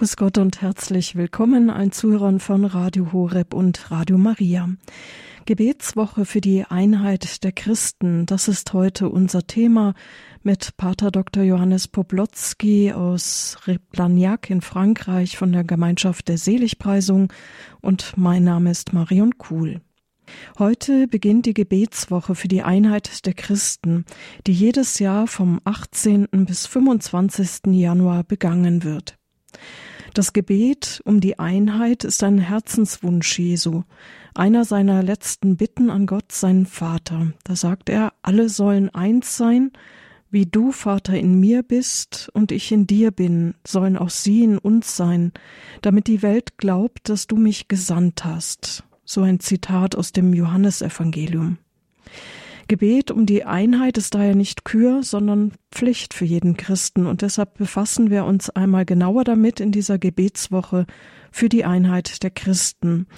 Grüß 0.00 0.16
Gott 0.16 0.38
und 0.38 0.62
herzlich 0.62 1.14
willkommen 1.14 1.68
allen 1.68 1.92
Zuhörern 1.92 2.40
von 2.40 2.64
Radio 2.64 3.12
Horeb 3.12 3.52
und 3.52 3.90
Radio 3.90 4.16
Maria. 4.16 4.70
Gebetswoche 5.44 6.24
für 6.24 6.40
die 6.40 6.64
Einheit 6.64 7.44
der 7.44 7.52
Christen, 7.52 8.24
das 8.24 8.48
ist 8.48 8.72
heute 8.72 9.10
unser 9.10 9.46
Thema 9.46 9.92
mit 10.42 10.78
Pater 10.78 11.10
Dr. 11.10 11.42
Johannes 11.42 11.86
Poblotzki 11.86 12.94
aus 12.94 13.58
Replagnac 13.66 14.48
in 14.48 14.62
Frankreich 14.62 15.36
von 15.36 15.52
der 15.52 15.64
Gemeinschaft 15.64 16.28
der 16.28 16.38
Seligpreisung 16.38 17.30
und 17.82 18.14
mein 18.16 18.42
Name 18.42 18.70
ist 18.70 18.94
Marion 18.94 19.36
Kuhl. 19.36 19.82
Heute 20.58 21.08
beginnt 21.08 21.44
die 21.44 21.52
Gebetswoche 21.52 22.34
für 22.34 22.48
die 22.48 22.62
Einheit 22.62 23.26
der 23.26 23.34
Christen, 23.34 24.06
die 24.46 24.54
jedes 24.54 24.98
Jahr 24.98 25.26
vom 25.26 25.60
18. 25.64 26.26
bis 26.46 26.66
25. 26.66 27.66
Januar 27.74 28.24
begangen 28.24 28.82
wird. 28.82 29.18
Das 30.14 30.32
Gebet 30.32 31.00
um 31.04 31.20
die 31.20 31.38
Einheit 31.38 32.02
ist 32.04 32.22
ein 32.24 32.38
Herzenswunsch 32.38 33.38
Jesu, 33.38 33.84
einer 34.34 34.64
seiner 34.64 35.02
letzten 35.02 35.56
Bitten 35.56 35.88
an 35.88 36.06
Gott, 36.06 36.32
seinen 36.32 36.66
Vater. 36.66 37.32
Da 37.44 37.54
sagt 37.54 37.88
er, 37.88 38.12
alle 38.22 38.48
sollen 38.48 38.90
eins 38.90 39.36
sein, 39.36 39.70
wie 40.30 40.46
du, 40.46 40.72
Vater, 40.72 41.18
in 41.18 41.38
mir 41.38 41.62
bist 41.62 42.30
und 42.34 42.52
ich 42.52 42.70
in 42.70 42.86
dir 42.86 43.10
bin, 43.10 43.54
sollen 43.66 43.96
auch 43.96 44.10
sie 44.10 44.44
in 44.44 44.58
uns 44.58 44.96
sein, 44.96 45.32
damit 45.82 46.06
die 46.06 46.22
Welt 46.22 46.56
glaubt, 46.58 47.08
dass 47.08 47.26
du 47.26 47.36
mich 47.36 47.68
gesandt 47.68 48.24
hast. 48.24 48.84
So 49.04 49.22
ein 49.22 49.40
Zitat 49.40 49.96
aus 49.96 50.12
dem 50.12 50.32
Johannesevangelium. 50.32 51.58
Gebet 52.70 53.10
um 53.10 53.26
die 53.26 53.44
Einheit 53.44 53.98
ist 53.98 54.14
daher 54.14 54.36
nicht 54.36 54.64
Kür, 54.64 55.02
sondern 55.02 55.54
Pflicht 55.72 56.14
für 56.14 56.24
jeden 56.24 56.56
Christen 56.56 57.06
und 57.06 57.20
deshalb 57.20 57.58
befassen 57.58 58.10
wir 58.10 58.24
uns 58.24 58.48
einmal 58.48 58.84
genauer 58.84 59.24
damit 59.24 59.58
in 59.58 59.72
dieser 59.72 59.98
Gebetswoche 59.98 60.86
für 61.32 61.48
die 61.48 61.64
Einheit 61.64 62.22
der 62.22 62.30
Christen. 62.30 63.08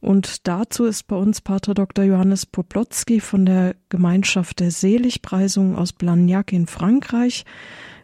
Und 0.00 0.48
dazu 0.48 0.86
ist 0.86 1.06
bei 1.06 1.16
uns 1.16 1.42
Pater 1.42 1.74
Dr. 1.74 2.06
Johannes 2.06 2.46
Poplotzki 2.46 3.20
von 3.20 3.44
der 3.44 3.76
Gemeinschaft 3.90 4.60
der 4.60 4.70
Seligpreisung 4.70 5.76
aus 5.76 5.92
Blagnac 5.92 6.50
in 6.54 6.66
Frankreich. 6.66 7.44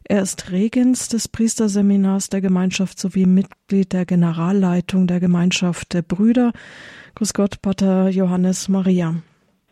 Er 0.04 0.20
ist 0.20 0.50
Regens 0.50 1.08
des 1.08 1.28
Priesterseminars 1.28 2.28
der 2.28 2.42
Gemeinschaft 2.42 3.00
sowie 3.00 3.24
Mitglied 3.24 3.94
der 3.94 4.04
Generalleitung 4.04 5.06
der 5.06 5.20
Gemeinschaft 5.20 5.94
der 5.94 6.02
Brüder. 6.02 6.52
Grüß 7.14 7.32
Gott, 7.32 7.62
Pater 7.62 8.10
Johannes 8.10 8.68
Maria. 8.68 9.22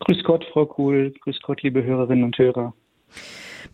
Grüß 0.01 0.23
Gott, 0.25 0.45
Frau 0.53 0.67
Kuhl. 0.67 1.13
Grüß 1.21 1.41
Gott, 1.43 1.63
liebe 1.63 1.83
Hörerinnen 1.83 2.25
und 2.25 2.39
Hörer. 2.39 2.75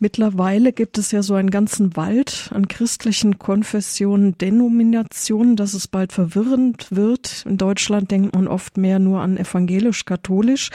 Mittlerweile 0.00 0.72
gibt 0.72 0.98
es 0.98 1.12
ja 1.12 1.22
so 1.22 1.34
einen 1.34 1.50
ganzen 1.50 1.96
Wald 1.96 2.50
an 2.52 2.68
christlichen 2.68 3.38
Konfessionen, 3.38 4.36
Denominationen, 4.38 5.56
dass 5.56 5.74
es 5.74 5.86
bald 5.88 6.12
verwirrend 6.12 6.88
wird. 6.90 7.44
In 7.46 7.58
Deutschland 7.58 8.10
denkt 8.10 8.34
man 8.34 8.48
oft 8.48 8.76
mehr 8.76 8.98
nur 8.98 9.20
an 9.20 9.36
evangelisch-katholisch. 9.36 10.70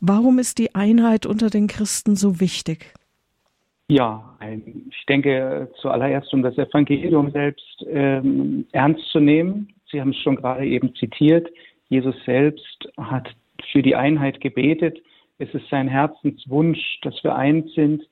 Warum 0.00 0.38
ist 0.38 0.58
die 0.58 0.74
Einheit 0.74 1.26
unter 1.26 1.50
den 1.50 1.66
Christen 1.66 2.16
so 2.16 2.40
wichtig? 2.40 2.94
Ja, 3.88 4.38
ich 4.40 5.06
denke 5.06 5.70
zuallererst, 5.82 6.32
um 6.32 6.42
das 6.42 6.56
Evangelium 6.56 7.30
selbst 7.32 7.84
ähm, 7.86 8.66
ernst 8.72 9.04
zu 9.10 9.20
nehmen. 9.20 9.74
Sie 9.90 10.00
haben 10.00 10.10
es 10.10 10.18
schon 10.18 10.36
gerade 10.36 10.64
eben 10.64 10.94
zitiert. 10.94 11.48
Jesus 11.90 12.14
selbst 12.24 12.88
hat 12.96 13.28
für 13.74 13.82
die 13.82 13.96
Einheit 13.96 14.40
gebetet. 14.40 15.02
Es 15.38 15.52
ist 15.52 15.68
sein 15.68 15.88
Herzenswunsch, 15.88 17.00
dass 17.02 17.22
wir 17.24 17.34
eins 17.34 17.74
sind 17.74 18.04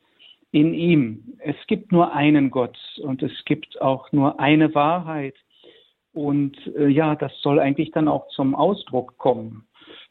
in 0.50 0.74
ihm. 0.74 1.36
Es 1.38 1.54
gibt 1.68 1.92
nur 1.92 2.12
einen 2.12 2.50
Gott 2.50 2.76
und 3.00 3.22
es 3.22 3.32
gibt 3.44 3.80
auch 3.80 4.10
nur 4.10 4.40
eine 4.40 4.74
Wahrheit. 4.74 5.36
Und 6.12 6.56
äh, 6.76 6.88
ja, 6.88 7.14
das 7.14 7.32
soll 7.40 7.60
eigentlich 7.60 7.92
dann 7.92 8.08
auch 8.08 8.26
zum 8.30 8.56
Ausdruck 8.56 9.16
kommen. 9.18 9.64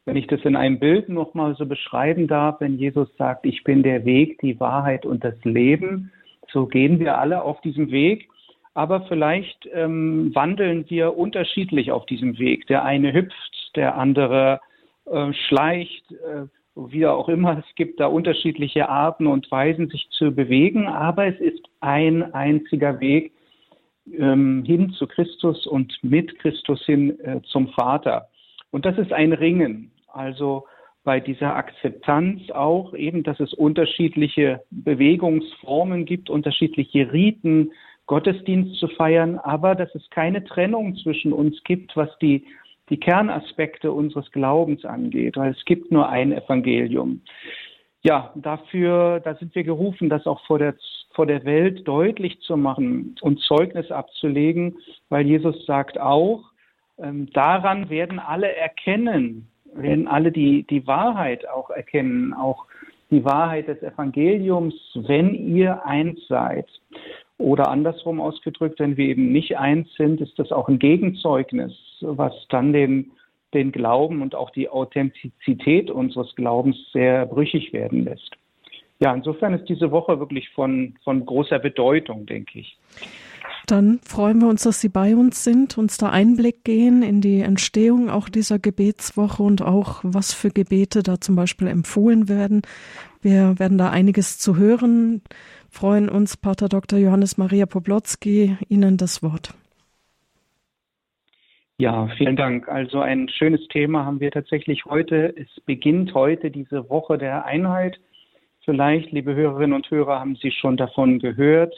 Wenn 0.05 0.15
ich 0.15 0.25
das 0.27 0.39
in 0.45 0.55
einem 0.55 0.79
Bild 0.79 1.09
nochmal 1.09 1.53
so 1.55 1.65
beschreiben 1.65 2.27
darf, 2.27 2.61
wenn 2.61 2.77
Jesus 2.77 3.09
sagt, 3.17 3.45
ich 3.45 3.63
bin 3.65 3.83
der 3.83 4.05
Weg, 4.05 4.39
die 4.39 4.59
Wahrheit 4.59 5.05
und 5.05 5.23
das 5.23 5.35
Leben, 5.43 6.11
so 6.51 6.65
gehen 6.65 6.97
wir 6.99 7.17
alle 7.19 7.43
auf 7.43 7.59
diesem 7.59 7.91
Weg. 7.91 8.29
Aber 8.73 9.01
vielleicht 9.01 9.67
ähm, 9.73 10.33
wandeln 10.33 10.89
wir 10.89 11.17
unterschiedlich 11.17 11.91
auf 11.91 12.05
diesem 12.05 12.39
Weg. 12.39 12.67
Der 12.67 12.85
eine 12.85 13.13
hüpft, 13.13 13.75
der 13.75 13.97
andere 13.97 14.61
äh, 15.05 15.33
schleicht, 15.33 16.11
äh, 16.11 16.45
wie 16.75 17.05
auch 17.05 17.29
immer. 17.29 17.57
Es 17.57 17.75
gibt 17.75 17.99
da 17.99 18.07
unterschiedliche 18.07 18.89
Arten 18.89 19.27
und 19.27 19.49
Weisen, 19.51 19.89
sich 19.89 20.07
zu 20.11 20.31
bewegen, 20.31 20.87
aber 20.87 21.27
es 21.27 21.39
ist 21.39 21.63
ein 21.79 22.33
einziger 22.33 22.99
Weg 22.99 23.33
ähm, 24.17 24.63
hin 24.65 24.91
zu 24.91 25.07
Christus 25.07 25.67
und 25.67 25.97
mit 26.01 26.39
Christus 26.39 26.83
hin 26.85 27.19
äh, 27.21 27.41
zum 27.43 27.69
Vater. 27.69 28.29
Und 28.71 28.85
das 28.85 28.97
ist 28.97 29.11
ein 29.11 29.33
Ringen. 29.33 29.91
Also 30.07 30.65
bei 31.03 31.19
dieser 31.19 31.55
Akzeptanz 31.55 32.49
auch 32.51 32.93
eben, 32.93 33.23
dass 33.23 33.39
es 33.39 33.53
unterschiedliche 33.53 34.61
Bewegungsformen 34.69 36.05
gibt, 36.05 36.29
unterschiedliche 36.29 37.11
Riten, 37.11 37.71
Gottesdienst 38.05 38.75
zu 38.75 38.87
feiern, 38.87 39.37
aber 39.39 39.73
dass 39.73 39.93
es 39.95 40.09
keine 40.09 40.43
Trennung 40.43 40.95
zwischen 40.97 41.33
uns 41.33 41.63
gibt, 41.63 41.95
was 41.95 42.09
die 42.19 42.45
die 42.91 42.99
Kernaspekte 42.99 43.91
unseres 43.91 44.29
Glaubens 44.31 44.85
angeht, 44.85 45.37
weil 45.37 45.51
es 45.51 45.65
gibt 45.65 45.91
nur 45.91 46.09
ein 46.09 46.33
Evangelium. 46.33 47.21
Ja, 48.03 48.31
dafür, 48.35 49.19
da 49.21 49.35
sind 49.35 49.55
wir 49.55 49.63
gerufen, 49.63 50.09
das 50.09 50.27
auch 50.27 50.45
vor 50.45 50.59
der, 50.59 50.75
vor 51.13 51.25
der 51.25 51.45
Welt 51.45 51.87
deutlich 51.87 52.39
zu 52.41 52.57
machen 52.57 53.15
und 53.21 53.39
Zeugnis 53.39 53.89
abzulegen, 53.91 54.77
weil 55.09 55.25
Jesus 55.25 55.65
sagt 55.65 55.99
auch, 55.99 56.43
ähm, 56.99 57.29
daran 57.31 57.89
werden 57.89 58.19
alle 58.19 58.53
erkennen, 58.55 59.47
werden 59.73 60.07
alle 60.07 60.31
die, 60.31 60.63
die 60.63 60.85
Wahrheit 60.85 61.47
auch 61.47 61.69
erkennen, 61.69 62.33
auch 62.33 62.65
die 63.09 63.23
Wahrheit 63.23 63.67
des 63.67 63.81
Evangeliums, 63.83 64.73
wenn 64.95 65.33
ihr 65.33 65.85
eins 65.85 66.19
seid. 66.27 66.67
Oder 67.41 67.69
andersrum 67.69 68.21
ausgedrückt, 68.21 68.79
wenn 68.79 68.97
wir 68.97 69.05
eben 69.05 69.31
nicht 69.31 69.57
eins 69.57 69.87
sind, 69.97 70.21
ist 70.21 70.37
das 70.37 70.51
auch 70.51 70.67
ein 70.67 70.77
Gegenzeugnis, 70.77 71.73
was 72.01 72.33
dann 72.49 72.71
den, 72.71 73.11
den 73.53 73.71
Glauben 73.71 74.21
und 74.21 74.35
auch 74.35 74.51
die 74.51 74.69
Authentizität 74.69 75.89
unseres 75.89 76.35
Glaubens 76.35 76.77
sehr 76.93 77.25
brüchig 77.25 77.73
werden 77.73 78.05
lässt. 78.05 78.31
Ja, 78.99 79.11
insofern 79.13 79.55
ist 79.55 79.67
diese 79.67 79.89
Woche 79.89 80.19
wirklich 80.19 80.49
von, 80.49 80.93
von 81.03 81.25
großer 81.25 81.57
Bedeutung, 81.57 82.27
denke 82.27 82.59
ich. 82.59 82.77
Dann 83.65 83.99
freuen 84.03 84.39
wir 84.39 84.47
uns, 84.47 84.63
dass 84.63 84.79
Sie 84.79 84.89
bei 84.89 85.15
uns 85.15 85.43
sind, 85.43 85.77
uns 85.77 85.97
da 85.97 86.09
Einblick 86.09 86.63
gehen 86.63 87.01
in 87.01 87.21
die 87.21 87.41
Entstehung 87.41 88.11
auch 88.11 88.29
dieser 88.29 88.59
Gebetswoche 88.59 89.41
und 89.41 89.63
auch, 89.63 90.01
was 90.03 90.33
für 90.33 90.51
Gebete 90.51 91.01
da 91.01 91.19
zum 91.19 91.35
Beispiel 91.35 91.67
empfohlen 91.67 92.29
werden. 92.29 92.61
Wir 93.21 93.57
werden 93.57 93.77
da 93.77 93.89
einiges 93.89 94.37
zu 94.37 94.57
hören 94.57 95.21
freuen 95.71 96.09
uns, 96.09 96.37
Pater 96.37 96.69
Dr. 96.69 96.99
Johannes 96.99 97.37
Maria 97.37 97.65
Poblotzki, 97.65 98.57
Ihnen 98.69 98.97
das 98.97 99.23
Wort. 99.23 99.53
Ja, 101.77 102.07
vielen 102.17 102.35
Dank. 102.35 102.67
Also 102.67 102.99
ein 102.99 103.27
schönes 103.27 103.67
Thema 103.69 104.05
haben 104.05 104.19
wir 104.19 104.29
tatsächlich 104.29 104.85
heute. 104.85 105.33
Es 105.35 105.47
beginnt 105.65 106.13
heute 106.13 106.51
diese 106.51 106.87
Woche 106.91 107.17
der 107.17 107.45
Einheit. 107.45 107.99
Vielleicht, 108.63 109.11
liebe 109.11 109.33
Hörerinnen 109.33 109.73
und 109.73 109.89
Hörer, 109.89 110.19
haben 110.19 110.35
Sie 110.35 110.51
schon 110.51 110.77
davon 110.77 111.17
gehört. 111.17 111.73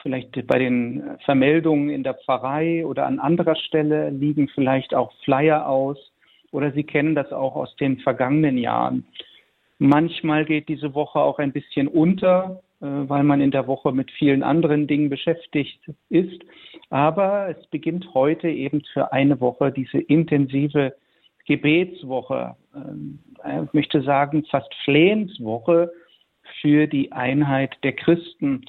Vielleicht 0.00 0.46
bei 0.46 0.60
den 0.60 1.18
Vermeldungen 1.24 1.90
in 1.90 2.04
der 2.04 2.14
Pfarrei 2.14 2.86
oder 2.86 3.06
an 3.06 3.18
anderer 3.18 3.56
Stelle 3.56 4.10
liegen 4.10 4.48
vielleicht 4.48 4.94
auch 4.94 5.12
Flyer 5.24 5.68
aus 5.68 5.98
oder 6.52 6.70
Sie 6.70 6.84
kennen 6.84 7.16
das 7.16 7.32
auch 7.32 7.56
aus 7.56 7.74
den 7.76 7.98
vergangenen 7.98 8.58
Jahren. 8.58 9.04
Manchmal 9.78 10.44
geht 10.44 10.68
diese 10.68 10.94
Woche 10.94 11.18
auch 11.18 11.40
ein 11.40 11.50
bisschen 11.50 11.88
unter, 11.88 12.62
weil 12.82 13.22
man 13.22 13.40
in 13.40 13.52
der 13.52 13.66
Woche 13.66 13.92
mit 13.92 14.10
vielen 14.10 14.42
anderen 14.42 14.86
Dingen 14.86 15.08
beschäftigt 15.08 15.80
ist. 16.08 16.42
Aber 16.90 17.48
es 17.48 17.66
beginnt 17.68 18.12
heute 18.12 18.48
eben 18.48 18.82
für 18.92 19.12
eine 19.12 19.40
Woche 19.40 19.70
diese 19.70 19.98
intensive 19.98 20.94
Gebetswoche, 21.46 22.56
ähm, 22.74 23.18
ich 23.64 23.72
möchte 23.72 24.02
sagen 24.02 24.44
fast 24.50 24.72
Flehenswoche 24.84 25.92
für 26.60 26.86
die 26.86 27.12
Einheit 27.12 27.76
der 27.82 27.92
Christen. 27.92 28.64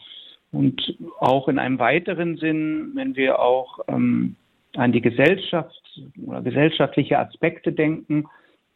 Und 0.51 0.97
auch 1.19 1.47
in 1.47 1.59
einem 1.59 1.79
weiteren 1.79 2.37
Sinn, 2.37 2.91
wenn 2.95 3.15
wir 3.15 3.39
auch 3.39 3.79
ähm, 3.87 4.35
an 4.75 4.91
die 4.91 5.01
Gesellschaft 5.01 6.01
oder 6.25 6.41
gesellschaftliche 6.41 7.19
Aspekte 7.19 7.71
denken, 7.71 8.25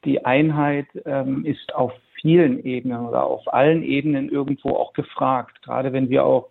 die 0.06 0.25
Einheit 0.25 0.88
ähm, 1.06 1.45
ist 1.45 1.73
auf 1.75 1.94
vielen 2.21 2.63
Ebenen 2.63 3.05
oder 3.05 3.25
auf 3.25 3.53
allen 3.53 3.83
Ebenen 3.83 4.29
irgendwo 4.29 4.69
auch 4.71 4.93
gefragt. 4.93 5.61
Gerade 5.63 5.93
wenn 5.93 6.09
wir 6.09 6.25
auch 6.25 6.49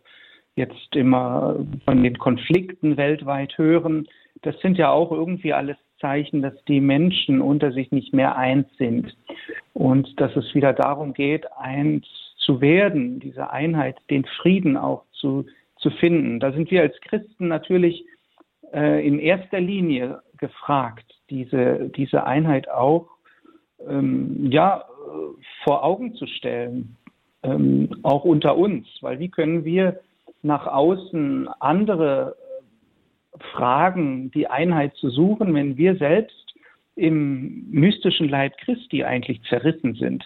jetzt 0.54 0.94
immer 0.96 1.56
von 1.84 2.02
den 2.02 2.18
Konflikten 2.18 2.96
weltweit 2.96 3.56
hören, 3.58 4.06
das 4.42 4.58
sind 4.60 4.78
ja 4.78 4.90
auch 4.90 5.12
irgendwie 5.12 5.52
alles 5.52 5.76
Zeichen, 6.00 6.42
dass 6.42 6.54
die 6.64 6.80
Menschen 6.80 7.40
unter 7.40 7.72
sich 7.72 7.90
nicht 7.90 8.12
mehr 8.12 8.36
eins 8.36 8.66
sind 8.78 9.16
und 9.72 10.20
dass 10.20 10.34
es 10.36 10.54
wieder 10.54 10.72
darum 10.72 11.14
geht, 11.14 11.46
eins 11.56 12.06
zu 12.38 12.60
werden, 12.60 13.18
diese 13.18 13.50
Einheit, 13.50 13.96
den 14.10 14.24
Frieden 14.24 14.76
auch 14.76 15.04
zu, 15.12 15.46
zu 15.78 15.90
finden. 15.90 16.38
Da 16.38 16.52
sind 16.52 16.70
wir 16.70 16.82
als 16.82 17.00
Christen 17.00 17.48
natürlich 17.48 18.04
äh, 18.72 19.06
in 19.06 19.18
erster 19.18 19.60
Linie 19.60 20.22
gefragt, 20.38 21.06
diese, 21.30 21.90
diese 21.96 22.24
Einheit 22.24 22.68
auch 22.70 23.08
ähm, 23.88 24.50
ja, 24.50 24.84
vor 25.64 25.85
Augen 25.85 26.14
zu 26.14 26.26
stellen, 26.26 26.97
ähm, 27.43 27.88
auch 28.03 28.25
unter 28.25 28.56
uns, 28.56 28.87
weil 29.00 29.19
wie 29.19 29.29
können 29.29 29.64
wir 29.64 30.00
nach 30.43 30.67
außen 30.67 31.49
andere 31.61 32.37
fragen, 33.53 34.31
die 34.31 34.47
Einheit 34.47 34.94
zu 34.97 35.11
suchen, 35.11 35.55
wenn 35.55 35.76
wir 35.76 35.97
selbst 35.97 36.55
im 36.94 37.70
mystischen 37.70 38.29
Leib 38.29 38.56
Christi 38.58 39.05
eigentlich 39.05 39.43
zerrissen 39.49 39.94
sind. 39.94 40.25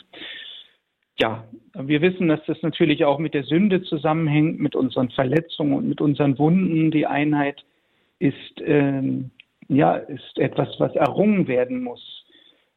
Ja, 1.18 1.44
wir 1.74 2.00
wissen, 2.00 2.28
dass 2.28 2.40
das 2.46 2.62
natürlich 2.62 3.04
auch 3.04 3.18
mit 3.18 3.34
der 3.34 3.42
Sünde 3.42 3.82
zusammenhängt, 3.82 4.60
mit 4.60 4.76
unseren 4.76 5.10
Verletzungen 5.10 5.74
und 5.74 5.88
mit 5.88 6.00
unseren 6.00 6.38
Wunden. 6.38 6.90
Die 6.90 7.06
Einheit 7.06 7.64
ist, 8.20 8.62
ähm, 8.64 9.30
ja, 9.68 9.96
ist 9.96 10.38
etwas, 10.38 10.68
was 10.78 10.94
errungen 10.94 11.48
werden 11.48 11.82
muss 11.82 12.19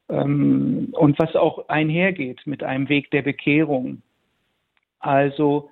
und 0.08 1.16
was 1.18 1.36
auch 1.36 1.70
einhergeht 1.70 2.42
mit 2.46 2.64
einem 2.64 2.90
Weg 2.90 3.10
der 3.12 3.22
Bekehrung. 3.22 4.02
Also, 5.00 5.70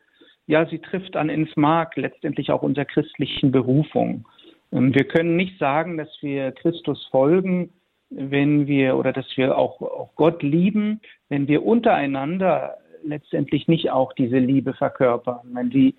ja, 0.47 0.65
sie 0.65 0.79
trifft 0.79 1.15
an 1.15 1.29
ins 1.29 1.55
Mark 1.55 1.95
letztendlich 1.95 2.51
auch 2.51 2.61
unserer 2.61 2.85
christlichen 2.85 3.51
Berufung. 3.51 4.25
Ähm, 4.71 4.93
wir 4.93 5.05
können 5.05 5.35
nicht 5.35 5.59
sagen, 5.59 5.97
dass 5.97 6.09
wir 6.21 6.51
Christus 6.51 7.07
folgen, 7.11 7.71
wenn 8.09 8.67
wir 8.67 8.97
oder 8.97 9.13
dass 9.13 9.25
wir 9.37 9.57
auch, 9.57 9.81
auch 9.81 10.15
Gott 10.15 10.43
lieben, 10.43 10.99
wenn 11.29 11.47
wir 11.47 11.65
untereinander 11.65 12.77
letztendlich 13.03 13.67
nicht 13.67 13.89
auch 13.89 14.13
diese 14.13 14.37
Liebe 14.37 14.73
verkörpern, 14.73 15.39
wenn, 15.53 15.69
die, 15.69 15.95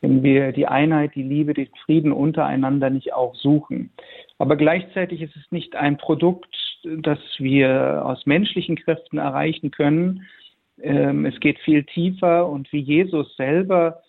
wenn 0.00 0.22
wir 0.22 0.52
die 0.52 0.66
Einheit, 0.66 1.14
die 1.14 1.22
Liebe, 1.22 1.54
den 1.54 1.68
Frieden 1.84 2.12
untereinander 2.12 2.90
nicht 2.90 3.12
auch 3.12 3.34
suchen. 3.34 3.90
Aber 4.38 4.56
gleichzeitig 4.56 5.22
ist 5.22 5.36
es 5.36 5.50
nicht 5.50 5.74
ein 5.74 5.96
Produkt, 5.96 6.54
das 6.98 7.18
wir 7.38 8.02
aus 8.04 8.26
menschlichen 8.26 8.76
Kräften 8.76 9.18
erreichen 9.18 9.70
können. 9.70 10.26
Ähm, 10.82 11.26
es 11.26 11.38
geht 11.40 11.58
viel 11.60 11.84
tiefer 11.84 12.48
und 12.48 12.72
wie 12.72 12.80
Jesus 12.80 13.36
selber 13.36 14.02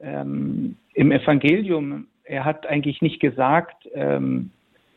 ähm, 0.00 0.76
im 0.94 1.12
Evangelium 1.12 2.06
er 2.28 2.44
hat 2.44 2.66
eigentlich 2.66 3.00
nicht 3.02 3.20
gesagt, 3.20 3.88
ähm, 3.94 4.50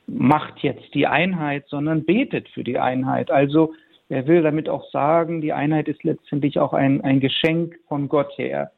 macht 0.05 0.59
jetzt 0.59 0.93
die 0.93 1.07
Einheit, 1.07 1.65
sondern 1.67 2.03
betet 2.03 2.49
für 2.49 2.63
die 2.63 2.77
Einheit. 2.77 3.31
Also 3.31 3.73
er 4.09 4.27
will 4.27 4.41
damit 4.41 4.67
auch 4.67 4.89
sagen, 4.91 5.41
die 5.41 5.53
Einheit 5.53 5.87
ist 5.87 6.03
letztendlich 6.03 6.59
auch 6.59 6.73
ein, 6.73 7.01
ein 7.01 7.21
Geschenk 7.21 7.79
von 7.87 8.09
Gott 8.09 8.37
her, 8.37 8.71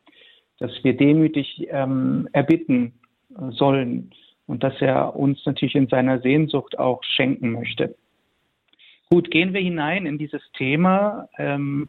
dass 0.60 0.72
wir 0.84 0.96
demütig 0.96 1.68
ähm, 1.72 2.30
erbitten 2.34 2.94
sollen 3.50 4.12
und 4.46 4.64
dass 4.64 4.80
er 4.80 5.16
uns 5.16 5.44
natürlich 5.46 5.76
in 5.76 5.88
seiner 5.88 6.20
Sehnsucht 6.20 6.78
auch 6.78 7.04
schenken 7.04 7.52
möchte. 7.52 7.96
Gut, 9.14 9.30
gehen 9.30 9.54
wir 9.54 9.62
hinein 9.62 10.08
in 10.08 10.18
dieses 10.18 10.42
Thema. 10.54 11.30
Ähm, 11.38 11.88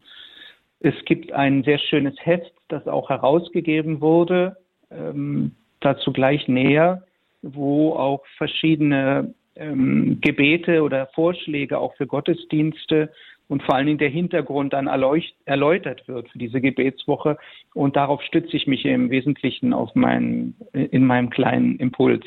es 0.80 0.94
gibt 1.06 1.32
ein 1.32 1.62
sehr 1.62 1.78
schönes 1.78 2.14
Heft, 2.20 2.52
das 2.68 2.86
auch 2.86 3.08
herausgegeben 3.08 4.02
wurde. 4.02 4.58
Ähm, 4.90 5.52
dazu 5.80 6.12
gleich 6.12 6.48
näher, 6.48 7.02
wo 7.40 7.94
auch 7.94 8.26
verschiedene 8.36 9.32
ähm, 9.56 10.18
Gebete 10.20 10.82
oder 10.82 11.06
Vorschläge 11.14 11.78
auch 11.78 11.94
für 11.96 12.06
Gottesdienste 12.06 13.10
und 13.48 13.62
vor 13.62 13.76
allen 13.76 13.86
Dingen 13.86 13.98
der 13.98 14.10
Hintergrund 14.10 14.74
dann 14.74 14.86
erläutert 14.86 16.06
wird 16.06 16.28
für 16.28 16.38
diese 16.38 16.60
Gebetswoche. 16.60 17.38
Und 17.72 17.96
darauf 17.96 18.20
stütze 18.20 18.54
ich 18.54 18.66
mich 18.66 18.84
im 18.84 19.08
Wesentlichen 19.08 19.72
auf 19.72 19.94
meinen, 19.94 20.56
in 20.74 21.06
meinem 21.06 21.30
kleinen 21.30 21.78
Impuls. 21.78 22.26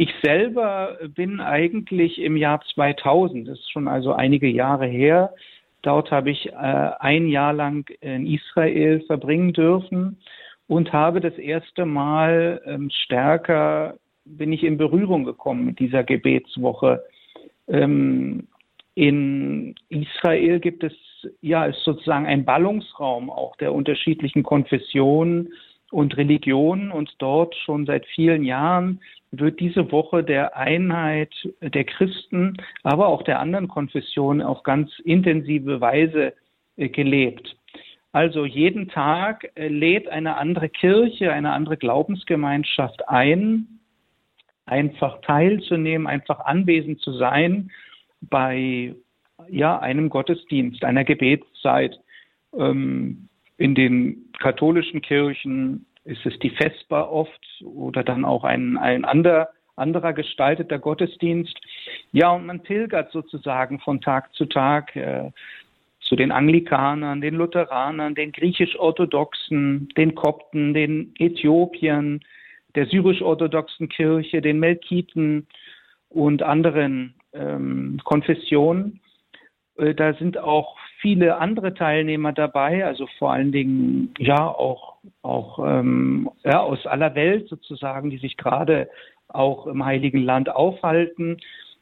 Ich 0.00 0.14
selber 0.22 0.96
bin 1.16 1.40
eigentlich 1.40 2.20
im 2.20 2.36
Jahr 2.36 2.60
2000, 2.72 3.48
das 3.48 3.58
ist 3.58 3.72
schon 3.72 3.88
also 3.88 4.12
einige 4.12 4.46
Jahre 4.46 4.86
her. 4.86 5.34
Dort 5.82 6.12
habe 6.12 6.30
ich 6.30 6.46
äh, 6.46 6.52
ein 6.52 7.26
Jahr 7.26 7.52
lang 7.52 7.84
in 8.00 8.24
Israel 8.24 9.00
verbringen 9.08 9.52
dürfen 9.52 10.20
und 10.68 10.92
habe 10.92 11.20
das 11.20 11.36
erste 11.36 11.84
Mal 11.84 12.62
ähm, 12.64 12.90
stärker 12.90 13.94
bin 14.24 14.52
ich 14.52 14.62
in 14.62 14.78
Berührung 14.78 15.24
gekommen 15.24 15.64
mit 15.64 15.80
dieser 15.80 16.04
Gebetswoche. 16.04 17.02
Ähm, 17.66 18.46
in 18.94 19.74
Israel 19.88 20.60
gibt 20.60 20.84
es 20.84 20.92
ja 21.40 21.64
ist 21.64 21.82
sozusagen 21.82 22.26
ein 22.26 22.44
Ballungsraum 22.44 23.30
auch 23.30 23.56
der 23.56 23.74
unterschiedlichen 23.74 24.44
Konfessionen 24.44 25.52
und 25.90 26.16
Religionen 26.16 26.90
und 26.90 27.14
dort 27.18 27.54
schon 27.54 27.86
seit 27.86 28.06
vielen 28.06 28.44
Jahren 28.44 29.00
wird 29.30 29.60
diese 29.60 29.90
Woche 29.92 30.24
der 30.24 30.56
Einheit 30.56 31.32
der 31.60 31.84
Christen, 31.84 32.56
aber 32.82 33.08
auch 33.08 33.22
der 33.22 33.40
anderen 33.40 33.68
Konfessionen 33.68 34.42
auf 34.42 34.62
ganz 34.62 34.90
intensive 35.04 35.80
Weise 35.80 36.32
äh, 36.76 36.88
gelebt. 36.88 37.56
Also 38.12 38.46
jeden 38.46 38.88
Tag 38.88 39.50
äh, 39.54 39.68
lädt 39.68 40.08
eine 40.08 40.36
andere 40.36 40.68
Kirche, 40.68 41.32
eine 41.32 41.52
andere 41.52 41.76
Glaubensgemeinschaft 41.76 43.08
ein, 43.08 43.80
einfach 44.64 45.20
teilzunehmen, 45.22 46.06
einfach 46.06 46.40
anwesend 46.40 47.00
zu 47.00 47.12
sein 47.12 47.70
bei 48.20 48.94
ja, 49.48 49.78
einem 49.78 50.08
Gottesdienst, 50.08 50.84
einer 50.84 51.04
Gebetszeit. 51.04 51.98
Ähm, 52.56 53.28
in 53.58 53.74
den 53.74 54.32
katholischen 54.38 55.02
Kirchen 55.02 55.84
ist 56.04 56.24
es 56.24 56.38
die 56.38 56.50
Vesper 56.50 57.12
oft 57.12 57.62
oder 57.62 58.02
dann 58.02 58.24
auch 58.24 58.44
ein, 58.44 58.78
ein 58.78 59.04
anderer, 59.04 59.50
anderer 59.76 60.14
gestalteter 60.14 60.78
Gottesdienst. 60.78 61.58
Ja, 62.12 62.30
und 62.30 62.46
man 62.46 62.62
pilgert 62.62 63.12
sozusagen 63.12 63.78
von 63.80 64.00
Tag 64.00 64.32
zu 64.34 64.46
Tag. 64.46 64.96
Äh, 64.96 65.30
zu 66.08 66.16
den 66.16 66.32
Anglikanern, 66.32 67.20
den 67.20 67.34
Lutheranern, 67.34 68.14
den 68.14 68.32
griechisch-orthodoxen, 68.32 69.88
den 69.96 70.14
Kopten, 70.14 70.72
den 70.72 71.12
Äthiopiern, 71.18 72.20
der 72.74 72.86
syrisch-orthodoxen 72.86 73.90
Kirche, 73.90 74.40
den 74.40 74.58
Melkiten 74.58 75.46
und 76.08 76.42
anderen 76.42 77.14
ähm, 77.34 78.00
Konfessionen. 78.04 79.00
Äh, 79.76 79.94
da 79.94 80.14
sind 80.14 80.38
auch 80.38 80.78
viele 81.00 81.38
andere 81.38 81.74
Teilnehmer 81.74 82.32
dabei, 82.32 82.84
also 82.84 83.06
vor 83.18 83.32
allen 83.32 83.52
Dingen 83.52 84.14
ja 84.18 84.46
auch, 84.46 84.96
auch 85.22 85.58
ähm, 85.64 86.28
ja, 86.44 86.60
aus 86.60 86.86
aller 86.86 87.14
Welt 87.14 87.48
sozusagen, 87.48 88.10
die 88.10 88.18
sich 88.18 88.36
gerade 88.36 88.88
auch 89.28 89.66
im 89.66 89.84
Heiligen 89.84 90.22
Land 90.22 90.48
aufhalten. 90.48 91.38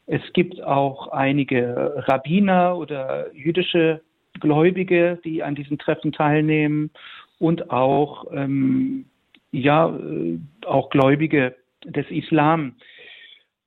Es 0.07 0.23
gibt 0.33 0.63
auch 0.63 1.09
einige 1.09 2.05
Rabbiner 2.07 2.77
oder 2.77 3.33
jüdische 3.35 4.03
Gläubige, 4.41 5.19
die 5.25 5.43
an 5.43 5.55
diesen 5.55 5.79
Treffen 5.79 6.13
teilnehmen 6.13 6.91
und 7.39 7.71
auch, 7.71 8.27
ähm, 8.33 9.07
ja, 9.51 9.89
äh, 9.89 10.39
auch 10.67 10.91
Gläubige 10.91 11.57
des 11.85 12.07
Islam. 12.11 12.75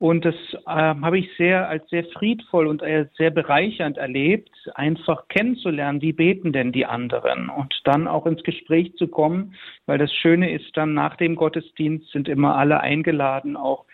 Und 0.00 0.24
das 0.24 0.34
äh, 0.54 0.58
habe 0.66 1.18
ich 1.18 1.28
sehr 1.36 1.68
als 1.68 1.86
sehr 1.90 2.04
friedvoll 2.04 2.68
und 2.68 2.82
sehr 3.18 3.30
bereichernd 3.30 3.98
erlebt, 3.98 4.48
einfach 4.74 5.28
kennenzulernen, 5.28 6.00
wie 6.00 6.14
beten 6.14 6.54
denn 6.54 6.72
die 6.72 6.86
anderen 6.86 7.50
und 7.50 7.78
dann 7.84 8.08
auch 8.08 8.24
ins 8.24 8.42
Gespräch 8.42 8.94
zu 8.96 9.08
kommen, 9.08 9.54
weil 9.84 9.98
das 9.98 10.10
Schöne 10.10 10.52
ist, 10.52 10.74
dann 10.74 10.94
nach 10.94 11.16
dem 11.16 11.36
Gottesdienst 11.36 12.10
sind 12.12 12.28
immer 12.28 12.56
alle 12.56 12.80
eingeladen, 12.80 13.58
auch 13.58 13.84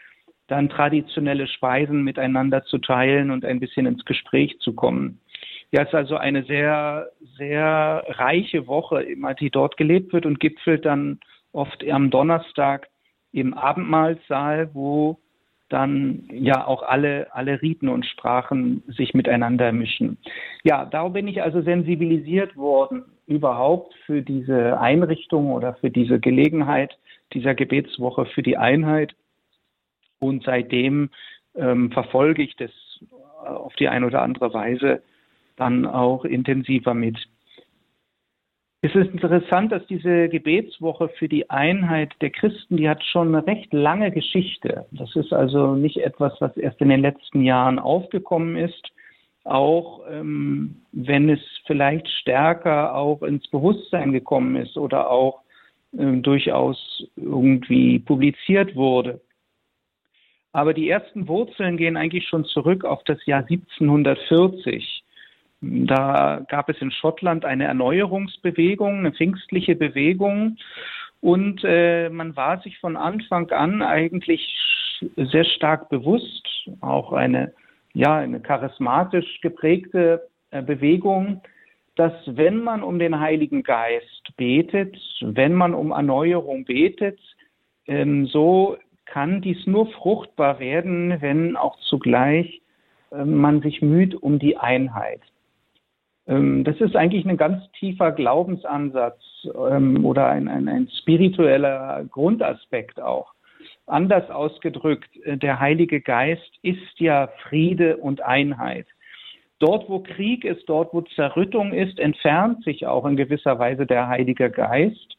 dann 0.47 0.69
traditionelle 0.69 1.49
Speisen 1.49 2.05
miteinander 2.05 2.63
zu 2.63 2.79
teilen 2.79 3.33
und 3.33 3.45
ein 3.45 3.59
bisschen 3.59 3.87
ins 3.87 4.05
Gespräch 4.05 4.61
zu 4.61 4.75
kommen. 4.75 5.21
Ja, 5.73 5.83
es 5.83 5.89
ist 5.89 5.95
also 5.97 6.19
eine 6.19 6.45
sehr, 6.45 7.11
sehr 7.37 8.05
reiche 8.11 8.69
Woche, 8.69 9.03
immer, 9.03 9.35
die 9.35 9.51
dort 9.51 9.77
gelebt 9.77 10.13
wird 10.13 10.25
und 10.25 10.39
gipfelt 10.39 10.85
dann 10.85 11.19
oft 11.51 11.83
am 11.91 12.11
Donnerstag 12.11 12.87
im 13.33 13.55
Abendmahlsaal, 13.55 14.71
wo 14.73 15.19
dann 15.69 16.29
ja 16.31 16.67
auch 16.67 16.83
alle, 16.83 17.29
alle 17.35 17.61
Riten 17.61 17.89
und 17.89 18.07
Sprachen 18.07 18.83
sich 18.87 19.15
miteinander 19.15 19.73
mischen. 19.73 20.19
Ja, 20.63 20.85
darum 20.85 21.13
bin 21.13 21.27
ich 21.27 21.43
also 21.43 21.63
sensibilisiert 21.63 22.57
worden 22.57 23.05
überhaupt 23.27 23.95
für 24.07 24.23
diese 24.23 24.79
Einrichtung 24.81 25.51
oder 25.51 25.75
für 25.75 25.91
diese 25.91 26.21
Gelegenheit 26.21 26.97
dieser 27.33 27.55
Gebetswoche 27.55 28.27
für 28.27 28.43
die 28.43 28.57
Einheit. 28.57 29.15
Und 30.21 30.45
seitdem 30.45 31.11
ähm, 31.57 31.91
verfolge 31.91 32.43
ich 32.43 32.55
das 32.57 32.71
auf 33.45 33.75
die 33.75 33.89
eine 33.89 34.07
oder 34.07 34.23
andere 34.23 34.53
Weise 34.55 35.03
dann 35.57 35.87
auch 35.87 36.25
intensiver 36.25 36.95
mit. 36.95 37.19
Es 38.83 38.95
ist 38.95 39.11
interessant, 39.11 39.73
dass 39.73 39.87
diese 39.87 40.29
Gebetswoche 40.29 41.09
für 41.19 41.29
die 41.29 41.49
Einheit 41.51 42.13
der 42.21 42.31
Christen, 42.31 42.77
die 42.77 42.89
hat 42.89 43.03
schon 43.05 43.35
eine 43.35 43.47
recht 43.47 43.73
lange 43.73 44.11
Geschichte. 44.11 44.87
Das 44.93 45.15
ist 45.17 45.33
also 45.33 45.75
nicht 45.75 45.97
etwas, 45.97 46.35
was 46.41 46.57
erst 46.57 46.81
in 46.81 46.91
den 46.91 47.01
letzten 47.01 47.43
Jahren 47.43 47.79
aufgekommen 47.79 48.57
ist, 48.57 48.93
auch 49.45 50.03
ähm, 50.11 50.83
wenn 50.93 51.31
es 51.31 51.41
vielleicht 51.67 52.09
stärker 52.09 52.95
auch 52.95 53.23
ins 53.23 53.49
Bewusstsein 53.49 54.13
gekommen 54.13 54.57
ist 54.57 54.77
oder 54.77 55.11
auch 55.11 55.41
ähm, 55.97 56.23
durchaus 56.23 57.05
irgendwie 57.17 57.99
publiziert 58.01 58.77
wurde. 58.77 59.21
Aber 60.53 60.75
die 60.75 60.89
ersten 60.89 61.29
Wurzeln 61.29 61.77
gehen 61.77 61.97
eigentlich 61.97 62.27
schon 62.29 62.45
zurück 62.45 62.85
auf 62.85 63.05
das 63.05 63.25
Jahr 63.27 63.41
1740. 63.49 64.96
Da 65.87 66.45
gab 66.49 66.69
es 66.69 66.81
in 66.81 66.91
Schottland 66.91 67.45
eine 67.45 67.65
Erneuerungsbewegung, 67.65 68.99
eine 68.99 69.13
pfingstliche 69.13 69.77
Bewegung. 69.77 70.57
Und 71.21 71.63
äh, 71.65 72.09
man 72.09 72.37
war 72.37 72.61
sich 72.61 72.79
von 72.79 72.97
Anfang 72.97 73.51
an 73.51 73.83
eigentlich 73.83 74.43
sehr 75.17 75.45
stark 75.45 75.89
bewusst, 75.89 76.47
auch 76.81 77.13
eine, 77.13 77.53
ja, 77.95 78.17
eine 78.17 78.41
charismatisch 78.41 79.41
geprägte 79.41 80.29
äh, 80.51 80.63
Bewegung, 80.63 81.41
dass 81.97 82.13
wenn 82.27 82.63
man 82.63 82.83
um 82.83 82.99
den 82.99 83.19
Heiligen 83.19 83.63
Geist 83.63 84.37
betet, 84.37 84.97
wenn 85.23 85.55
man 85.55 85.75
um 85.75 85.91
Erneuerung 85.91 86.65
betet, 86.65 87.19
ähm, 87.87 88.27
so 88.27 88.77
kann 89.07 89.41
dies 89.41 89.67
nur 89.67 89.87
fruchtbar 89.93 90.59
werden, 90.59 91.21
wenn 91.21 91.57
auch 91.57 91.79
zugleich 91.81 92.61
äh, 93.11 93.25
man 93.25 93.63
sich 93.63 93.81
müht 93.81 94.15
um 94.15 94.39
die 94.39 94.57
Einheit. 94.57 95.23
Ähm, 96.27 96.65
das 96.65 96.81
ist 96.81 96.97
eigentlich 96.97 97.27
ein 97.27 97.37
ganz 97.37 97.63
tiefer 97.73 98.13
Glaubensansatz 98.13 99.21
ähm, 99.71 100.05
oder 100.05 100.29
ein, 100.29 100.49
ein, 100.49 100.69
ein 100.69 100.89
spiritueller 101.01 102.05
Grundaspekt 102.11 103.01
auch. 103.01 103.33
Anders 103.87 104.29
ausgedrückt, 104.31 105.11
äh, 105.25 105.37
der 105.37 105.61
Heilige 105.61 106.01
Geist 106.01 106.51
ist 106.63 106.99
ja 106.99 107.29
Friede 107.43 107.97
und 107.97 108.21
Einheit. 108.21 108.87
Dort, 109.59 109.89
wo 109.89 110.01
Krieg 110.01 110.45
ist, 110.45 110.69
dort, 110.69 110.93
wo 110.93 111.01
Zerrüttung 111.01 111.73
ist, 111.73 111.99
entfernt 111.99 112.63
sich 112.65 112.87
auch 112.87 113.07
in 113.07 113.17
gewisser 113.17 113.59
Weise 113.59 113.87
der 113.87 114.09
Heilige 114.09 114.51
Geist. 114.51 115.17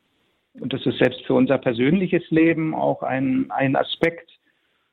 Und 0.60 0.74
das 0.74 0.86
ist 0.86 1.00
selbst 1.00 1.26
für 1.26 1.34
unser 1.34 1.58
persönliches 1.58 2.30
Leben 2.30 2.76
auch 2.76 3.02
ein, 3.04 3.50
ein 3.50 3.76
Aspekt, 3.76 4.30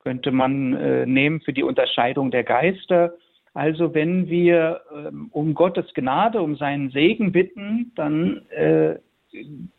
könnte 0.02 0.30
man 0.30 0.74
äh, 0.74 1.06
nehmen 1.06 1.40
für 1.40 1.52
die 1.52 1.62
Unterscheidung 1.62 2.30
der 2.30 2.44
Geister. 2.44 3.14
Also 3.54 3.94
wenn 3.94 4.28
wir 4.28 4.80
ähm, 4.92 5.28
um 5.30 5.54
Gottes 5.54 5.86
Gnade, 5.94 6.42
um 6.42 6.56
seinen 6.56 6.90
Segen 6.90 7.30
bitten, 7.30 7.92
dann, 7.94 8.42
äh, 8.50 8.96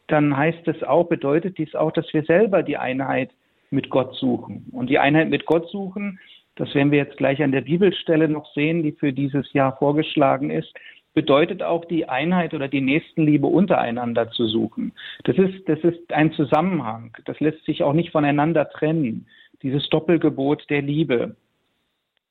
dann 0.07 0.35
heißt 0.35 0.67
es 0.67 0.81
auch, 0.83 1.09
bedeutet 1.09 1.57
dies 1.57 1.75
auch, 1.75 1.91
dass 1.91 2.11
wir 2.13 2.23
selber 2.23 2.63
die 2.63 2.77
Einheit 2.77 3.31
mit 3.71 3.89
Gott 3.89 4.15
suchen. 4.15 4.65
Und 4.71 4.89
die 4.89 4.99
Einheit 4.99 5.29
mit 5.29 5.45
Gott 5.45 5.69
suchen, 5.69 6.19
das 6.55 6.73
werden 6.73 6.91
wir 6.91 6.99
jetzt 6.99 7.17
gleich 7.17 7.43
an 7.43 7.51
der 7.51 7.61
Bibelstelle 7.61 8.29
noch 8.29 8.51
sehen, 8.53 8.81
die 8.81 8.93
für 8.93 9.11
dieses 9.11 9.51
Jahr 9.51 9.75
vorgeschlagen 9.77 10.51
ist, 10.51 10.73
bedeutet 11.13 11.61
auch 11.61 11.83
die 11.85 12.07
Einheit 12.07 12.53
oder 12.53 12.69
die 12.69 12.81
Nächstenliebe 12.81 13.47
untereinander 13.47 14.29
zu 14.31 14.47
suchen. 14.47 14.93
Das 15.23 15.37
ist, 15.37 15.67
das 15.67 15.79
ist 15.79 16.13
ein 16.13 16.31
Zusammenhang. 16.33 17.15
Das 17.25 17.39
lässt 17.41 17.65
sich 17.65 17.83
auch 17.83 17.93
nicht 17.93 18.11
voneinander 18.11 18.69
trennen. 18.69 19.27
Dieses 19.63 19.89
Doppelgebot 19.89 20.69
der 20.69 20.81
Liebe. 20.81 21.35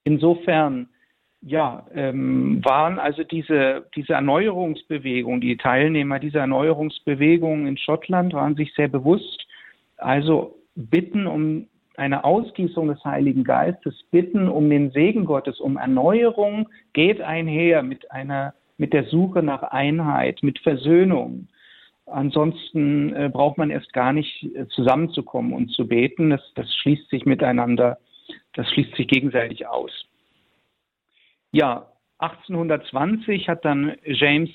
Insofern 0.04 0.88
ja, 1.46 1.86
ähm, 1.94 2.64
waren 2.64 2.98
also 2.98 3.22
diese, 3.22 3.86
diese 3.94 4.14
Erneuerungsbewegung, 4.14 5.40
die 5.40 5.56
Teilnehmer 5.58 6.18
dieser 6.18 6.40
Erneuerungsbewegung 6.40 7.66
in 7.66 7.76
Schottland 7.76 8.32
waren 8.32 8.56
sich 8.56 8.72
sehr 8.74 8.88
bewusst, 8.88 9.46
also 9.98 10.56
bitten 10.74 11.26
um 11.26 11.68
eine 11.96 12.24
Ausgießung 12.24 12.88
des 12.88 13.04
Heiligen 13.04 13.44
Geistes, 13.44 13.94
bitten 14.10 14.48
um 14.48 14.68
den 14.70 14.90
Segen 14.90 15.26
Gottes, 15.26 15.60
um 15.60 15.76
Erneuerung, 15.76 16.68
geht 16.92 17.20
einher 17.20 17.82
mit 17.82 18.10
einer, 18.10 18.54
mit 18.78 18.92
der 18.92 19.04
Suche 19.04 19.42
nach 19.42 19.62
Einheit, 19.62 20.42
mit 20.42 20.58
Versöhnung. 20.60 21.48
Ansonsten 22.06 23.14
äh, 23.14 23.30
braucht 23.32 23.58
man 23.58 23.70
erst 23.70 23.92
gar 23.92 24.12
nicht 24.12 24.44
äh, 24.54 24.66
zusammenzukommen 24.68 25.52
und 25.52 25.70
zu 25.70 25.86
beten. 25.86 26.30
Das, 26.30 26.42
das 26.54 26.74
schließt 26.76 27.08
sich 27.10 27.26
miteinander, 27.26 27.98
das 28.54 28.68
schließt 28.70 28.96
sich 28.96 29.08
gegenseitig 29.08 29.66
aus. 29.66 30.06
Ja, 31.54 31.86
1820 32.18 33.48
hat 33.48 33.64
dann 33.64 33.94
James 34.04 34.50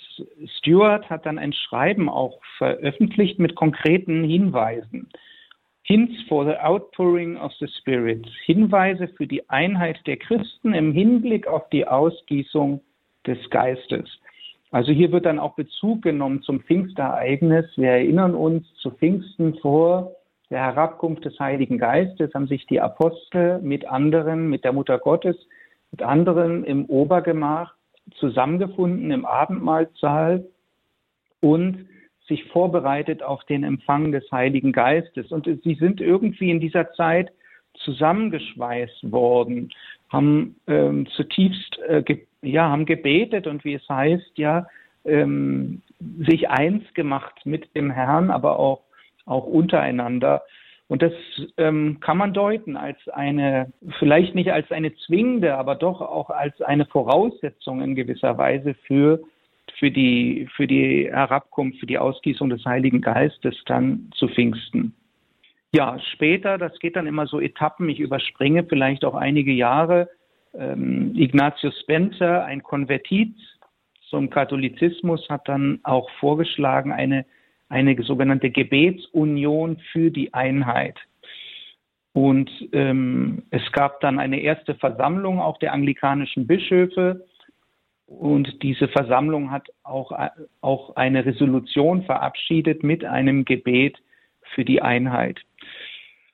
Stewart 0.58 1.10
hat 1.10 1.26
dann 1.26 1.40
ein 1.40 1.54
Schreiben 1.54 2.10
auch 2.10 2.42
veröffentlicht 2.58 3.40
mit 3.40 3.56
konkreten 3.56 4.26
Hinweisen. 4.26 5.08
Hints 5.84 6.22
for 6.28 6.44
the 6.44 6.58
outpouring 6.58 7.38
of 7.38 7.54
the 7.62 7.70
Spirit. 7.80 8.28
Hinweise 8.44 9.08
für 9.08 9.28
die 9.28 9.50
Einheit 9.50 10.06
der 10.08 10.18
Christen 10.18 10.74
im 10.74 10.92
Hinblick 10.92 11.48
auf 11.48 11.70
die 11.70 11.88
Ausgießung 11.88 12.82
des 13.26 13.38
Geistes. 13.50 14.10
Also 14.72 14.92
hier 14.92 15.14
wird 15.14 15.26
dann 15.26 15.40
auch 15.40 15.56
Bezug 15.56 16.02
genommen 16.02 16.42
zum 16.42 16.60
Pfingstereignis. 16.60 17.66
Wir 17.78 17.92
erinnern 17.92 18.36
uns 18.36 18.68
zu 18.82 18.92
Pfingsten 18.92 19.58
vor 19.60 20.12
der 20.50 20.60
Herabkunft 20.60 21.24
des 21.24 21.40
Heiligen 21.40 21.78
Geistes 21.78 22.34
haben 22.34 22.48
sich 22.48 22.66
die 22.66 22.82
Apostel 22.82 23.62
mit 23.62 23.88
anderen, 23.88 24.50
mit 24.50 24.66
der 24.66 24.74
Mutter 24.74 24.98
Gottes 24.98 25.38
mit 25.92 26.02
anderen 26.02 26.64
im 26.64 26.86
Obergemach 26.86 27.74
zusammengefunden 28.20 29.12
im 29.12 29.26
Abendmahlsaal 29.26 30.46
und 31.42 31.88
sich 32.28 32.46
vorbereitet 32.46 33.24
auf 33.24 33.44
den 33.46 33.64
Empfang 33.64 34.12
des 34.12 34.32
Heiligen 34.32 34.72
Geistes. 34.72 35.32
Und 35.32 35.50
sie 35.64 35.76
sind 35.76 36.00
irgendwie 36.00 36.52
in 36.52 36.60
dieser 36.60 36.92
Zeit 36.94 37.32
zusammengeschweißt 37.74 39.12
worden, 39.12 39.72
haben 40.10 40.56
ähm, 40.68 41.08
zutiefst 41.16 41.80
äh, 41.88 42.04
ge 42.04 42.26
ja 42.42 42.70
haben 42.70 42.86
gebetet 42.86 43.48
und 43.48 43.66
wie 43.66 43.74
es 43.74 43.90
heißt 43.90 44.38
ja 44.38 44.66
ähm, 45.04 45.82
sich 46.20 46.50
eins 46.50 46.84
gemacht 46.94 47.46
mit 47.46 47.76
dem 47.76 47.92
Herrn, 47.92 48.32
aber 48.32 48.58
auch 48.58 48.82
auch 49.26 49.46
untereinander. 49.46 50.42
Und 50.90 51.04
das 51.04 51.14
ähm, 51.58 52.00
kann 52.00 52.18
man 52.18 52.34
deuten 52.34 52.76
als 52.76 52.98
eine, 53.10 53.72
vielleicht 54.00 54.34
nicht 54.34 54.52
als 54.52 54.72
eine 54.72 54.94
zwingende, 55.06 55.56
aber 55.56 55.76
doch 55.76 56.02
auch 56.02 56.32
als 56.32 56.60
eine 56.64 56.86
Voraussetzung 56.88 57.82
in 57.82 57.94
gewisser 57.94 58.40
Weise 58.40 58.74
für, 58.88 59.20
für, 59.78 59.92
die, 59.92 60.50
für 60.56 60.66
die 60.66 61.08
Herabkunft, 61.08 61.80
für 61.80 61.86
die 61.86 62.00
Ausgießung 62.00 62.50
des 62.50 62.66
Heiligen 62.66 63.02
Geistes 63.02 63.56
dann 63.68 64.10
zu 64.16 64.28
Pfingsten. 64.30 64.96
Ja, 65.76 66.00
später, 66.14 66.58
das 66.58 66.80
geht 66.80 66.96
dann 66.96 67.06
immer 67.06 67.28
so 67.28 67.40
Etappen, 67.40 67.88
ich 67.88 68.00
überspringe 68.00 68.64
vielleicht 68.64 69.06
auch 69.06 69.14
einige 69.14 69.52
Jahre. 69.52 70.10
Ähm, 70.56 71.14
Ignatius 71.16 71.80
Spencer, 71.82 72.46
ein 72.46 72.64
Konvertit 72.64 73.36
zum 74.10 74.32
Katholizismus, 74.32 75.30
hat 75.30 75.48
dann 75.48 75.82
auch 75.84 76.10
vorgeschlagen, 76.20 76.92
eine 76.92 77.28
eine 77.70 78.02
sogenannte 78.02 78.50
Gebetsunion 78.50 79.78
für 79.92 80.12
die 80.12 80.34
Einheit. 80.34 80.98
Und 82.14 82.50
ähm, 82.74 83.44
es 83.52 83.72
gab 83.72 84.02
dann 84.02 84.20
eine 84.20 84.42
erste 84.42 84.76
Versammlung 84.76 85.40
auch 85.40 85.60
der 85.60 85.74
anglikanischen 85.74 86.48
Bischöfe. 86.48 87.26
Und 88.08 88.64
diese 88.64 88.88
Versammlung 88.88 89.52
hat 89.52 89.68
auch, 89.84 90.12
auch 90.62 90.96
eine 90.96 91.26
Resolution 91.26 92.04
verabschiedet 92.04 92.84
mit 92.84 93.06
einem 93.06 93.46
Gebet 93.46 93.98
für 94.56 94.66
die 94.66 94.82
Einheit. 94.82 95.40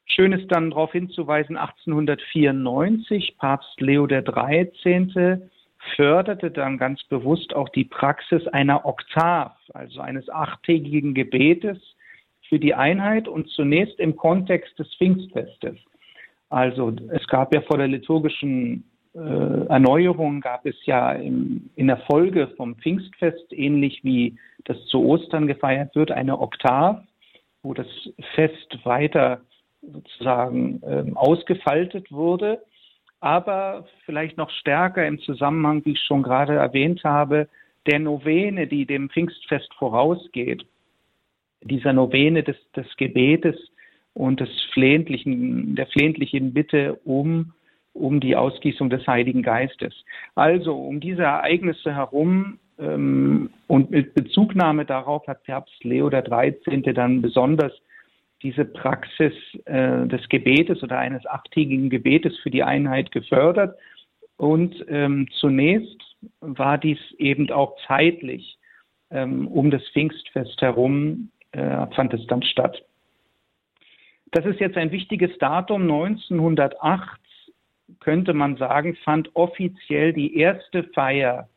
Schön 0.06 0.32
ist 0.32 0.50
dann 0.50 0.70
darauf 0.70 0.94
hinzuweisen, 0.94 1.58
1894, 1.58 3.36
Papst 3.38 3.82
Leo 3.82 4.08
XIII 4.08 5.50
förderte 5.96 6.51
dann 6.51 6.77
ganz 6.77 7.04
bewusst 7.04 7.56
auch 7.56 7.70
die 7.70 7.84
Praxis 7.84 8.48
einer 8.48 8.86
Oktav, 8.86 9.54
also 9.74 10.01
eines 10.01 10.30
achttägigen 10.30 11.13
Gebetes 11.13 11.77
für 12.50 12.60
die 12.60 12.74
Einheit 12.75 13.27
und 13.27 13.50
zunächst 13.50 14.00
im 14.00 14.15
Kontext 14.15 14.77
des 14.80 14.94
Pfingstfestes. 14.96 15.77
Also 16.50 16.94
es 17.10 17.27
gab 17.27 17.54
ja 17.54 17.62
vor 17.62 17.77
der 17.77 17.88
liturgischen 17.88 18.84
äh, 19.15 19.68
Erneuerung 19.68 20.42
gab 20.42 20.65
es 20.65 20.75
ja 20.86 21.13
im, 21.13 21.70
in 21.75 21.88
der 21.88 21.98
Folge 21.98 22.48
vom 22.58 22.75
Pfingstfest, 22.75 23.51
ähnlich 23.51 24.04
wie 24.04 24.38
das 24.65 24.77
zu 24.88 25.04
Ostern 25.06 25.48
gefeiert 25.48 25.96
wird, 25.96 26.12
eine 26.12 26.39
Oktav, 26.39 27.01
wo 27.63 27.74
das 27.74 27.88
Fest 28.36 28.77
weiter 28.84 29.42
sozusagen 29.82 30.82
äh, 30.84 31.12
ausgefaltet 31.15 32.12
wurde 32.12 32.60
aber 33.20 33.86
vielleicht 34.06 34.38
noch 34.38 34.50
stärker 34.50 35.06
im 35.08 35.20
Zusammenhang, 35.20 35.84
wie 35.86 35.94
ich 35.94 36.02
schon 36.02 36.24
gerade 36.24 36.56
erwähnt 36.56 37.04
habe, 37.04 37.48
der 37.86 38.00
Novene, 38.00 38.68
die 38.68 38.86
dem 38.86 39.10
Pfingstfest 39.10 39.74
vorausgeht, 39.76 40.66
dieser 41.62 41.94
Novene 41.94 42.44
des, 42.44 42.58
des 42.76 42.88
Gebetes 42.98 43.56
und 44.14 44.40
des 44.40 44.50
flehentlichen, 44.74 45.76
der 45.76 45.88
flehentlichen 45.88 46.54
Bitte 46.54 46.96
um, 47.04 47.54
um 47.94 48.20
die 48.20 48.36
Ausgießung 48.36 48.90
des 48.90 49.06
Heiligen 49.08 49.44
Geistes. 49.44 49.94
Also 50.36 50.76
um 50.76 51.00
diese 51.00 51.24
Ereignisse 51.24 51.96
herum 51.96 52.60
ähm, 52.80 53.50
und 53.68 53.92
mit 53.92 54.14
Bezugnahme 54.14 54.86
darauf 54.86 55.28
hat 55.28 55.44
Papst 55.44 55.84
Leo 55.84 56.10
XIII. 56.10 56.94
dann 56.94 57.22
besonders 57.22 57.74
diese 58.46 58.64
Praxis 58.64 59.34
äh, 59.66 60.06
des 60.06 60.30
Gebetes 60.30 60.84
oder 60.84 61.00
eines 61.00 61.25
achttägigen 61.25 61.90
Gebetes 61.90 62.38
für 62.44 62.52
die 62.52 62.62
Einheit 62.62 63.12
gefördert. 63.12 63.75
Und 64.38 64.86
ähm, 64.88 65.28
zunächst 65.40 66.00
war 66.42 66.78
dies 66.78 67.00
eben 67.18 67.50
auch 67.50 67.75
zeitlich 67.88 68.60
ähm, 69.10 69.48
um 69.48 69.72
das 69.72 69.82
Pfingstfest 69.94 70.62
herum 70.62 71.32
äh, 71.54 71.88
fand 71.96 72.14
es 72.14 72.28
dann 72.28 72.44
statt. 72.44 72.84
Das 74.32 74.46
ist 74.46 74.60
jetzt 74.60 74.78
ein 74.78 74.92
wichtiges 74.92 75.36
Datum. 75.40 75.84
1908 75.84 77.20
könnte 78.00 78.34
man 78.34 78.58
sagen, 78.58 78.96
fand 79.04 79.36
offiziell 79.36 80.14
die 80.14 80.38
erste 80.38 80.84
Feier 80.84 81.50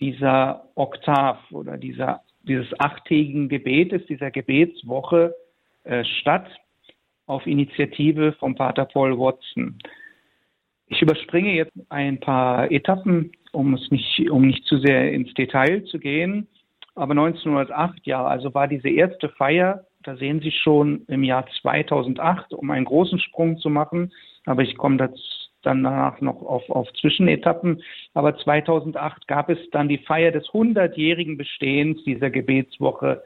dieser 0.00 0.64
Oktav 0.74 1.38
oder 1.52 1.76
dieser, 1.76 2.22
dieses 2.42 2.68
achttägigen 2.80 3.48
Gebetes, 3.48 4.04
dieser 4.06 4.32
Gebetswoche 4.32 5.34
äh, 5.88 6.04
statt 6.04 6.46
auf 7.26 7.46
Initiative 7.46 8.32
vom 8.34 8.54
Pater 8.54 8.84
Paul 8.84 9.18
Watson. 9.18 9.78
Ich 10.86 11.02
überspringe 11.02 11.54
jetzt 11.54 11.72
ein 11.90 12.18
paar 12.20 12.70
Etappen, 12.70 13.32
um 13.52 13.74
es 13.74 13.90
nicht, 13.90 14.30
um 14.30 14.46
nicht 14.46 14.64
zu 14.64 14.78
sehr 14.78 15.12
ins 15.12 15.32
Detail 15.34 15.84
zu 15.84 15.98
gehen. 15.98 16.48
Aber 16.94 17.12
1908, 17.12 18.06
ja, 18.06 18.24
also 18.24 18.54
war 18.54 18.66
diese 18.66 18.88
erste 18.88 19.28
Feier, 19.28 19.84
da 20.02 20.16
sehen 20.16 20.40
Sie 20.40 20.50
schon 20.50 21.04
im 21.08 21.22
Jahr 21.22 21.46
2008, 21.60 22.54
um 22.54 22.70
einen 22.70 22.86
großen 22.86 23.18
Sprung 23.18 23.58
zu 23.58 23.68
machen. 23.68 24.12
Aber 24.46 24.62
ich 24.62 24.76
komme 24.76 24.96
das 24.96 25.10
dann 25.62 25.82
danach 25.82 26.20
noch 26.20 26.40
auf, 26.42 26.68
auf 26.70 26.92
Zwischenetappen. 26.94 27.82
Aber 28.14 28.36
2008 28.36 29.26
gab 29.26 29.50
es 29.50 29.58
dann 29.70 29.88
die 29.88 29.98
Feier 29.98 30.32
des 30.32 30.46
100-jährigen 30.48 31.36
Bestehens 31.36 32.02
dieser 32.04 32.30
Gebetswoche 32.30 33.22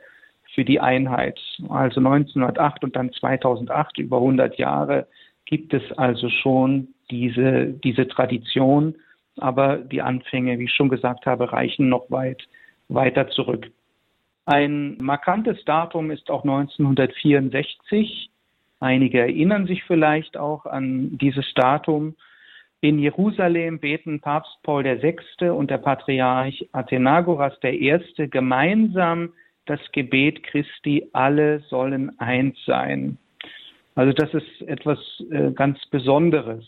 für 0.54 0.64
die 0.64 0.80
Einheit. 0.80 1.40
Also 1.68 2.00
1908 2.00 2.84
und 2.84 2.96
dann 2.96 3.12
2008, 3.12 3.98
über 3.98 4.18
100 4.18 4.56
Jahre, 4.58 5.06
gibt 5.44 5.74
es 5.74 5.82
also 5.96 6.28
schon 6.28 6.88
diese, 7.10 7.66
diese 7.84 8.08
Tradition. 8.08 8.94
Aber 9.38 9.78
die 9.78 10.02
Anfänge, 10.02 10.58
wie 10.58 10.64
ich 10.64 10.74
schon 10.74 10.88
gesagt 10.88 11.26
habe, 11.26 11.52
reichen 11.52 11.88
noch 11.88 12.10
weit 12.10 12.42
weiter 12.88 13.28
zurück. 13.28 13.70
Ein 14.44 14.98
markantes 15.00 15.64
Datum 15.64 16.10
ist 16.10 16.30
auch 16.30 16.42
1964. 16.42 18.30
Einige 18.80 19.20
erinnern 19.20 19.66
sich 19.66 19.84
vielleicht 19.84 20.36
auch 20.36 20.66
an 20.66 21.16
dieses 21.18 21.46
Datum. 21.54 22.16
In 22.80 22.98
Jerusalem 22.98 23.78
beten 23.78 24.20
Papst 24.20 24.58
Paul 24.64 24.84
VI. 24.84 25.50
und 25.50 25.70
der 25.70 25.78
Patriarch 25.78 26.68
Athenagoras 26.72 27.54
I. 27.62 27.96
gemeinsam 28.28 29.32
das 29.66 29.80
Gebet 29.92 30.42
Christi, 30.42 31.08
alle 31.12 31.60
sollen 31.68 32.18
eins 32.18 32.56
sein. 32.66 33.18
Also 33.94 34.12
das 34.12 34.32
ist 34.34 34.62
etwas 34.66 34.98
äh, 35.30 35.50
ganz 35.52 35.78
Besonderes. 35.86 36.64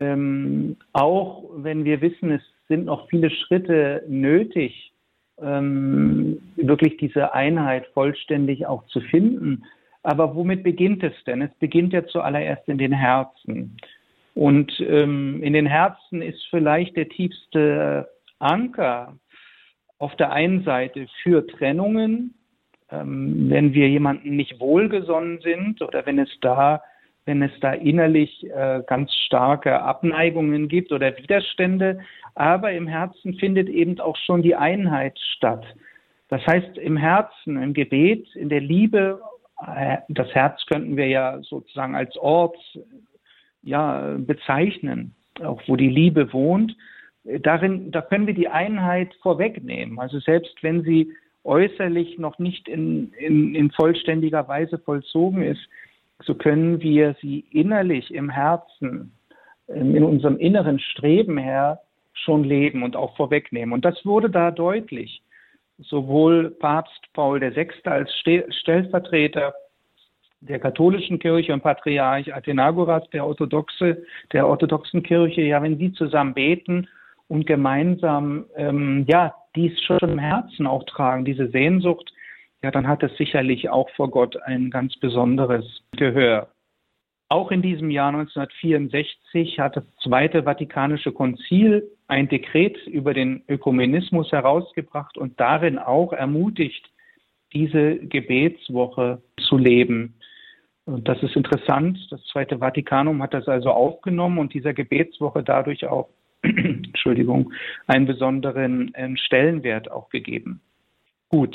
Ähm, 0.00 0.76
auch 0.92 1.44
wenn 1.56 1.84
wir 1.84 2.00
wissen, 2.00 2.32
es 2.32 2.42
sind 2.68 2.86
noch 2.86 3.08
viele 3.08 3.30
Schritte 3.30 4.04
nötig, 4.08 4.92
ähm, 5.40 6.40
wirklich 6.56 6.96
diese 6.98 7.34
Einheit 7.34 7.86
vollständig 7.94 8.66
auch 8.66 8.84
zu 8.86 9.00
finden. 9.00 9.64
Aber 10.02 10.34
womit 10.34 10.62
beginnt 10.62 11.02
es 11.02 11.14
denn? 11.26 11.42
Es 11.42 11.54
beginnt 11.58 11.92
ja 11.92 12.06
zuallererst 12.06 12.68
in 12.68 12.78
den 12.78 12.92
Herzen. 12.92 13.76
Und 14.34 14.72
ähm, 14.80 15.42
in 15.42 15.52
den 15.52 15.66
Herzen 15.66 16.20
ist 16.20 16.44
vielleicht 16.50 16.96
der 16.96 17.08
tiefste 17.08 18.08
Anker 18.38 19.16
auf 20.04 20.14
der 20.16 20.32
einen 20.32 20.64
Seite 20.64 21.06
für 21.22 21.46
Trennungen, 21.46 22.34
ähm, 22.90 23.48
wenn 23.48 23.72
wir 23.72 23.88
jemanden 23.88 24.36
nicht 24.36 24.60
wohlgesonnen 24.60 25.40
sind 25.40 25.80
oder 25.80 26.04
wenn 26.04 26.18
es 26.18 26.28
da, 26.42 26.82
wenn 27.24 27.40
es 27.40 27.52
da 27.60 27.72
innerlich 27.72 28.44
äh, 28.50 28.82
ganz 28.86 29.14
starke 29.14 29.80
Abneigungen 29.80 30.68
gibt 30.68 30.92
oder 30.92 31.16
Widerstände, 31.16 32.00
aber 32.34 32.72
im 32.72 32.86
Herzen 32.86 33.32
findet 33.36 33.70
eben 33.70 33.98
auch 33.98 34.18
schon 34.18 34.42
die 34.42 34.54
Einheit 34.54 35.18
statt. 35.36 35.64
Das 36.28 36.46
heißt, 36.46 36.76
im 36.76 36.98
Herzen, 36.98 37.62
im 37.62 37.72
Gebet, 37.72 38.28
in 38.34 38.50
der 38.50 38.60
Liebe, 38.60 39.22
äh, 39.66 39.96
das 40.10 40.28
Herz 40.34 40.60
könnten 40.66 40.98
wir 40.98 41.08
ja 41.08 41.40
sozusagen 41.40 41.94
als 41.94 42.14
Ort 42.18 42.58
ja, 43.62 44.16
bezeichnen, 44.18 45.14
auch 45.42 45.62
wo 45.66 45.76
die 45.76 45.88
Liebe 45.88 46.30
wohnt. 46.34 46.76
Darin, 47.24 47.90
da 47.90 48.02
können 48.02 48.26
wir 48.26 48.34
die 48.34 48.48
Einheit 48.48 49.14
vorwegnehmen. 49.22 49.98
Also 49.98 50.20
selbst 50.20 50.62
wenn 50.62 50.82
sie 50.82 51.12
äußerlich 51.44 52.18
noch 52.18 52.38
nicht 52.38 52.68
in, 52.68 53.12
in, 53.14 53.54
in 53.54 53.70
vollständiger 53.70 54.46
Weise 54.48 54.78
vollzogen 54.78 55.42
ist, 55.42 55.66
so 56.22 56.34
können 56.34 56.80
wir 56.80 57.16
sie 57.20 57.44
innerlich 57.50 58.12
im 58.12 58.30
Herzen, 58.30 59.12
in 59.68 60.04
unserem 60.04 60.36
inneren 60.38 60.78
Streben 60.78 61.38
her 61.38 61.80
schon 62.12 62.44
leben 62.44 62.82
und 62.82 62.96
auch 62.96 63.16
vorwegnehmen. 63.16 63.72
Und 63.72 63.84
das 63.84 64.04
wurde 64.04 64.30
da 64.30 64.50
deutlich. 64.50 65.22
Sowohl 65.78 66.50
Papst 66.50 67.12
Paul 67.14 67.40
VI. 67.40 67.68
als 67.84 68.12
Stellvertreter 68.60 69.54
der 70.40 70.58
katholischen 70.58 71.18
Kirche 71.18 71.52
und 71.52 71.62
Patriarch 71.62 72.32
Athenagoras 72.34 73.08
der 73.10 73.26
orthodoxe, 73.26 74.04
der 74.32 74.46
orthodoxen 74.46 75.02
Kirche, 75.02 75.40
ja, 75.40 75.62
wenn 75.62 75.78
sie 75.78 75.92
zusammen 75.92 76.34
beten 76.34 76.86
und 77.28 77.46
gemeinsam, 77.46 78.46
ähm, 78.56 79.04
ja, 79.08 79.34
dies 79.54 79.80
schon 79.82 79.98
im 80.00 80.18
Herzen 80.18 80.66
auch 80.66 80.84
tragen, 80.84 81.24
diese 81.24 81.48
Sehnsucht, 81.48 82.12
ja, 82.62 82.70
dann 82.70 82.88
hat 82.88 83.02
es 83.02 83.16
sicherlich 83.16 83.68
auch 83.68 83.90
vor 83.90 84.10
Gott 84.10 84.36
ein 84.42 84.70
ganz 84.70 84.96
besonderes 84.96 85.82
Gehör. 85.96 86.48
Auch 87.28 87.50
in 87.50 87.62
diesem 87.62 87.90
Jahr 87.90 88.08
1964 88.08 89.58
hat 89.58 89.76
das 89.76 89.84
Zweite 90.02 90.44
Vatikanische 90.44 91.12
Konzil 91.12 91.90
ein 92.06 92.28
Dekret 92.28 92.86
über 92.86 93.14
den 93.14 93.42
Ökumenismus 93.48 94.30
herausgebracht 94.30 95.18
und 95.18 95.40
darin 95.40 95.78
auch 95.78 96.12
ermutigt, 96.12 96.90
diese 97.52 97.96
Gebetswoche 97.96 99.22
zu 99.48 99.56
leben. 99.56 100.14
Und 100.86 101.08
das 101.08 101.22
ist 101.22 101.34
interessant. 101.34 101.98
Das 102.10 102.22
Zweite 102.26 102.58
Vatikanum 102.58 103.22
hat 103.22 103.32
das 103.32 103.48
also 103.48 103.70
aufgenommen 103.70 104.38
und 104.38 104.52
dieser 104.52 104.74
Gebetswoche 104.74 105.42
dadurch 105.42 105.86
auch, 105.86 106.08
Entschuldigung, 107.04 107.52
einen 107.86 108.06
besonderen 108.06 108.90
ähm, 108.94 109.18
Stellenwert 109.18 109.90
auch 109.90 110.08
gegeben. 110.08 110.62
Gut, 111.28 111.54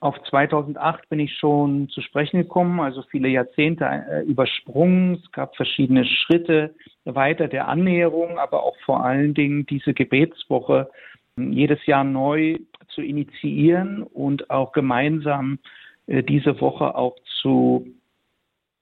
auf 0.00 0.20
2008 0.28 1.08
bin 1.08 1.20
ich 1.20 1.36
schon 1.36 1.88
zu 1.90 2.00
sprechen 2.00 2.38
gekommen, 2.38 2.80
also 2.80 3.02
viele 3.02 3.28
Jahrzehnte 3.28 3.84
äh, 3.84 4.22
übersprungen. 4.24 5.20
Es 5.22 5.30
gab 5.30 5.54
verschiedene 5.54 6.04
Schritte 6.04 6.74
weiter 7.04 7.46
der 7.46 7.68
Annäherung, 7.68 8.40
aber 8.40 8.64
auch 8.64 8.76
vor 8.84 9.04
allen 9.04 9.34
Dingen 9.34 9.66
diese 9.66 9.94
Gebetswoche 9.94 10.90
ähm, 11.36 11.52
jedes 11.52 11.86
Jahr 11.86 12.02
neu 12.02 12.58
zu 12.88 13.00
initiieren 13.00 14.02
und 14.02 14.50
auch 14.50 14.72
gemeinsam 14.72 15.60
äh, 16.08 16.24
diese 16.24 16.60
Woche 16.60 16.96
auch 16.96 17.14
zu, 17.40 17.86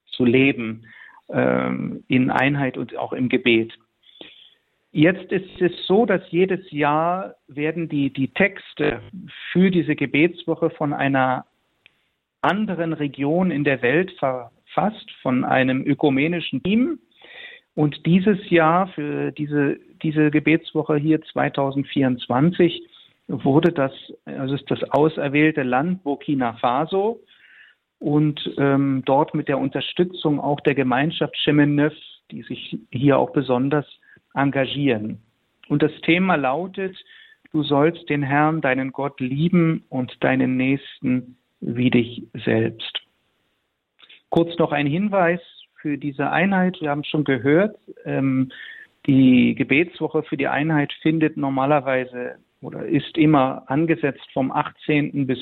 zu 0.07 0.25
leben 0.25 0.87
ähm, 1.29 2.03
in 2.07 2.31
Einheit 2.31 2.75
und 2.75 2.97
auch 2.97 3.13
im 3.13 3.29
Gebet. 3.29 3.77
Jetzt 4.97 5.31
ist 5.31 5.61
es 5.61 5.85
so, 5.85 6.07
dass 6.07 6.23
jedes 6.31 6.71
Jahr 6.71 7.35
werden 7.47 7.87
die, 7.87 8.11
die 8.11 8.29
Texte 8.29 8.99
für 9.51 9.69
diese 9.69 9.95
Gebetswoche 9.95 10.71
von 10.71 10.91
einer 10.91 11.45
anderen 12.41 12.93
Region 12.93 13.51
in 13.51 13.63
der 13.63 13.83
Welt 13.83 14.11
verfasst, 14.13 15.11
von 15.21 15.45
einem 15.45 15.85
ökumenischen 15.85 16.63
Team. 16.63 16.97
Und 17.75 18.07
dieses 18.07 18.49
Jahr 18.49 18.87
für 18.87 19.31
diese, 19.31 19.77
diese 20.01 20.31
Gebetswoche 20.31 20.95
hier 20.95 21.21
2024 21.21 22.81
wurde 23.27 23.71
das, 23.71 23.91
also 24.25 24.55
ist 24.55 24.71
das 24.71 24.83
auserwählte 24.89 25.61
Land 25.61 26.03
Burkina 26.05 26.53
Faso 26.53 27.19
und 27.99 28.51
ähm, 28.57 29.03
dort 29.05 29.35
mit 29.35 29.47
der 29.47 29.59
Unterstützung 29.59 30.39
auch 30.39 30.59
der 30.61 30.73
Gemeinschaft 30.73 31.35
Chemin 31.35 31.91
die 32.31 32.41
sich 32.41 32.79
hier 32.89 33.19
auch 33.19 33.29
besonders 33.29 33.85
engagieren. 34.37 35.19
Und 35.67 35.83
das 35.83 35.91
Thema 36.01 36.35
lautet, 36.35 36.97
du 37.51 37.63
sollst 37.63 38.09
den 38.09 38.23
Herrn, 38.23 38.61
deinen 38.61 38.91
Gott 38.91 39.19
lieben 39.19 39.83
und 39.89 40.23
deinen 40.23 40.57
Nächsten 40.57 41.37
wie 41.59 41.89
dich 41.89 42.23
selbst. 42.45 43.01
Kurz 44.29 44.57
noch 44.57 44.71
ein 44.71 44.87
Hinweis 44.87 45.41
für 45.81 45.97
diese 45.97 46.29
Einheit. 46.31 46.77
Wir 46.81 46.89
haben 46.89 47.03
schon 47.03 47.23
gehört, 47.23 47.77
ähm, 48.05 48.51
die 49.05 49.55
Gebetswoche 49.55 50.23
für 50.23 50.37
die 50.37 50.47
Einheit 50.47 50.91
findet 51.01 51.37
normalerweise 51.37 52.35
oder 52.61 52.85
ist 52.85 53.17
immer 53.17 53.63
angesetzt 53.67 54.27
vom 54.33 54.51
18. 54.51 55.25
bis 55.25 55.39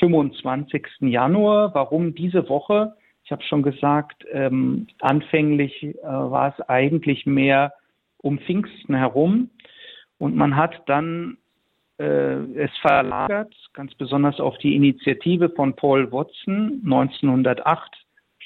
25. 0.00 0.86
Januar. 1.00 1.74
Warum 1.74 2.14
diese 2.14 2.48
Woche? 2.48 2.94
Ich 3.24 3.30
habe 3.30 3.42
schon 3.44 3.62
gesagt, 3.62 4.24
ähm, 4.32 4.88
anfänglich 5.00 5.84
äh, 5.84 6.02
war 6.02 6.52
es 6.56 6.68
eigentlich 6.68 7.26
mehr 7.26 7.72
um 8.22 8.38
Pfingsten 8.38 8.94
herum. 8.94 9.50
Und 10.18 10.36
man 10.36 10.56
hat 10.56 10.82
dann 10.86 11.38
äh, 11.98 12.36
es 12.54 12.70
verlagert, 12.78 13.54
ganz 13.74 13.94
besonders 13.94 14.40
auf 14.40 14.56
die 14.58 14.74
Initiative 14.74 15.50
von 15.50 15.74
Paul 15.76 16.10
Watson 16.10 16.80
1908, 16.84 17.96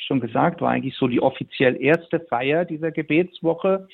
schon 0.07 0.21
gesagt, 0.21 0.61
war 0.61 0.71
eigentlich 0.71 0.97
so 0.97 1.09
die 1.09 1.23
offiziell 1.23 1.81
erste 1.81 2.21
Feier 2.21 2.65
dieser 2.65 2.91
Gebetswoche. 2.91 3.89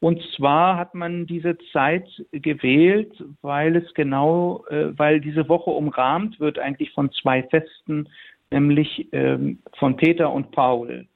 Und 0.00 0.22
zwar 0.36 0.76
hat 0.76 0.94
man 0.94 1.26
diese 1.26 1.56
Zeit 1.72 2.06
gewählt, 2.32 3.12
weil 3.42 3.76
es 3.76 3.92
genau, 3.94 4.64
äh, 4.68 4.96
weil 4.96 5.20
diese 5.20 5.48
Woche 5.48 5.70
umrahmt 5.70 6.38
wird 6.38 6.58
eigentlich 6.58 6.92
von 6.92 7.10
zwei 7.12 7.42
Festen, 7.44 8.08
nämlich 8.50 9.08
ähm, 9.12 9.58
von 9.78 9.96
Peter 9.96 10.30
und 10.30 10.52
Paul. 10.52 11.06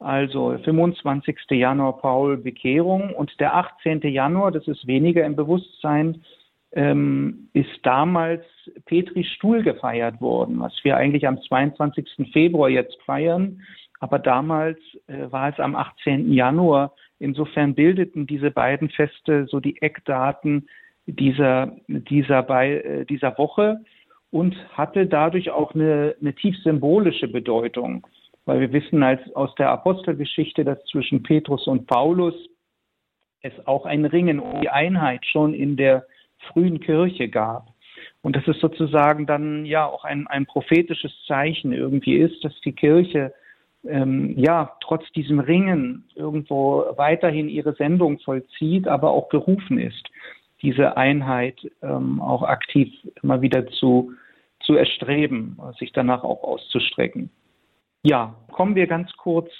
Also 0.00 0.56
25. 0.64 1.36
Januar 1.50 1.98
Paul 1.98 2.36
Bekehrung 2.36 3.14
und 3.14 3.38
der 3.40 3.56
18. 3.56 4.00
Januar, 4.02 4.52
das 4.52 4.68
ist 4.68 4.86
weniger 4.86 5.24
im 5.24 5.34
Bewusstsein, 5.34 6.22
ähm, 6.72 7.48
ist 7.52 7.80
damals 7.82 8.44
Petri 8.84 9.24
Stuhl 9.24 9.62
gefeiert 9.62 10.20
worden, 10.20 10.60
was 10.60 10.72
wir 10.82 10.96
eigentlich 10.96 11.26
am 11.26 11.40
22. 11.40 12.30
Februar 12.32 12.68
jetzt 12.68 12.96
feiern. 13.04 13.62
Aber 14.00 14.18
damals 14.18 14.78
äh, 15.08 15.30
war 15.32 15.48
es 15.48 15.58
am 15.58 15.74
18. 15.74 16.32
Januar. 16.32 16.94
Insofern 17.18 17.74
bildeten 17.74 18.26
diese 18.26 18.50
beiden 18.52 18.90
Feste 18.90 19.46
so 19.46 19.58
die 19.58 19.82
Eckdaten 19.82 20.68
dieser, 21.06 21.76
dieser, 21.88 22.42
bei, 22.42 22.74
äh, 22.74 23.04
dieser 23.06 23.36
Woche 23.38 23.80
und 24.30 24.54
hatte 24.76 25.06
dadurch 25.06 25.50
auch 25.50 25.74
eine, 25.74 26.14
eine 26.20 26.34
tief 26.34 26.56
symbolische 26.62 27.28
Bedeutung, 27.28 28.06
weil 28.48 28.60
wir 28.60 28.72
wissen 28.72 29.02
als, 29.02 29.20
aus 29.36 29.54
der 29.56 29.68
Apostelgeschichte, 29.68 30.64
dass 30.64 30.82
zwischen 30.86 31.22
Petrus 31.22 31.66
und 31.66 31.86
Paulus 31.86 32.34
es 33.42 33.52
auch 33.66 33.84
ein 33.84 34.06
Ringen 34.06 34.40
um 34.40 34.62
die 34.62 34.70
Einheit 34.70 35.26
schon 35.26 35.52
in 35.52 35.76
der 35.76 36.06
frühen 36.50 36.80
Kirche 36.80 37.28
gab. 37.28 37.68
Und 38.22 38.36
dass 38.36 38.48
es 38.48 38.58
sozusagen 38.58 39.26
dann 39.26 39.66
ja 39.66 39.84
auch 39.84 40.04
ein, 40.04 40.26
ein 40.28 40.46
prophetisches 40.46 41.12
Zeichen 41.26 41.74
irgendwie 41.74 42.16
ist, 42.16 42.42
dass 42.42 42.58
die 42.62 42.72
Kirche 42.72 43.34
ähm, 43.86 44.32
ja 44.38 44.74
trotz 44.80 45.04
diesem 45.12 45.40
Ringen 45.40 46.04
irgendwo 46.14 46.86
weiterhin 46.96 47.50
ihre 47.50 47.74
Sendung 47.74 48.18
vollzieht, 48.20 48.88
aber 48.88 49.10
auch 49.10 49.28
gerufen 49.28 49.78
ist, 49.78 50.08
diese 50.62 50.96
Einheit 50.96 51.58
ähm, 51.82 52.18
auch 52.22 52.44
aktiv 52.44 52.88
immer 53.22 53.42
wieder 53.42 53.66
zu, 53.66 54.12
zu 54.60 54.74
erstreben, 54.74 55.58
sich 55.78 55.92
danach 55.92 56.24
auch 56.24 56.42
auszustrecken. 56.42 57.28
Ja, 58.02 58.36
kommen 58.52 58.74
wir 58.74 58.86
ganz 58.86 59.12
kurz 59.16 59.50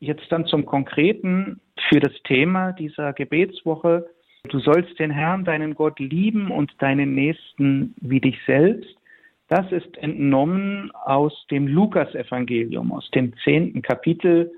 jetzt 0.00 0.30
dann 0.30 0.46
zum 0.46 0.66
Konkreten 0.66 1.60
für 1.88 2.00
das 2.00 2.12
Thema 2.24 2.72
dieser 2.72 3.12
Gebetswoche. 3.12 4.06
Du 4.48 4.58
sollst 4.60 4.98
den 4.98 5.10
Herrn, 5.10 5.44
deinen 5.44 5.74
Gott, 5.74 5.98
lieben 5.98 6.50
und 6.50 6.70
deinen 6.78 7.14
Nächsten 7.14 7.94
wie 8.00 8.20
dich 8.20 8.38
selbst. 8.46 8.96
Das 9.48 9.70
ist 9.72 9.96
entnommen 9.98 10.90
aus 10.92 11.46
dem 11.50 11.68
Lukasevangelium, 11.68 12.92
aus 12.92 13.08
dem 13.12 13.32
zehnten 13.44 13.80
Kapitel, 13.82 14.50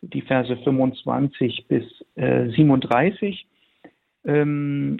die 0.00 0.22
Verse 0.22 0.56
25 0.56 1.66
bis 1.66 1.84
äh, 2.14 2.48
37. 2.48 3.46
Ähm, 4.24 4.98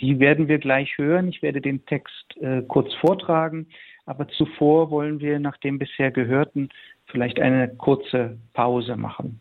die 0.00 0.20
werden 0.20 0.46
wir 0.46 0.58
gleich 0.58 0.96
hören. 0.96 1.28
Ich 1.28 1.42
werde 1.42 1.60
den 1.60 1.84
Text 1.86 2.36
äh, 2.40 2.62
kurz 2.62 2.94
vortragen, 2.94 3.66
aber 4.06 4.28
zuvor 4.28 4.90
wollen 4.90 5.18
wir 5.18 5.40
nach 5.40 5.56
dem 5.56 5.78
bisher 5.78 6.12
Gehörten 6.12 6.68
vielleicht 7.10 7.40
eine 7.40 7.68
kurze 7.68 8.38
Pause 8.52 8.96
machen. 8.96 9.40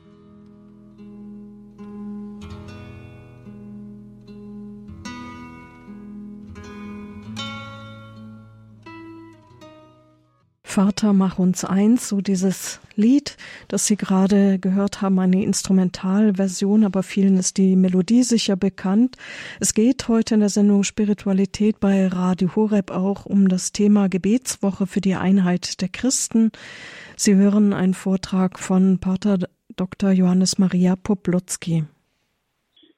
Vater, 10.68 11.14
mach 11.14 11.40
uns 11.40 11.64
eins, 11.64 12.10
so 12.10 12.20
dieses 12.20 12.82
Lied, 12.96 13.38
das 13.70 13.88
Sie 13.88 13.96
gerade 13.96 14.60
gehört 14.60 15.02
haben, 15.02 15.18
eine 15.18 15.42
Instrumentalversion, 15.42 16.84
aber 16.84 17.04
vielen 17.04 17.38
ist 17.38 17.58
die 17.58 17.78
Melodie 17.78 18.22
sicher 18.22 18.58
bekannt. 18.58 19.16
Es 19.62 19.74
geht 19.74 20.10
heute 20.10 20.34
in 20.34 20.42
der 20.42 20.50
Sendung 20.50 20.84
Spiritualität 20.84 21.80
bei 21.80 22.08
Radio 22.08 22.54
Horeb 22.54 22.92
auch 22.92 23.26
um 23.26 23.48
das 23.48 23.72
Thema 23.72 24.10
Gebetswoche 24.10 24.88
für 24.88 25.02
die 25.02 25.16
Einheit 25.16 25.82
der 25.82 25.88
Christen. 25.88 26.52
Sie 27.16 27.34
hören 27.34 27.72
einen 27.72 27.94
Vortrag 27.94 28.60
von 28.60 29.00
Pater 29.00 29.38
Dr. 29.78 30.12
Johannes 30.12 30.60
Maria 30.60 30.96
Poplutzki. 30.98 31.86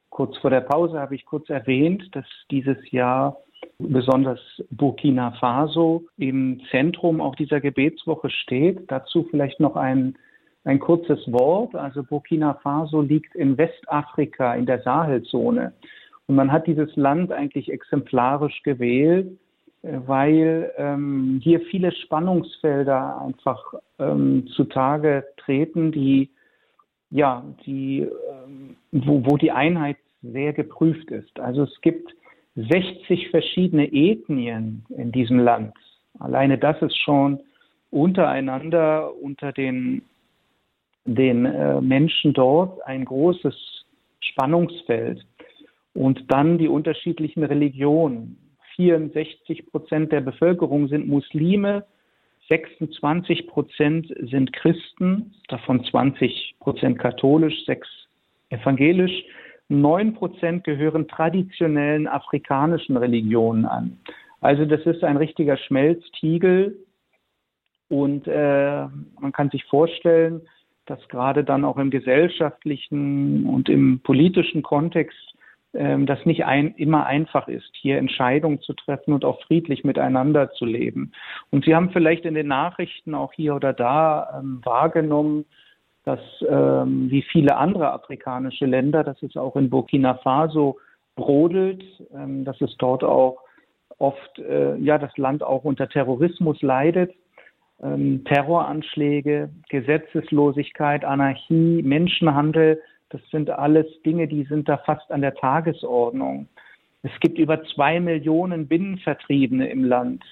Kurz 0.10 0.36
vor 0.40 0.50
der 0.50 0.62
Pause 0.62 1.00
habe 1.00 1.14
ich 1.14 1.24
kurz 1.24 1.50
erwähnt, 1.50 2.04
dass 2.14 2.26
dieses 2.50 2.78
Jahr 2.92 3.38
besonders 3.80 4.40
Burkina 4.72 5.32
Faso 5.40 6.04
im 6.18 6.62
Zentrum 6.70 7.22
auch 7.22 7.36
dieser 7.36 7.62
Gebetswoche 7.62 8.30
steht. 8.30 8.92
Dazu 8.92 9.26
vielleicht 9.30 9.60
noch 9.60 9.76
ein, 9.76 10.16
ein 10.66 10.80
kurzes 10.80 11.20
Wort. 11.32 11.76
Also 11.76 12.04
Burkina 12.04 12.56
Faso 12.56 13.02
liegt 13.02 13.36
in 13.36 13.58
Westafrika 13.58 14.54
in 14.56 14.66
der 14.66 14.82
Sahelzone. 14.82 15.74
Und 16.28 16.36
man 16.36 16.52
hat 16.52 16.68
dieses 16.68 16.96
Land 16.96 17.32
eigentlich 17.32 17.72
exemplarisch 17.72 18.62
gewählt, 18.64 19.40
äh, 19.82 19.98
weil 20.06 20.72
ähm, 20.78 21.40
hier 21.42 21.62
viele 21.62 21.92
Spannungsfelder 21.92 23.22
einfach 23.22 23.74
ähm, 23.98 24.46
zutage 24.56 25.26
treten, 25.38 25.92
die 25.92 26.30
ja, 27.12 27.44
die, 27.66 28.02
ähm, 28.02 28.76
wo, 28.92 29.26
wo 29.26 29.38
die 29.38 29.52
Einheit 29.52 29.98
sehr 30.22 30.54
geprüft 30.54 31.10
ist. 31.12 31.40
Also 31.40 31.64
es 31.64 31.82
gibt 31.82 32.14
60 32.68 33.30
verschiedene 33.30 33.92
Ethnien 33.92 34.86
in 34.90 35.12
diesem 35.12 35.40
Land. 35.40 35.74
Alleine 36.20 36.58
das 36.58 36.82
ist 36.82 36.98
schon 36.98 37.40
untereinander, 37.92 39.12
unter 39.22 39.52
den, 39.52 40.02
den 41.06 41.46
äh, 41.46 41.80
Menschen 41.82 42.34
dort 42.34 42.86
ein 42.86 43.06
großes 43.06 43.86
Spannungsfeld. 44.20 45.26
Und 45.94 46.32
dann 46.32 46.58
die 46.58 46.68
unterschiedlichen 46.68 47.44
Religionen. 47.44 48.38
64 48.76 49.66
Prozent 49.72 50.12
der 50.12 50.22
Bevölkerung 50.22 50.88
sind 50.88 51.08
Muslime, 51.08 51.86
26 52.48 53.48
Prozent 53.48 54.08
sind 54.32 54.54
Christen, 54.54 55.36
davon 55.50 55.84
20 55.84 56.56
Prozent 56.60 56.98
katholisch, 56.98 57.66
6 57.66 57.88
evangelisch. 58.50 59.24
Neun 59.70 60.16
Prozent 60.16 60.64
gehören 60.64 61.08
traditionellen 61.08 62.08
afrikanischen 62.08 62.98
Religionen 62.98 63.66
an. 63.66 64.00
Also 64.42 64.66
das 64.66 64.82
ist 64.86 65.04
ein 65.04 65.18
richtiger 65.18 65.58
Schmelztiegel 65.58 66.76
und 67.88 68.28
äh, 68.28 68.86
man 69.20 69.32
kann 69.32 69.50
sich 69.50 69.66
vorstellen, 69.66 70.42
dass 70.86 71.08
gerade 71.08 71.44
dann 71.44 71.66
auch 71.66 71.78
im 71.78 71.92
gesellschaftlichen 71.92 73.46
und 73.46 73.70
im 73.70 74.00
politischen 74.00 74.64
Kontext 74.64 75.36
äh, 75.74 75.98
das 76.06 76.26
nicht 76.26 76.46
ein, 76.46 76.74
immer 76.76 77.06
einfach 77.06 77.48
ist, 77.48 77.70
hier 77.74 77.98
Entscheidungen 77.98 78.62
zu 78.62 78.74
treffen 78.74 79.14
und 79.14 79.26
auch 79.26 79.42
friedlich 79.44 79.84
miteinander 79.84 80.52
zu 80.52 80.66
leben. 80.66 81.12
Und 81.52 81.66
Sie 81.66 81.76
haben 81.76 81.92
vielleicht 81.92 82.26
in 82.26 82.34
den 82.34 82.48
Nachrichten 82.48 83.14
auch 83.14 83.34
hier 83.34 83.56
oder 83.56 83.74
da 83.74 84.40
ähm, 84.40 84.62
wahrgenommen, 84.64 85.46
dass 86.06 86.20
ähm, 86.48 87.10
wie 87.12 87.22
viele 87.22 87.58
andere 87.58 87.92
afrikanische 87.92 88.66
Länder, 88.66 89.04
dass 89.04 89.22
es 89.22 89.36
auch 89.36 89.56
in 89.56 89.70
Burkina 89.70 90.16
Faso 90.16 90.78
brodelt, 91.16 91.84
ähm, 92.14 92.46
dass 92.46 92.60
es 92.62 92.76
dort 92.78 93.04
auch 93.04 93.42
oft, 93.98 94.40
äh, 94.40 94.78
ja, 94.78 94.98
das 94.98 95.16
Land 95.18 95.44
auch 95.44 95.66
unter 95.66 95.90
Terrorismus 95.90 96.62
leidet. 96.62 97.14
Ähm, 97.82 98.24
Terroranschläge, 98.26 99.50
Gesetzeslosigkeit, 99.70 101.06
Anarchie, 101.06 101.82
Menschenhandel, 101.84 102.82
das 103.10 103.22
sind 103.32 103.50
alles 103.50 103.88
Dinge, 104.06 104.28
die 104.28 104.44
sind 104.44 104.70
da 104.70 104.78
fast 104.78 105.12
an 105.12 105.22
der 105.22 105.34
Tagesordnung. 105.36 106.48
Es 107.02 107.12
gibt 107.22 107.38
über 107.38 107.64
zwei 107.64 108.00
Millionen 108.00 108.68
Binnenvertriebene 108.68 109.70
im 109.70 109.84
Land. 109.84 110.24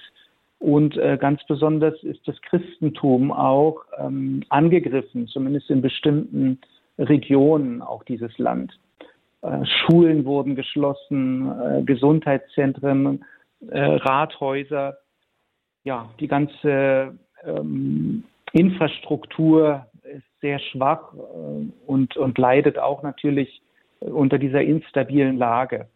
Und 0.58 0.96
äh, 0.96 1.16
ganz 1.18 1.44
besonders 1.46 2.02
ist 2.02 2.26
das 2.26 2.40
Christentum 2.42 3.30
auch 3.30 3.84
ähm, 3.98 4.42
angegriffen, 4.48 5.28
zumindest 5.28 5.70
in 5.70 5.82
bestimmten 5.82 6.60
Regionen 6.98 7.80
auch 7.80 8.02
dieses 8.02 8.36
Land. 8.38 8.76
Äh, 9.42 9.64
Schulen 9.64 10.24
wurden 10.24 10.56
geschlossen, 10.56 11.48
äh, 11.48 11.82
Gesundheitszentren, 11.84 13.24
äh, 13.68 13.80
Rathäuser. 13.80 14.98
Ja, 15.84 16.10
die 16.18 16.26
ganze 16.26 17.16
ähm, 17.44 18.24
Infrastruktur 18.52 19.86
ist 20.02 20.40
sehr 20.40 20.58
schwach 20.58 21.14
äh, 21.14 21.70
und, 21.86 22.16
und 22.16 22.36
leidet 22.36 22.78
auch 22.78 23.04
natürlich 23.04 23.62
unter 24.00 24.38
dieser 24.38 24.62
instabilen 24.62 25.38
Lage. 25.38 25.86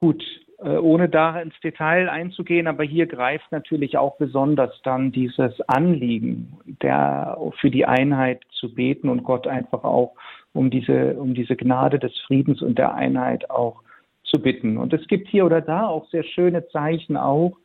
Gut, 0.00 0.22
äh, 0.22 0.47
ohne 0.58 1.08
da 1.08 1.40
ins 1.40 1.58
Detail 1.60 2.08
einzugehen, 2.08 2.66
aber 2.66 2.82
hier 2.82 3.06
greift 3.06 3.52
natürlich 3.52 3.96
auch 3.96 4.16
besonders 4.16 4.72
dann 4.82 5.12
dieses 5.12 5.60
Anliegen, 5.68 6.58
der 6.82 7.38
für 7.60 7.70
die 7.70 7.86
Einheit 7.86 8.42
zu 8.50 8.74
beten 8.74 9.08
und 9.08 9.22
Gott 9.22 9.46
einfach 9.46 9.84
auch 9.84 10.14
um 10.52 10.70
diese, 10.70 11.14
um 11.14 11.34
diese 11.34 11.54
Gnade 11.54 12.00
des 12.00 12.16
Friedens 12.26 12.60
und 12.60 12.76
der 12.76 12.94
Einheit 12.94 13.50
auch 13.50 13.82
zu 14.24 14.40
bitten. 14.40 14.76
Und 14.76 14.92
es 14.92 15.06
gibt 15.06 15.28
hier 15.28 15.46
oder 15.46 15.60
da 15.60 15.86
auch 15.86 16.08
sehr 16.10 16.24
schöne 16.24 16.66
Zeichen 16.68 17.16
auch, 17.16 17.56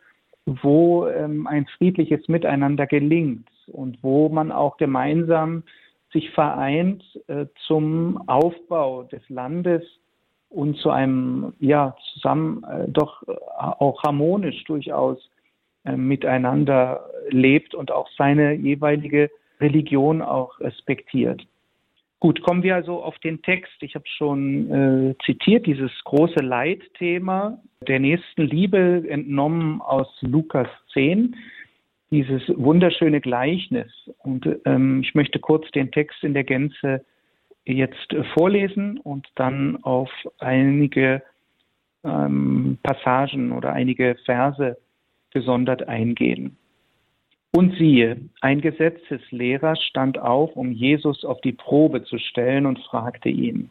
wo 0.46 1.08
ähm, 1.08 1.48
ein 1.48 1.66
friedliches 1.78 2.28
Miteinander 2.28 2.86
gelingt 2.86 3.50
und 3.68 3.98
wo 4.02 4.30
man 4.30 4.52
auch 4.52 4.78
gemeinsam 4.78 5.64
sich 6.12 6.30
vereint 6.32 7.04
äh, 7.28 7.46
zum 7.66 8.28
Aufbau 8.28 9.04
des 9.04 9.28
Landes 9.30 9.84
und 10.54 10.78
zu 10.78 10.92
einem, 10.92 11.54
ja, 11.60 11.96
zusammen 12.14 12.64
äh, 12.64 12.88
doch 12.88 13.24
äh, 13.28 13.34
auch 13.58 14.04
harmonisch 14.04 14.64
durchaus 14.66 15.18
äh, 15.84 15.98
miteinander 15.98 17.10
lebt 17.30 17.74
und 17.76 17.92
auch 17.92 18.08
seine 18.18 18.54
jeweilige 18.54 19.30
Religion 19.60 20.22
auch 20.22 20.60
respektiert. 20.60 21.42
Gut, 22.20 22.42
kommen 22.42 22.64
wir 22.64 22.76
also 22.76 23.04
auf 23.04 23.18
den 23.20 23.42
Text. 23.42 23.74
Ich 23.82 23.96
habe 23.96 24.06
schon 24.08 24.72
äh, 24.72 25.16
zitiert, 25.26 25.66
dieses 25.66 25.92
große 26.06 26.40
Leitthema 26.40 27.58
der 27.88 28.00
nächsten 28.00 28.44
Liebe 28.44 29.04
entnommen 29.10 29.82
aus 29.82 30.08
Lukas 30.22 30.70
10, 30.94 31.36
dieses 32.12 32.42
wunderschöne 32.56 33.20
Gleichnis. 33.20 33.92
Und 34.20 34.48
ähm, 34.66 35.02
ich 35.02 35.16
möchte 35.16 35.40
kurz 35.40 35.70
den 35.72 35.92
Text 35.92 36.24
in 36.24 36.34
der 36.34 36.46
Gänze 36.46 37.04
jetzt 37.66 38.16
vorlesen 38.34 38.98
und 39.00 39.28
dann 39.36 39.84
auf 39.84 40.10
einige 40.40 41.22
ähm, 42.04 42.78
Passagen 42.84 43.52
oder 43.52 43.74
einige 43.74 44.16
Verse 44.26 44.78
gesondert 45.32 45.88
eingehen. 45.88 46.58
Und 47.56 47.76
siehe, 47.78 48.18
ein 48.42 48.62
Gesetzeslehrer 48.62 49.76
stand 49.76 50.18
auf, 50.18 50.56
um 50.56 50.72
Jesus 50.72 51.24
auf 51.24 51.40
die 51.42 51.52
Probe 51.52 52.04
zu 52.04 52.18
stellen 52.18 52.66
und 52.66 52.80
fragte 52.80 53.30
ihn, 53.30 53.70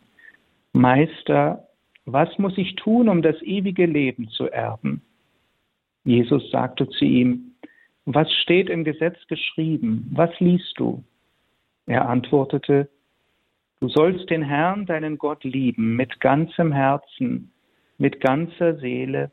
Meister, 0.72 1.66
was 2.04 2.38
muss 2.38 2.56
ich 2.56 2.76
tun, 2.76 3.08
um 3.08 3.22
das 3.22 3.40
ewige 3.42 3.86
Leben 3.86 4.28
zu 4.28 4.48
erben? 4.48 5.02
Jesus 6.04 6.50
sagte 6.50 6.88
zu 6.88 7.04
ihm, 7.04 7.52
was 8.04 8.32
steht 8.32 8.68
im 8.68 8.84
Gesetz 8.84 9.16
geschrieben? 9.28 10.08
Was 10.12 10.30
liest 10.40 10.74
du? 10.76 11.04
Er 11.86 12.08
antwortete, 12.08 12.88
du 13.82 13.88
sollst 13.88 14.30
den 14.30 14.42
Herrn, 14.42 14.86
deinen 14.86 15.18
Gott, 15.18 15.42
lieben 15.42 15.96
mit 15.96 16.20
ganzem 16.20 16.70
Herzen, 16.72 17.50
mit 17.98 18.20
ganzer 18.20 18.76
Seele 18.76 19.32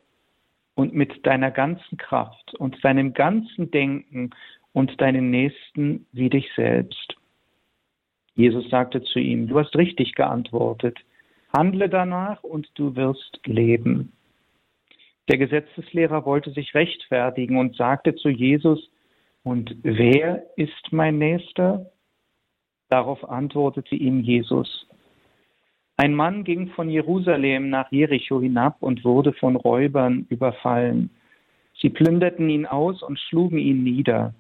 und 0.74 0.92
mit 0.92 1.24
deiner 1.28 1.52
ganzen 1.52 2.00
Kraft 2.00 2.56
und 2.56 2.84
deinem 2.84 3.14
ganzen 3.14 3.70
Denken 3.70 4.32
und 4.74 5.00
deinen 5.00 5.30
Nächsten 5.30 6.08
wie 6.14 6.32
dich 6.32 6.50
selbst. 6.56 7.16
Jesus 8.34 8.68
sagte 8.72 9.04
zu 9.04 9.20
ihm, 9.20 9.48
du 9.48 9.60
hast 9.60 9.76
richtig 9.76 10.16
geantwortet, 10.16 10.98
handle 11.56 11.88
danach 11.88 12.42
und 12.42 12.72
du 12.74 12.96
wirst 12.96 13.40
leben. 13.46 14.14
Der 15.28 15.38
Gesetzeslehrer 15.38 16.26
wollte 16.26 16.50
sich 16.50 16.74
rechtfertigen 16.74 17.58
und 17.58 17.76
sagte 17.76 18.16
zu 18.16 18.30
Jesus, 18.30 18.90
und 19.44 19.76
wer 19.84 20.44
ist 20.56 20.92
mein 20.92 21.20
Nächster? 21.20 21.92
Darauf 22.90 23.30
antwortete 23.30 23.96
ihm 23.96 24.22
Jesus, 24.22 24.88
ein 26.02 26.16
Mann 26.16 26.46
ging 26.46 26.70
von 26.70 26.90
Jerusalem 26.90 27.70
nach 27.70 27.92
Jericho 27.92 28.40
hinab 28.40 28.78
und 28.80 29.04
wurde 29.04 29.34
von 29.34 29.58
Räubern 29.58 30.26
überfallen. 30.30 31.10
Sie 31.78 31.90
plünderten 31.90 32.50
ihn 32.50 32.66
aus 32.66 33.04
und 33.04 33.20
schlugen 33.20 33.58
ihn 33.58 33.84
nieder. 33.84 34.34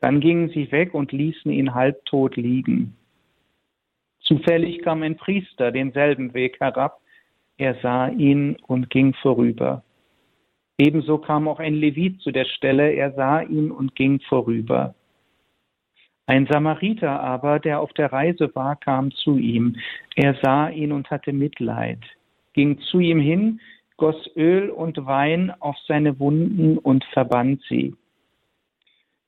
Dann 0.00 0.18
gingen 0.18 0.48
sie 0.48 0.72
weg 0.72 0.92
und 0.92 1.12
ließen 1.12 1.52
ihn 1.52 1.74
halbtot 1.74 2.34
liegen. 2.34 2.96
Zufällig 4.22 4.82
kam 4.82 5.04
ein 5.04 5.16
Priester 5.16 5.70
denselben 5.70 6.34
Weg 6.34 6.58
herab. 6.58 7.00
Er 7.56 7.76
sah 7.80 8.08
ihn 8.08 8.56
und 8.66 8.90
ging 8.90 9.14
vorüber. 9.14 9.84
Ebenso 10.76 11.18
kam 11.18 11.46
auch 11.46 11.60
ein 11.60 11.74
Levit 11.74 12.20
zu 12.20 12.32
der 12.32 12.46
Stelle. 12.46 12.90
Er 12.94 13.12
sah 13.12 13.42
ihn 13.42 13.70
und 13.70 13.94
ging 13.94 14.18
vorüber. 14.28 14.96
Ein 16.26 16.46
Samariter 16.46 17.20
aber, 17.20 17.58
der 17.58 17.80
auf 17.80 17.92
der 17.92 18.12
Reise 18.12 18.50
war, 18.54 18.76
kam 18.76 19.10
zu 19.10 19.36
ihm. 19.36 19.76
Er 20.16 20.34
sah 20.42 20.68
ihn 20.68 20.92
und 20.92 21.10
hatte 21.10 21.32
Mitleid, 21.32 22.00
ging 22.54 22.78
zu 22.78 22.98
ihm 22.98 23.20
hin, 23.20 23.60
goss 23.96 24.16
Öl 24.34 24.70
und 24.70 25.04
Wein 25.06 25.52
auf 25.60 25.76
seine 25.86 26.18
Wunden 26.18 26.78
und 26.78 27.04
verband 27.12 27.62
sie. 27.68 27.94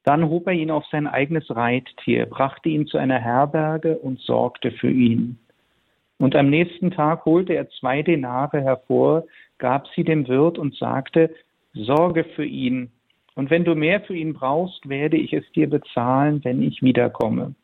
Dann 0.04 0.28
hob 0.28 0.46
er 0.46 0.52
ihn 0.52 0.70
auf 0.70 0.87
sein 0.87 1.06
eigenes 1.06 1.54
Reittier, 1.54 2.26
brachte 2.26 2.68
ihn 2.68 2.87
zu 2.87 2.96
einer 2.96 3.18
Herberge 3.18 3.98
und 3.98 4.20
sorgte 4.20 4.70
für 4.70 4.90
ihn. 4.90 5.38
Und 6.18 6.35
am 6.35 6.48
nächsten 6.48 6.92
Tag 6.92 7.24
holte 7.26 7.52
er 7.54 7.68
zwei 7.70 8.02
Denare 8.02 8.62
hervor, 8.62 9.24
gab 9.59 9.87
sie 9.88 10.04
dem 10.04 10.28
Wirt 10.28 10.59
und 10.59 10.74
sagte, 10.76 11.35
Sorge 11.74 12.24
für 12.24 12.44
ihn, 12.44 12.90
und 13.37 13.51
wenn 13.51 13.64
du 13.64 13.75
mehr 13.75 14.01
für 14.01 14.16
ihn 14.16 14.33
brauchst, 14.33 14.88
werde 14.88 15.18
ich 15.18 15.33
es 15.35 15.44
dir 15.53 15.68
bezahlen, 15.68 16.42
wenn 16.42 16.62
ich 16.62 16.83
wiederkomme. 16.83 17.55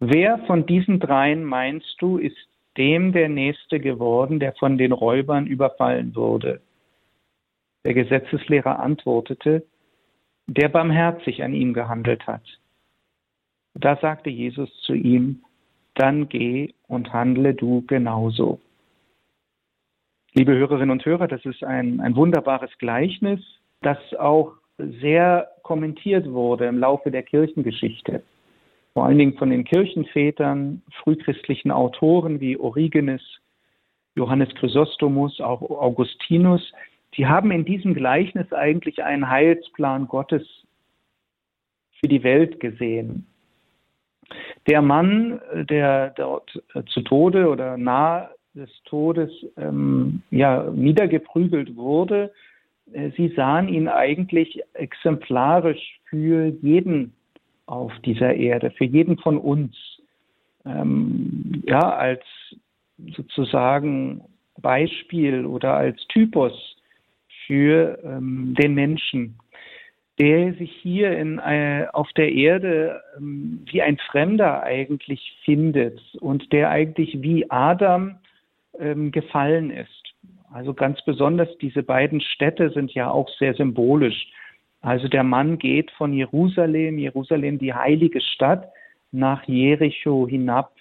Wer 0.00 0.38
von 0.46 0.64
diesen 0.66 0.98
dreien 0.98 1.44
meinst 1.44 1.94
du, 2.00 2.16
ist 2.16 2.48
dem 2.78 3.12
der 3.12 3.28
Nächste 3.28 3.80
geworden, 3.80 4.40
der 4.40 4.54
von 4.54 4.78
den 4.78 4.92
Räubern 4.92 5.46
überfallen 5.46 6.16
wurde? 6.16 6.62
Der 7.84 7.92
Gesetzeslehrer 7.92 8.80
antwortete, 8.80 9.66
der 10.46 10.70
barmherzig 10.70 11.42
an 11.44 11.52
ihm 11.52 11.74
gehandelt 11.74 12.26
hat. 12.26 12.42
Da 13.74 13.96
sagte 13.96 14.30
Jesus 14.30 14.70
zu 14.86 14.94
ihm, 14.94 15.44
dann 15.94 16.30
geh 16.30 16.72
und 16.88 17.12
handle 17.12 17.52
du 17.52 17.84
genauso. 17.86 18.58
Liebe 20.32 20.54
Hörerinnen 20.54 20.90
und 20.90 21.04
Hörer, 21.04 21.28
das 21.28 21.44
ist 21.44 21.62
ein, 21.62 22.00
ein 22.00 22.16
wunderbares 22.16 22.70
Gleichnis, 22.78 23.40
das 23.82 23.98
auch 24.18 24.61
sehr 24.78 25.48
kommentiert 25.62 26.30
wurde 26.30 26.66
im 26.66 26.78
Laufe 26.78 27.10
der 27.10 27.22
Kirchengeschichte. 27.22 28.22
Vor 28.92 29.06
allen 29.06 29.18
Dingen 29.18 29.38
von 29.38 29.50
den 29.50 29.64
Kirchenvätern, 29.64 30.82
frühchristlichen 31.02 31.70
Autoren 31.70 32.40
wie 32.40 32.58
Origenes, 32.58 33.22
Johannes 34.14 34.54
Chrysostomus, 34.54 35.40
auch 35.40 35.62
Augustinus. 35.62 36.72
Die 37.16 37.26
haben 37.26 37.50
in 37.50 37.64
diesem 37.64 37.94
Gleichnis 37.94 38.52
eigentlich 38.52 39.02
einen 39.02 39.28
Heilsplan 39.28 40.08
Gottes 40.08 40.46
für 42.00 42.08
die 42.08 42.22
Welt 42.22 42.60
gesehen. 42.60 43.26
Der 44.68 44.82
Mann, 44.82 45.40
der 45.54 46.10
dort 46.10 46.62
zu 46.86 47.00
Tode 47.02 47.48
oder 47.48 47.76
nahe 47.76 48.30
des 48.54 48.70
Todes 48.84 49.30
ähm, 49.56 50.22
ja, 50.30 50.64
niedergeprügelt 50.70 51.76
wurde, 51.76 52.24
äh, 52.24 52.51
sie 53.16 53.28
sahen 53.36 53.68
ihn 53.68 53.88
eigentlich 53.88 54.60
exemplarisch 54.74 56.00
für 56.08 56.46
jeden 56.62 57.12
auf 57.66 57.92
dieser 58.04 58.34
Erde, 58.34 58.70
für 58.72 58.84
jeden 58.84 59.18
von 59.18 59.38
uns, 59.38 59.74
ähm, 60.66 61.62
ja, 61.66 61.96
als 61.96 62.22
sozusagen 63.16 64.22
Beispiel 64.60 65.46
oder 65.46 65.74
als 65.74 66.06
Typus 66.08 66.52
für 67.46 67.98
ähm, 68.04 68.54
den 68.58 68.74
Menschen, 68.74 69.38
der 70.18 70.54
sich 70.54 70.70
hier 70.82 71.16
in, 71.18 71.38
äh, 71.38 71.86
auf 71.92 72.12
der 72.12 72.30
Erde 72.30 73.02
ähm, 73.16 73.64
wie 73.70 73.82
ein 73.82 73.98
Fremder 73.98 74.62
eigentlich 74.62 75.38
findet 75.44 76.00
und 76.20 76.52
der 76.52 76.70
eigentlich 76.70 77.22
wie 77.22 77.50
Adam 77.50 78.18
ähm, 78.78 79.10
gefallen 79.10 79.70
ist. 79.70 80.01
Also 80.52 80.74
ganz 80.74 81.02
besonders 81.04 81.48
diese 81.58 81.82
beiden 81.82 82.20
Städte 82.20 82.70
sind 82.70 82.92
ja 82.92 83.10
auch 83.10 83.28
sehr 83.38 83.54
symbolisch. 83.54 84.28
Also 84.80 85.08
der 85.08 85.22
Mann 85.22 85.58
geht 85.58 85.90
von 85.92 86.12
Jerusalem, 86.12 86.98
Jerusalem 86.98 87.58
die 87.58 87.72
heilige 87.72 88.20
Stadt, 88.20 88.68
nach 89.12 89.44
Jericho 89.44 90.26
hinab. 90.28 90.74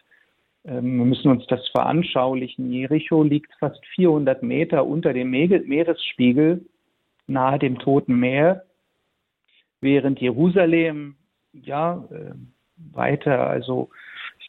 Ähm, 0.66 0.98
wir 0.98 1.06
müssen 1.06 1.30
uns 1.30 1.46
das 1.48 1.68
veranschaulichen. 1.70 2.72
Jericho 2.72 3.24
liegt 3.24 3.54
fast 3.60 3.86
400 3.96 4.42
Meter 4.42 4.86
unter 4.86 5.14
dem 5.14 5.30
Meeresspiegel, 5.30 6.66
nahe 7.28 7.60
dem 7.60 7.78
Toten 7.80 8.20
Meer, 8.20 8.64
während 9.82 10.20
Jerusalem 10.20 11.16
ja 11.54 12.04
äh, 12.12 12.34
weiter, 12.94 13.48
also 13.48 13.90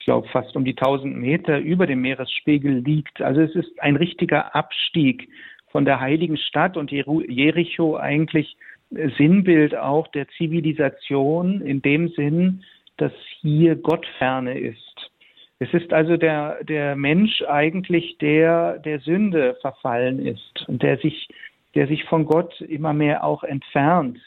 ich 0.03 0.07
glaube, 0.07 0.27
fast 0.31 0.57
um 0.57 0.65
die 0.65 0.77
1000 0.77 1.17
Meter 1.17 1.61
über 1.61 1.87
dem 1.87 2.01
Meeresspiegel 2.01 2.81
liegt. 2.81 3.23
Also 3.23 3.41
es 3.41 3.55
ist 3.55 3.81
ein 3.81 3.95
richtiger 3.95 4.53
Abstieg 4.53 5.29
von 5.71 5.85
der 5.85 6.01
heiligen 6.01 6.37
Stadt 6.37 6.77
und 6.77 6.91
Jericho 6.91 7.97
eigentlich 7.97 8.57
Sinnbild 8.91 9.77
auch 9.77 10.09
der 10.09 10.27
Zivilisation 10.37 11.61
in 11.61 11.83
dem 11.83 12.09
Sinn, 12.09 12.65
dass 12.97 13.13
hier 13.43 13.77
Gott 13.77 14.05
ferne 14.19 14.59
ist. 14.59 15.13
Es 15.61 15.73
ist 15.73 15.93
also 15.93 16.17
der, 16.17 16.65
der 16.65 16.97
Mensch 16.97 17.41
eigentlich, 17.43 18.19
der 18.19 18.81
der 18.81 18.99
Sünde 18.99 19.57
verfallen 19.61 20.19
ist 20.19 20.65
und 20.67 20.83
der 20.83 20.99
sich, 20.99 21.29
der 21.77 21.87
sich 21.87 22.03
von 22.07 22.27
Gott 22.27 22.61
immer 22.61 22.93
mehr 22.93 23.23
auch 23.23 23.45
entfernt. 23.45 24.19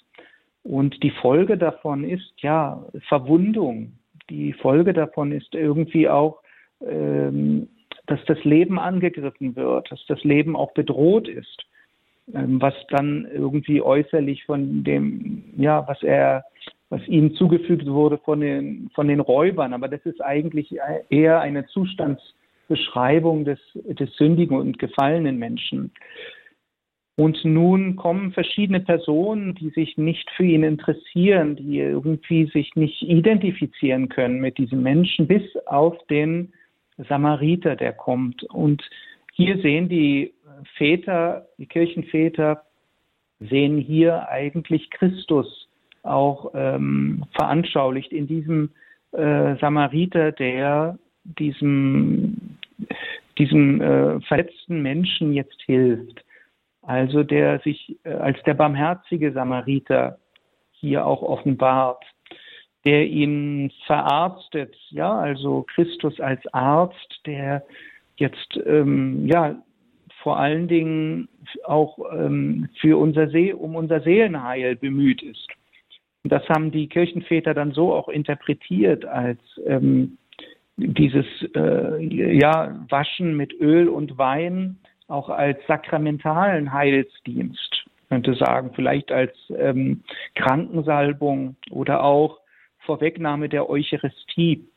Und 0.64 1.04
die 1.04 1.12
Folge 1.12 1.58
davon 1.58 2.06
ist 2.06 2.32
ja 2.38 2.82
Verwundung, 3.10 3.92
die 4.30 4.54
Folge 4.54 4.94
davon 4.94 5.32
ist 5.32 5.54
irgendwie 5.54 6.10
auch, 6.10 6.42
ähm, 6.82 7.68
dass 8.08 8.20
das 8.26 8.44
Leben 8.44 8.80
angegriffen 8.80 9.56
wird, 9.56 9.92
dass 9.92 10.06
das 10.08 10.24
Leben 10.24 10.56
auch 10.56 10.74
bedroht 10.74 11.28
ist, 11.28 11.66
ähm, 12.34 12.62
was 12.62 12.74
dann 12.90 13.28
irgendwie 13.32 13.82
äußerlich 13.82 14.46
von 14.46 14.84
dem, 14.84 15.44
ja, 15.58 15.88
was 15.88 16.02
er, 16.04 16.46
was 16.90 17.06
ihm 17.08 17.34
zugefügt 17.36 17.88
wurde 17.88 18.18
von 18.20 18.42
den, 18.42 18.90
von 18.94 19.08
den 19.08 19.20
Räubern. 19.20 19.74
Aber 19.74 19.88
das 19.88 20.06
ist 20.06 20.22
eigentlich 20.22 20.76
eher 21.10 21.40
eine 21.42 21.66
Zustandsbeschreibung 21.68 23.46
des, 23.46 23.60
des 23.74 24.16
sündigen 24.16 24.58
und 24.58 24.80
gefallenen 24.80 25.38
Menschen. 25.38 25.92
Und 27.18 27.46
nun 27.46 27.96
kommen 27.96 28.34
verschiedene 28.34 28.82
Personen, 28.82 29.56
die 29.56 29.70
sich 29.70 29.98
nicht 29.98 30.30
für 30.32 30.44
ihn 30.44 30.64
interessieren, 30.64 31.56
die 31.56 31.80
irgendwie 31.80 32.48
sich 32.48 32.76
nicht 32.76 33.02
identifizieren 33.02 34.10
können 34.10 34.42
mit 34.42 34.58
diesem 34.58 34.84
Menschen, 34.84 35.26
bis 35.26 35.44
auf 35.66 35.96
den 36.08 36.52
Samariter, 36.98 37.78
der 37.78 37.94
kommt. 37.94 38.44
Und 38.44 38.84
hier 39.32 39.58
sehen 39.60 39.88
die 39.88 40.34
Väter, 40.78 41.48
die 41.58 41.68
Kirchenväter, 41.68 42.64
sehen 43.40 43.78
hier 43.78 44.28
eigentlich 44.30 44.90
Christus 44.92 45.70
auch 46.04 46.52
ähm, 46.54 47.24
veranschaulicht 47.32 48.12
in 48.12 48.28
diesem 48.28 48.72
äh, 49.14 49.56
Samariter, 49.58 50.34
der 50.34 51.00
diesem, 51.24 52.58
diesem 53.38 53.82
äh, 53.82 54.20
verletzten 54.22 54.82
Menschen 54.82 55.34
jetzt 55.34 55.62
hilft. 55.66 56.25
Also 56.86 57.24
der 57.24 57.60
sich 57.60 57.98
äh, 58.04 58.12
als 58.12 58.42
der 58.44 58.54
barmherzige 58.54 59.32
Samariter 59.32 60.20
hier 60.72 61.06
auch 61.06 61.22
offenbart, 61.22 62.04
der 62.86 63.08
ihn 63.08 63.72
verarztet, 63.88 64.76
ja, 64.90 65.18
also 65.18 65.66
Christus 65.74 66.20
als 66.20 66.42
Arzt, 66.54 67.22
der 67.26 67.64
jetzt 68.18 68.60
ähm, 68.66 69.26
ja 69.28 69.56
vor 70.22 70.38
allen 70.40 70.68
Dingen 70.68 71.28
auch 71.66 72.00
ähm, 72.12 72.70
für 72.80 72.98
unser 72.98 73.30
See 73.30 73.54
um 73.54 73.76
unser 73.76 74.02
Seelenheil 74.02 74.76
bemüht 74.76 75.22
ist. 75.24 75.48
Das 76.24 76.48
haben 76.50 76.72
die 76.72 76.88
Kirchenväter 76.88 77.54
dann 77.54 77.72
so 77.72 77.94
auch 77.94 78.10
interpretiert 78.10 79.06
als 79.06 79.40
ähm, 79.66 80.18
dieses 80.78 81.26
äh, 81.56 82.04
ja, 82.04 82.84
Waschen 82.90 83.38
mit 83.38 83.54
Öl 83.54 83.88
und 83.88 84.18
Wein 84.18 84.78
auch 85.08 85.30
als 85.30 85.60
sakramentalen 85.68 86.74
Heilsdienst, 86.74 87.86
könnte 88.10 88.34
sagen, 88.36 88.72
vielleicht 88.76 89.12
als 89.12 89.34
ähm, 89.58 90.04
Krankensalbung 90.36 91.56
oder 91.70 92.04
auch 92.04 92.40
Vorwegnahme 92.80 93.50
der 93.50 93.70
Eucharistie. 93.70 94.68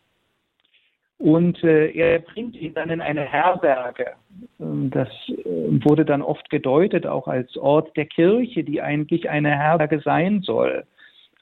Und 1.19 1.63
äh, 1.65 1.91
er 1.91 2.21
bringt 2.21 2.55
ihn 2.55 2.75
dann 2.75 2.91
in 2.91 3.01
eine 3.01 3.23
Herberge. 3.23 4.13
Ähm, 4.61 4.91
das 4.91 5.09
äh, 5.29 5.45
wurde 5.85 6.05
dann 6.05 6.23
oft 6.23 6.49
gedeutet 6.49 7.07
auch 7.07 7.27
als 7.27 7.57
Ort 7.57 7.97
der 7.97 8.07
Kirche, 8.07 8.63
die 8.63 8.81
eigentlich 8.81 9.29
eine 9.29 9.51
Herberge 9.51 10.01
sein 10.01 10.43
soll. 10.43 10.85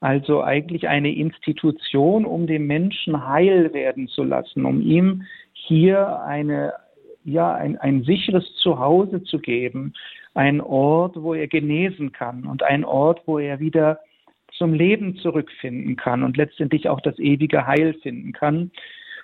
Also 0.01 0.43
eigentlich 0.43 0.89
eine 0.89 1.15
Institution, 1.15 2.25
um 2.25 2.47
den 2.47 2.67
Menschen 2.67 3.27
heil 3.29 3.73
werden 3.73 4.09
zu 4.09 4.25
lassen, 4.25 4.65
um 4.65 4.81
ihm 4.81 5.25
hier 5.53 6.23
eine, 6.23 6.75
ja, 7.27 7.55
ein, 7.55 7.77
ein 7.79 8.05
sicheres 8.05 8.55
Zuhause 8.57 9.23
zu 9.25 9.41
geben, 9.41 9.95
ein 10.35 10.61
Ort, 10.61 11.17
wo 11.17 11.35
er 11.35 11.49
genesen 11.49 12.13
kann 12.13 12.47
und 12.47 12.63
ein 12.63 12.85
Ort, 12.85 13.23
wo 13.27 13.39
er 13.39 13.59
wieder 13.59 13.99
zum 14.57 14.73
Leben 14.73 15.17
zurückfinden 15.17 15.97
kann 15.97 16.23
und 16.23 16.37
letztendlich 16.37 16.89
auch 16.89 17.01
das 17.01 17.19
ewige 17.19 17.67
Heil 17.67 17.95
finden 17.95 18.33
kann. 18.33 18.71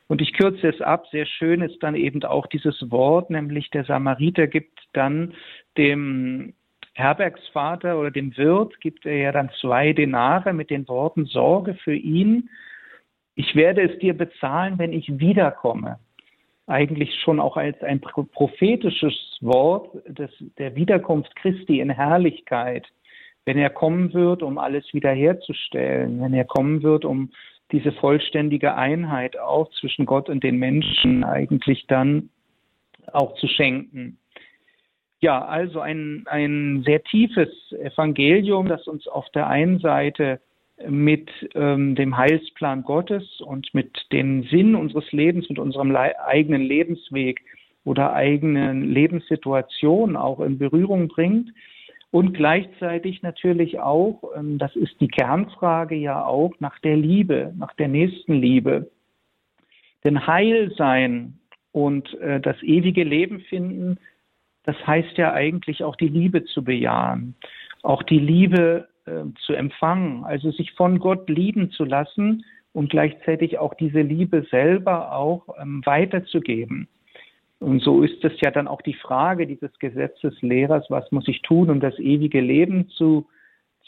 Und 0.09 0.21
ich 0.21 0.33
kürze 0.33 0.69
es 0.69 0.81
ab. 0.81 1.07
Sehr 1.11 1.27
schön 1.27 1.63
ist 1.63 1.83
dann 1.83 1.95
eben 1.95 2.23
auch 2.25 2.47
dieses 2.47 2.91
Wort, 2.91 3.31
nämlich 3.31 3.71
der 3.71 3.85
Samariter 3.85 4.47
gibt 4.47 4.81
dann 4.93 5.33
dem 5.79 6.55
Herbergsvater 6.95 7.99
oder 7.99 8.11
dem 8.11 8.37
Wirt, 8.37 8.79
gibt 8.81 9.07
er 9.07 9.17
ja 9.17 9.33
dann 9.33 9.51
zwei 9.61 9.93
Denare 9.93 10.53
mit 10.53 10.71
den 10.71 10.87
Worten 10.89 11.25
Sorge 11.25 11.75
für 11.75 11.95
ihn. 11.95 12.51
Ich 13.35 13.55
werde 13.55 13.83
es 13.83 13.99
dir 14.01 14.15
bezahlen, 14.15 14.79
wenn 14.79 14.93
ich 14.93 15.19
wiederkomme. 15.19 15.99
Eigentlich 16.67 17.15
schon 17.21 17.41
auch 17.41 17.57
als 17.57 17.83
ein 17.83 18.01
prophetisches 18.01 19.15
Wort 19.41 19.91
des, 20.07 20.31
der 20.59 20.77
Wiederkunft 20.77 21.35
Christi 21.37 21.81
in 21.81 21.91
Herrlichkeit. 21.91 22.87
Wenn 23.45 23.59
er 23.59 23.71
kommen 23.71 24.13
wird, 24.15 24.43
um 24.43 24.59
alles 24.59 24.85
wiederherzustellen, 24.93 26.21
wenn 26.21 26.33
er 26.33 26.45
kommen 26.45 26.83
wird, 26.83 27.05
um 27.05 27.33
diese 27.73 27.91
vollständige 27.93 28.75
Einheit 28.75 29.39
auch 29.39 29.71
zwischen 29.81 30.07
Gott 30.07 30.29
und 30.29 30.45
den 30.45 30.59
Menschen 30.59 31.25
eigentlich 31.25 31.87
dann 31.89 32.29
auch 33.13 33.35
zu 33.35 33.49
schenken. 33.49 34.19
Ja, 35.21 35.45
also 35.45 35.81
ein, 35.81 36.25
ein 36.27 36.83
sehr 36.85 37.03
tiefes 37.03 37.49
Evangelium, 37.73 38.69
das 38.69 38.87
uns 38.87 39.07
auf 39.09 39.29
der 39.31 39.47
einen 39.47 39.79
Seite 39.79 40.41
mit 40.89 41.31
ähm, 41.55 41.95
dem 41.95 42.17
Heilsplan 42.17 42.83
Gottes 42.83 43.41
und 43.41 43.73
mit 43.75 44.07
dem 44.13 44.45
Sinn 44.45 44.75
unseres 44.75 45.11
Lebens, 45.13 45.49
mit 45.49 45.59
unserem 45.59 45.95
eigenen 45.95 46.63
Lebensweg 46.63 47.43
oder 47.85 48.13
eigenen 48.13 48.93
Lebenssituation 48.93 50.17
auch 50.17 50.41
in 50.41 50.59
Berührung 50.59 51.09
bringt 51.09 51.51
und 52.13 52.35
gleichzeitig 52.35 53.23
natürlich 53.23 53.81
auch, 53.81 54.23
ähm, 54.37 54.59
das 54.59 54.77
ist 54.77 55.01
die 55.01 55.09
Kernfrage 55.09 55.97
ja 55.97 56.25
auch, 56.25 56.53
nach 56.61 56.79
der 56.81 56.97
Liebe, 56.97 57.55
nach 57.57 57.73
der 57.75 57.89
Nächstenliebe. 57.89 58.91
Denn 60.05 60.27
Heil 60.27 60.73
sein 60.77 61.39
und 61.73 62.13
äh, 62.21 62.39
das 62.39 62.63
ewige 62.63 63.03
Leben 63.03 63.41
finden, 63.41 63.99
das 64.65 64.77
heißt 64.87 65.17
ja 65.17 65.33
eigentlich 65.33 65.83
auch 65.83 65.97
die 65.97 66.09
Liebe 66.09 66.45
zu 66.45 66.63
bejahen, 66.63 67.35
auch 67.83 68.03
die 68.03 68.19
Liebe 68.19 68.89
äh, 69.07 69.25
zu 69.47 69.55
empfangen, 69.55 70.25
also 70.25 70.51
sich 70.51 70.73
von 70.73 70.99
Gott 70.99 71.29
lieben 71.29 71.71
zu 71.71 71.85
lassen 71.85 72.45
und 72.73 72.91
gleichzeitig 72.91 73.59
auch 73.59 73.75
diese 73.75 74.01
Liebe 74.01 74.47
selber 74.51 75.13
auch 75.13 75.49
ähm, 75.61 75.83
weiterzugeben. 75.85 76.89
Und 77.59 77.81
so 77.81 78.03
ist 78.03 78.25
es 78.25 78.33
ja 78.41 78.51
dann 78.51 78.67
auch 78.67 78.83
die 78.83 78.95
Frage 78.95 79.47
dieses 79.47 79.79
Gesetzeslehrers, 79.79 80.87
was 80.89 81.11
muss 81.13 81.29
ich 81.29 81.43
tun, 81.43 81.71
um 81.71 81.79
das 81.79 81.97
ewige 81.99 82.41
Leben 82.41 82.89
zu, 82.89 83.29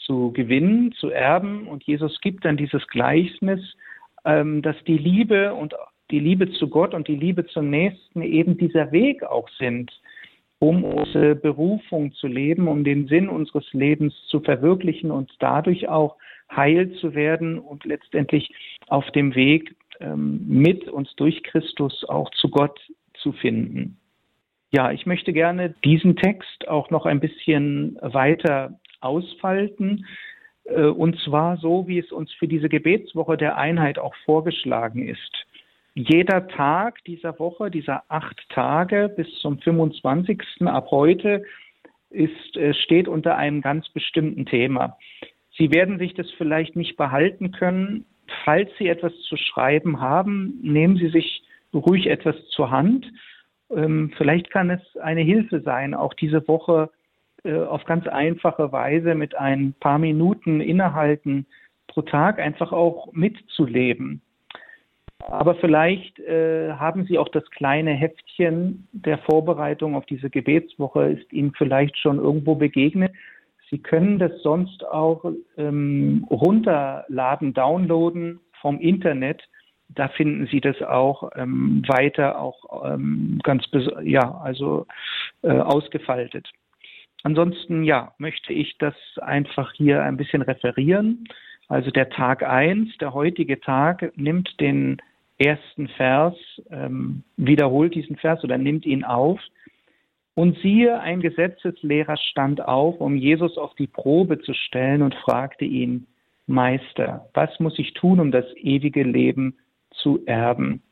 zu 0.05 0.31
gewinnen, 0.31 0.93
zu 0.93 1.09
erben. 1.09 1.67
Und 1.67 1.83
Jesus 1.83 2.21
gibt 2.21 2.45
dann 2.45 2.55
dieses 2.55 2.87
Gleichnis, 2.87 3.59
ähm, 4.23 4.61
dass 4.61 4.81
die 4.85 4.97
Liebe 4.97 5.53
und 5.53 5.75
die 6.11 6.19
Liebe 6.19 6.51
zu 6.51 6.69
Gott 6.69 6.93
und 6.93 7.07
die 7.07 7.15
Liebe 7.15 7.45
zum 7.47 7.69
Nächsten 7.69 8.21
eben 8.21 8.57
dieser 8.57 8.91
Weg 8.91 9.23
auch 9.23 9.49
sind, 9.57 9.91
um 10.59 10.83
unsere 10.83 11.35
Berufung 11.35 12.13
zu 12.13 12.27
leben, 12.27 12.67
um 12.67 12.83
den 12.83 13.07
Sinn 13.07 13.29
unseres 13.29 13.65
Lebens 13.73 14.13
zu 14.27 14.39
verwirklichen 14.39 15.11
und 15.11 15.31
dadurch 15.39 15.89
auch 15.89 16.15
heil 16.53 16.91
zu 16.93 17.15
werden 17.15 17.59
und 17.59 17.85
letztendlich 17.85 18.53
auf 18.87 19.09
dem 19.11 19.35
Weg 19.35 19.75
ähm, 19.99 20.45
mit 20.47 20.87
uns 20.87 21.13
durch 21.15 21.43
Christus 21.43 22.03
auch 22.07 22.29
zu 22.31 22.49
Gott 22.49 22.79
zu 23.15 23.31
finden. 23.33 23.97
Ja, 24.71 24.91
ich 24.91 25.05
möchte 25.05 25.33
gerne 25.33 25.73
diesen 25.83 26.15
Text 26.15 26.67
auch 26.67 26.89
noch 26.89 27.05
ein 27.05 27.19
bisschen 27.19 27.97
weiter 28.01 28.79
ausfalten. 28.99 30.05
Äh, 30.65 30.85
und 30.85 31.19
zwar 31.21 31.57
so, 31.57 31.87
wie 31.87 31.99
es 31.99 32.11
uns 32.11 32.31
für 32.33 32.47
diese 32.47 32.69
Gebetswoche 32.69 33.37
der 33.37 33.57
Einheit 33.57 33.99
auch 33.99 34.15
vorgeschlagen 34.25 35.07
ist. 35.07 35.45
Jeder 35.95 36.49
Tag 36.49 37.01
dieser 37.05 37.39
Woche, 37.39 37.71
dieser 37.71 38.03
acht 38.09 38.45
Tage 38.49 39.13
bis 39.15 39.27
zum 39.39 39.59
25. 39.59 40.41
ab 40.65 40.91
heute, 40.91 41.43
ist, 42.09 42.57
äh, 42.57 42.73
steht 42.73 43.07
unter 43.07 43.37
einem 43.37 43.61
ganz 43.61 43.87
bestimmten 43.89 44.45
Thema. 44.45 44.97
Sie 45.57 45.71
werden 45.71 45.97
sich 45.97 46.13
das 46.13 46.29
vielleicht 46.31 46.75
nicht 46.75 46.97
behalten 46.97 47.51
können. 47.51 48.05
Falls 48.43 48.69
Sie 48.77 48.89
etwas 48.89 49.13
zu 49.21 49.37
schreiben 49.37 50.01
haben, 50.01 50.59
nehmen 50.61 50.97
Sie 50.97 51.07
sich 51.07 51.43
ruhig 51.73 52.07
etwas 52.07 52.35
zur 52.49 52.71
Hand. 52.71 53.09
Ähm, 53.69 54.11
vielleicht 54.17 54.51
kann 54.51 54.69
es 54.69 54.97
eine 54.97 55.21
Hilfe 55.21 55.61
sein, 55.61 55.93
auch 55.93 56.13
diese 56.13 56.45
Woche 56.49 56.89
äh, 57.45 57.55
auf 57.55 57.85
ganz 57.85 58.05
einfache 58.07 58.73
Weise 58.73 59.15
mit 59.15 59.35
ein 59.35 59.73
paar 59.79 59.99
Minuten 59.99 60.59
innehalten 60.59 61.45
pro 61.87 62.01
Tag 62.01 62.39
einfach 62.39 62.73
auch 62.73 63.13
mitzuleben. 63.13 64.21
Aber 65.19 65.55
vielleicht 65.55 66.19
äh, 66.19 66.73
haben 66.73 67.05
Sie 67.05 67.17
auch 67.17 67.29
das 67.29 67.49
kleine 67.51 67.91
Heftchen 67.91 68.87
der 68.91 69.17
Vorbereitung 69.19 69.95
auf 69.95 70.05
diese 70.05 70.29
Gebetswoche, 70.29 71.09
ist 71.09 71.31
Ihnen 71.33 71.53
vielleicht 71.57 71.97
schon 71.97 72.17
irgendwo 72.17 72.55
begegnet. 72.55 73.13
Sie 73.69 73.79
können 73.79 74.19
das 74.19 74.31
sonst 74.43 74.85
auch 74.85 75.25
ähm, 75.57 76.27
runterladen, 76.29 77.53
downloaden 77.53 78.39
vom 78.61 78.79
Internet 78.79 79.41
da 79.89 80.07
finden 80.09 80.47
Sie 80.47 80.61
das 80.61 80.81
auch 80.81 81.31
ähm, 81.35 81.83
weiter 81.87 82.39
auch 82.39 82.85
ähm, 82.85 83.39
ganz 83.43 83.65
ja 84.03 84.39
also 84.43 84.87
äh, 85.41 85.51
ausgefaltet. 85.51 86.49
Ansonsten 87.23 87.83
ja 87.83 88.13
möchte 88.17 88.53
ich 88.53 88.77
das 88.77 88.95
einfach 89.21 89.73
hier 89.73 90.03
ein 90.03 90.17
bisschen 90.17 90.41
referieren. 90.41 91.25
Also 91.67 91.91
der 91.91 92.09
Tag 92.09 92.43
eins, 92.43 92.95
der 92.99 93.13
heutige 93.13 93.59
Tag 93.59 94.11
nimmt 94.15 94.59
den 94.59 95.01
ersten 95.37 95.87
Vers, 95.89 96.35
ähm, 96.69 97.23
wiederholt 97.37 97.95
diesen 97.95 98.15
Vers 98.15 98.43
oder 98.43 98.57
nimmt 98.57 98.85
ihn 98.85 99.03
auf. 99.03 99.39
Und 100.35 100.57
siehe, 100.59 100.99
ein 100.99 101.21
Gesetzeslehrer 101.21 102.17
stand 102.17 102.61
auf, 102.61 102.99
um 102.99 103.15
Jesus 103.15 103.57
auf 103.57 103.73
die 103.75 103.87
Probe 103.87 104.39
zu 104.39 104.53
stellen 104.53 105.01
und 105.01 105.15
fragte 105.15 105.65
ihn, 105.65 106.07
Meister, 106.47 107.29
was 107.33 107.59
muss 107.59 107.79
ich 107.79 107.93
tun, 107.93 108.19
um 108.19 108.31
das 108.31 108.45
ewige 108.55 109.03
Leben 109.03 109.57
zu 109.91 110.21
erben. 110.25 110.83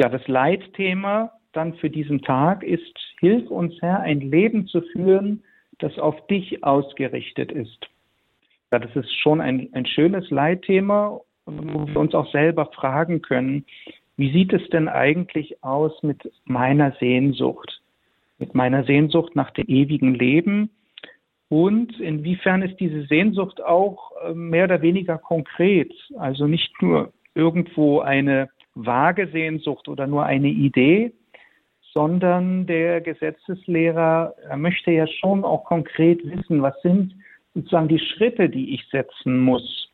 Ja, 0.00 0.08
das 0.08 0.26
Leitthema 0.26 1.32
dann 1.52 1.74
für 1.74 1.90
diesen 1.90 2.22
Tag 2.22 2.64
ist, 2.64 2.98
hilf 3.20 3.48
uns 3.50 3.80
Herr, 3.80 4.00
ein 4.00 4.20
Leben 4.20 4.66
zu 4.66 4.80
führen, 4.80 5.44
das 5.78 5.98
auf 5.98 6.26
dich 6.26 6.64
ausgerichtet 6.64 7.52
ist. 7.52 7.88
Das 8.78 8.94
ist 8.96 9.12
schon 9.20 9.40
ein, 9.40 9.68
ein 9.72 9.86
schönes 9.86 10.30
Leitthema, 10.30 11.20
wo 11.46 11.86
wir 11.86 12.00
uns 12.00 12.14
auch 12.14 12.30
selber 12.32 12.66
fragen 12.66 13.22
können, 13.22 13.64
wie 14.16 14.32
sieht 14.32 14.52
es 14.52 14.68
denn 14.70 14.88
eigentlich 14.88 15.62
aus 15.62 16.02
mit 16.02 16.30
meiner 16.44 16.92
Sehnsucht, 17.00 17.82
mit 18.38 18.54
meiner 18.54 18.84
Sehnsucht 18.84 19.34
nach 19.34 19.50
dem 19.50 19.66
ewigen 19.66 20.14
Leben? 20.14 20.70
Und 21.48 21.98
inwiefern 22.00 22.62
ist 22.62 22.78
diese 22.80 23.04
Sehnsucht 23.04 23.62
auch 23.62 24.12
äh, 24.24 24.34
mehr 24.34 24.64
oder 24.64 24.82
weniger 24.82 25.18
konkret, 25.18 25.92
also 26.16 26.46
nicht 26.46 26.80
nur 26.80 27.12
irgendwo 27.34 28.00
eine 28.00 28.48
vage 28.74 29.28
Sehnsucht 29.28 29.88
oder 29.88 30.06
nur 30.06 30.24
eine 30.24 30.48
Idee, 30.48 31.12
sondern 31.92 32.66
der 32.66 33.00
Gesetzeslehrer 33.00 34.34
möchte 34.56 34.90
ja 34.90 35.06
schon 35.06 35.44
auch 35.44 35.64
konkret 35.64 36.24
wissen, 36.24 36.60
was 36.60 36.80
sind 36.82 37.14
sozusagen 37.54 37.88
die 37.88 38.00
Schritte, 38.00 38.48
die 38.48 38.74
ich 38.74 38.84
setzen 38.90 39.38
muss. 39.40 39.88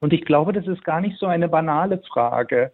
Und 0.00 0.12
ich 0.12 0.24
glaube, 0.24 0.52
das 0.52 0.66
ist 0.66 0.84
gar 0.84 1.00
nicht 1.00 1.18
so 1.18 1.26
eine 1.26 1.48
banale 1.48 1.98
Frage. 2.08 2.72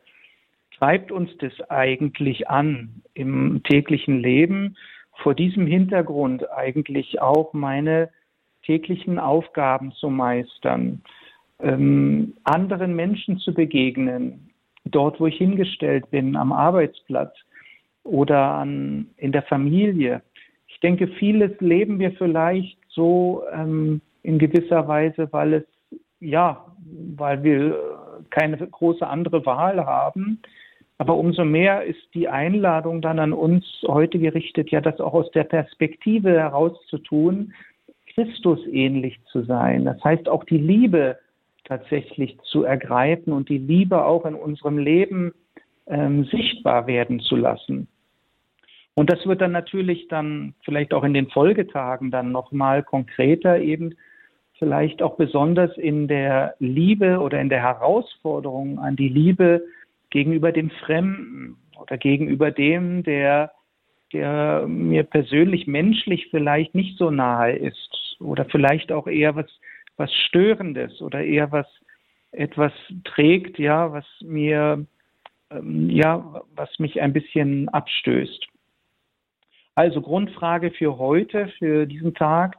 Treibt 0.77 1.13
uns 1.13 1.31
das 1.39 1.53
eigentlich 1.71 2.49
an 2.49 3.03
im 3.15 3.63
täglichen 3.63 4.21
Leben? 4.21 4.77
Vor 5.23 5.35
diesem 5.35 5.67
Hintergrund 5.67 6.51
eigentlich 6.51 7.21
auch 7.23 7.53
meine 7.53 8.11
täglichen 8.65 9.19
Aufgaben 9.19 9.93
zu 9.93 10.11
meistern, 10.11 11.03
ähm, 11.61 12.35
anderen 12.43 12.97
Menschen 12.97 13.39
zu 13.39 13.55
begegnen, 13.55 14.51
dort, 14.85 15.21
wo 15.21 15.27
ich 15.27 15.37
hingestellt 15.37 16.11
bin, 16.11 16.37
am 16.37 16.53
Arbeitsplatz 16.53 17.35
oder 18.03 18.53
an, 18.53 19.07
in 19.17 19.33
der 19.33 19.43
Familie. 19.43 20.23
Ich 20.67 20.81
denke, 20.81 21.09
vieles 21.09 21.53
leben 21.61 21.99
wir 21.99 22.13
vielleicht 22.13 22.79
so 22.95 23.43
ähm, 23.53 24.01
in 24.23 24.39
gewisser 24.39 24.87
Weise, 24.89 25.29
weil 25.33 25.55
es, 25.55 25.65
ja, 26.21 26.65
weil 27.17 27.43
wir 27.43 27.77
keine 28.31 28.57
große 28.57 29.07
andere 29.07 29.45
Wahl 29.47 29.85
haben. 29.85 30.41
Aber 30.99 31.17
umso 31.17 31.45
mehr 31.45 31.85
ist 31.85 32.15
die 32.15 32.29
Einladung 32.29 33.03
dann 33.03 33.19
an 33.19 33.33
uns 33.33 33.65
heute 33.87 34.19
gerichtet, 34.19 34.71
ja, 34.71 34.81
das 34.81 35.01
auch 35.01 35.13
aus 35.13 35.31
der 35.33 35.45
Perspektive 35.45 36.31
heraus 36.31 36.73
zu 36.89 36.99
tun, 36.99 37.53
Christus 38.15 38.61
ähnlich 38.71 39.19
zu 39.33 39.43
sein. 39.43 39.85
Das 39.85 40.03
heißt 40.05 40.29
auch 40.29 40.45
die 40.45 40.59
Liebe 40.59 41.19
tatsächlich 41.65 42.39
zu 42.43 42.63
ergreifen 42.63 43.33
und 43.33 43.49
die 43.49 43.59
Liebe 43.59 44.05
auch 44.05 44.25
in 44.25 44.35
unserem 44.35 44.79
Leben 44.79 45.33
ähm, 45.87 46.25
sichtbar 46.25 46.87
werden 46.87 47.21
zu 47.21 47.37
lassen. 47.37 47.89
Und 48.95 49.11
das 49.11 49.27
wird 49.27 49.41
dann 49.41 49.53
natürlich 49.53 50.09
dann 50.09 50.55
vielleicht 50.65 50.95
auch 50.95 51.03
in 51.03 51.15
den 51.15 51.29
Folgetagen 51.29 52.11
dann 52.11 52.33
nochmal 52.33 52.83
konkreter 52.83 53.59
eben, 53.59 53.95
vielleicht 54.59 55.03
auch 55.03 55.17
besonders 55.17 55.77
in 55.77 56.07
der 56.07 56.55
Liebe 56.61 57.19
oder 57.19 57.41
in 57.41 57.49
der 57.49 57.61
Herausforderung 57.61 58.79
an 58.79 58.95
die 58.97 59.09
Liebe 59.09 59.65
gegenüber 60.11 60.53
dem 60.53 60.71
Fremden 60.71 61.57
oder 61.81 61.99
gegenüber 61.99 62.53
dem, 62.53 63.03
der, 63.03 63.51
der 64.13 64.65
mir 64.69 65.03
persönlich 65.03 65.67
menschlich 65.67 66.29
vielleicht 66.31 66.75
nicht 66.75 66.97
so 66.99 67.11
nahe 67.11 67.57
ist 67.57 68.17
oder 68.21 68.45
vielleicht 68.45 68.93
auch 68.93 69.09
eher 69.09 69.35
was, 69.35 69.51
was 69.97 70.13
Störendes 70.15 71.03
oder 71.03 71.23
eher 71.25 71.51
was 71.51 71.67
etwas 72.31 72.73
trägt, 73.05 73.59
ja, 73.59 73.93
was 73.93 74.07
mir, 74.23 74.87
ähm, 75.51 75.91
ja, 75.91 76.43
was 76.55 76.79
mich 76.79 77.01
ein 77.01 77.13
bisschen 77.13 77.69
abstößt. 77.69 78.47
Also 79.75 80.01
Grundfrage 80.01 80.71
für 80.71 80.99
heute, 80.99 81.49
für 81.59 81.87
diesen 81.87 82.15
Tag, 82.15 82.57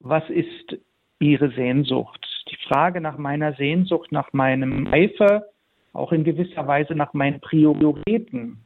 was 0.00 0.28
ist 0.28 0.76
Ihre 1.20 1.50
Sehnsucht? 1.50 2.24
Die 2.50 2.56
Frage 2.68 3.00
nach 3.00 3.18
meiner 3.18 3.52
Sehnsucht, 3.54 4.10
nach 4.10 4.32
meinem 4.32 4.86
Eifer, 4.88 5.44
auch 5.92 6.12
in 6.12 6.24
gewisser 6.24 6.66
Weise 6.66 6.94
nach 6.94 7.12
meinen 7.14 7.40
Prioritäten, 7.40 8.58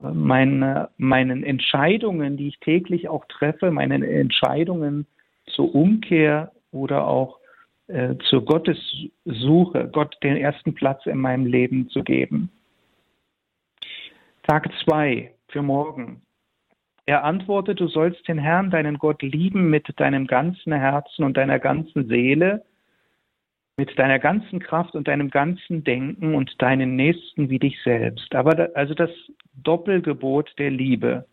meine, 0.00 0.90
meinen 0.96 1.42
Entscheidungen, 1.42 2.36
die 2.36 2.48
ich 2.48 2.60
täglich 2.60 3.08
auch 3.08 3.24
treffe, 3.26 3.70
meinen 3.70 4.02
Entscheidungen 4.02 5.06
zur 5.46 5.74
Umkehr 5.74 6.52
oder 6.72 7.06
auch 7.06 7.38
äh, 7.88 8.14
zur 8.28 8.44
Gottessuche, 8.44 9.90
Gott 9.92 10.16
den 10.22 10.36
ersten 10.36 10.74
Platz 10.74 11.04
in 11.06 11.18
meinem 11.18 11.46
Leben 11.46 11.88
zu 11.90 12.02
geben. 12.02 12.50
Tag 14.44 14.70
zwei 14.84 15.32
für 15.50 15.62
morgen. 15.62 16.22
Er 17.06 17.24
antwortet, 17.24 17.80
du 17.80 17.88
sollst 17.88 18.26
den 18.28 18.38
Herrn, 18.38 18.70
deinen 18.70 18.98
Gott, 18.98 19.22
lieben 19.22 19.70
mit 19.70 19.88
deinem 19.98 20.26
ganzen 20.26 20.72
Herzen 20.72 21.24
und 21.24 21.36
deiner 21.36 21.58
ganzen 21.58 22.06
Seele, 22.06 22.64
mit 23.76 23.98
deiner 23.98 24.18
ganzen 24.18 24.60
Kraft 24.60 24.94
und 24.94 25.08
deinem 25.08 25.30
ganzen 25.30 25.82
Denken 25.82 26.34
und 26.34 26.60
deinen 26.60 26.96
Nächsten 26.96 27.48
wie 27.48 27.58
dich 27.58 27.82
selbst. 27.82 28.34
Aber 28.34 28.54
da, 28.54 28.68
also 28.74 28.94
das 28.94 29.10
Doppelgebot 29.54 30.52
der 30.58 30.70
Liebe. 30.70 31.26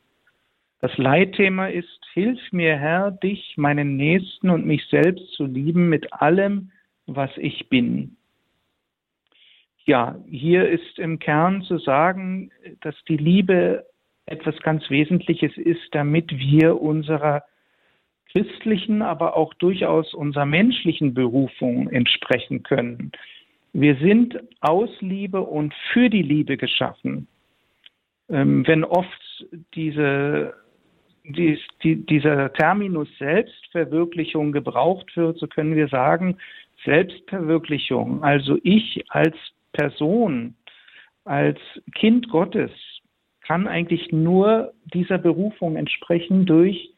Das 0.79 0.97
Leitthema 0.97 1.67
ist, 1.67 1.99
hilf 2.13 2.39
mir 2.51 2.77
Herr, 2.77 3.11
dich, 3.11 3.55
meinen 3.57 3.97
Nächsten 3.97 4.49
und 4.49 4.65
mich 4.65 4.85
selbst 4.89 5.31
zu 5.33 5.45
lieben 5.45 5.89
mit 5.89 6.13
allem, 6.13 6.71
was 7.05 7.31
ich 7.37 7.67
bin. 7.69 8.15
Ja, 9.85 10.17
hier 10.29 10.69
ist 10.69 10.99
im 10.99 11.17
Kern 11.19 11.63
zu 11.63 11.77
sagen, 11.79 12.51
dass 12.81 12.95
die 13.07 13.17
Liebe 13.17 13.85
etwas 14.27 14.57
ganz 14.61 14.89
Wesentliches 14.89 15.57
ist, 15.57 15.87
damit 15.91 16.37
wir 16.37 16.79
unserer 16.81 17.43
christlichen, 18.31 19.01
aber 19.01 19.35
auch 19.35 19.53
durchaus 19.55 20.13
unserer 20.13 20.45
menschlichen 20.45 21.13
Berufung 21.13 21.89
entsprechen 21.89 22.61
können. 22.63 23.11
Wir 23.73 23.95
sind 23.95 24.37
aus 24.59 24.89
Liebe 24.99 25.41
und 25.41 25.73
für 25.93 26.09
die 26.09 26.21
Liebe 26.21 26.57
geschaffen. 26.57 27.27
Ähm, 28.29 28.67
wenn 28.67 28.83
oft 28.83 29.45
diese, 29.75 30.53
dies, 31.23 31.59
die, 31.83 31.95
dieser 32.05 32.51
Terminus 32.53 33.07
Selbstverwirklichung 33.17 34.51
gebraucht 34.51 35.15
wird, 35.15 35.37
so 35.39 35.47
können 35.47 35.75
wir 35.75 35.87
sagen, 35.87 36.37
Selbstverwirklichung, 36.83 38.23
also 38.23 38.57
ich 38.63 39.03
als 39.09 39.35
Person, 39.71 40.55
als 41.23 41.59
Kind 41.95 42.29
Gottes, 42.29 42.71
kann 43.47 43.65
eigentlich 43.67 44.11
nur 44.11 44.73
dieser 44.93 45.17
Berufung 45.17 45.77
entsprechen 45.77 46.45
durch 46.45 46.93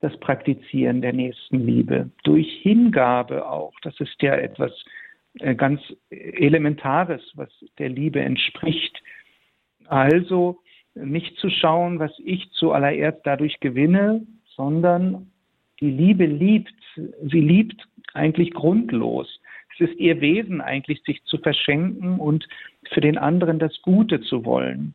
das 0.00 0.16
Praktizieren 0.18 1.02
der 1.02 1.12
Nächstenliebe, 1.12 2.10
durch 2.24 2.48
Hingabe 2.62 3.46
auch. 3.46 3.74
Das 3.82 3.98
ist 4.00 4.20
ja 4.22 4.34
etwas 4.34 4.72
äh, 5.40 5.54
ganz 5.54 5.80
Elementares, 6.08 7.20
was 7.34 7.50
der 7.78 7.90
Liebe 7.90 8.20
entspricht. 8.20 9.02
Also 9.86 10.60
nicht 10.94 11.36
zu 11.36 11.50
schauen, 11.50 11.98
was 11.98 12.12
ich 12.24 12.50
zuallererst 12.52 13.20
dadurch 13.24 13.60
gewinne, 13.60 14.26
sondern 14.56 15.30
die 15.80 15.90
Liebe 15.90 16.24
liebt, 16.24 16.72
sie 16.96 17.40
liebt 17.40 17.86
eigentlich 18.14 18.54
grundlos. 18.54 19.28
Es 19.74 19.90
ist 19.90 19.98
ihr 19.98 20.20
Wesen 20.22 20.62
eigentlich, 20.62 21.02
sich 21.02 21.22
zu 21.24 21.36
verschenken 21.38 22.20
und 22.20 22.48
für 22.92 23.02
den 23.02 23.18
anderen 23.18 23.58
das 23.58 23.82
Gute 23.82 24.22
zu 24.22 24.46
wollen. 24.46 24.94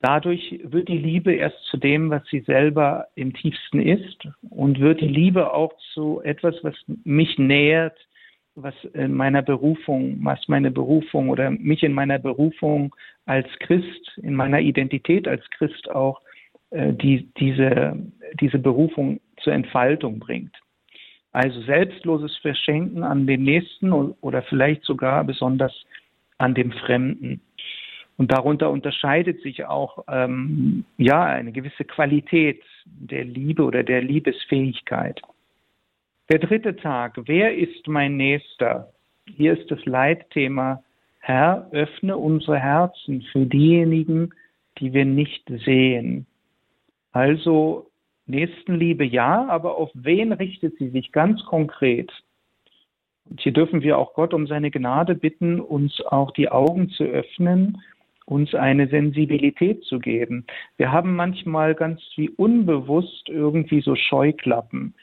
Dadurch 0.00 0.60
wird 0.62 0.88
die 0.88 0.98
Liebe 0.98 1.32
erst 1.32 1.60
zu 1.64 1.76
dem, 1.76 2.10
was 2.10 2.24
sie 2.30 2.40
selber 2.40 3.08
im 3.16 3.34
tiefsten 3.34 3.80
ist 3.80 4.28
und 4.48 4.78
wird 4.78 5.00
die 5.00 5.08
Liebe 5.08 5.52
auch 5.52 5.72
zu 5.92 6.20
etwas, 6.22 6.54
was 6.62 6.74
mich 7.04 7.36
nähert, 7.36 7.98
was 8.54 8.74
in 8.94 9.14
meiner 9.14 9.42
Berufung, 9.42 10.18
was 10.22 10.46
meine 10.46 10.70
Berufung 10.70 11.30
oder 11.30 11.50
mich 11.50 11.82
in 11.82 11.92
meiner 11.92 12.18
Berufung 12.18 12.94
als 13.26 13.48
Christ, 13.60 14.18
in 14.22 14.34
meiner 14.34 14.60
Identität 14.60 15.26
als 15.26 15.48
Christ 15.50 15.90
auch 15.90 16.20
äh, 16.70 16.92
die, 16.92 17.28
diese, 17.38 17.96
diese 18.40 18.58
Berufung 18.58 19.20
zur 19.42 19.52
Entfaltung 19.52 20.18
bringt. 20.20 20.54
Also 21.32 21.60
selbstloses 21.62 22.36
Verschenken 22.38 23.02
an 23.02 23.26
den 23.26 23.42
Nächsten 23.42 23.92
oder 23.92 24.42
vielleicht 24.42 24.84
sogar 24.84 25.24
besonders 25.24 25.72
an 26.38 26.54
dem 26.54 26.72
Fremden. 26.72 27.40
Und 28.18 28.32
darunter 28.32 28.70
unterscheidet 28.70 29.40
sich 29.42 29.64
auch 29.64 30.04
ähm, 30.08 30.84
ja 30.96 31.22
eine 31.24 31.52
gewisse 31.52 31.84
Qualität 31.84 32.60
der 32.84 33.24
Liebe 33.24 33.62
oder 33.62 33.84
der 33.84 34.02
Liebesfähigkeit. 34.02 35.22
Der 36.28 36.40
dritte 36.40 36.74
Tag, 36.74 37.16
wer 37.26 37.56
ist 37.56 37.86
mein 37.86 38.16
Nächster? 38.16 38.92
Hier 39.36 39.56
ist 39.56 39.70
das 39.70 39.84
Leitthema, 39.84 40.82
Herr, 41.20 41.68
öffne 41.70 42.16
unsere 42.16 42.58
Herzen 42.58 43.22
für 43.30 43.46
diejenigen, 43.46 44.30
die 44.78 44.92
wir 44.92 45.04
nicht 45.04 45.48
sehen. 45.64 46.26
Also 47.12 47.88
Nächstenliebe 48.26 49.04
ja, 49.04 49.46
aber 49.46 49.76
auf 49.76 49.90
wen 49.94 50.32
richtet 50.32 50.76
sie 50.78 50.88
sich 50.88 51.12
ganz 51.12 51.44
konkret? 51.44 52.10
Und 53.30 53.40
hier 53.40 53.52
dürfen 53.52 53.82
wir 53.82 53.96
auch 53.96 54.14
Gott 54.14 54.34
um 54.34 54.48
seine 54.48 54.72
Gnade 54.72 55.14
bitten, 55.14 55.60
uns 55.60 56.00
auch 56.04 56.32
die 56.32 56.50
Augen 56.50 56.90
zu 56.90 57.04
öffnen 57.04 57.80
uns 58.28 58.54
eine 58.54 58.88
Sensibilität 58.88 59.84
zu 59.84 59.98
geben. 59.98 60.44
Wir 60.76 60.92
haben 60.92 61.16
manchmal 61.16 61.74
ganz 61.74 62.00
wie 62.16 62.28
unbewusst 62.28 63.28
irgendwie 63.28 63.80
so 63.80 63.94
Scheuklappen, 63.94 64.94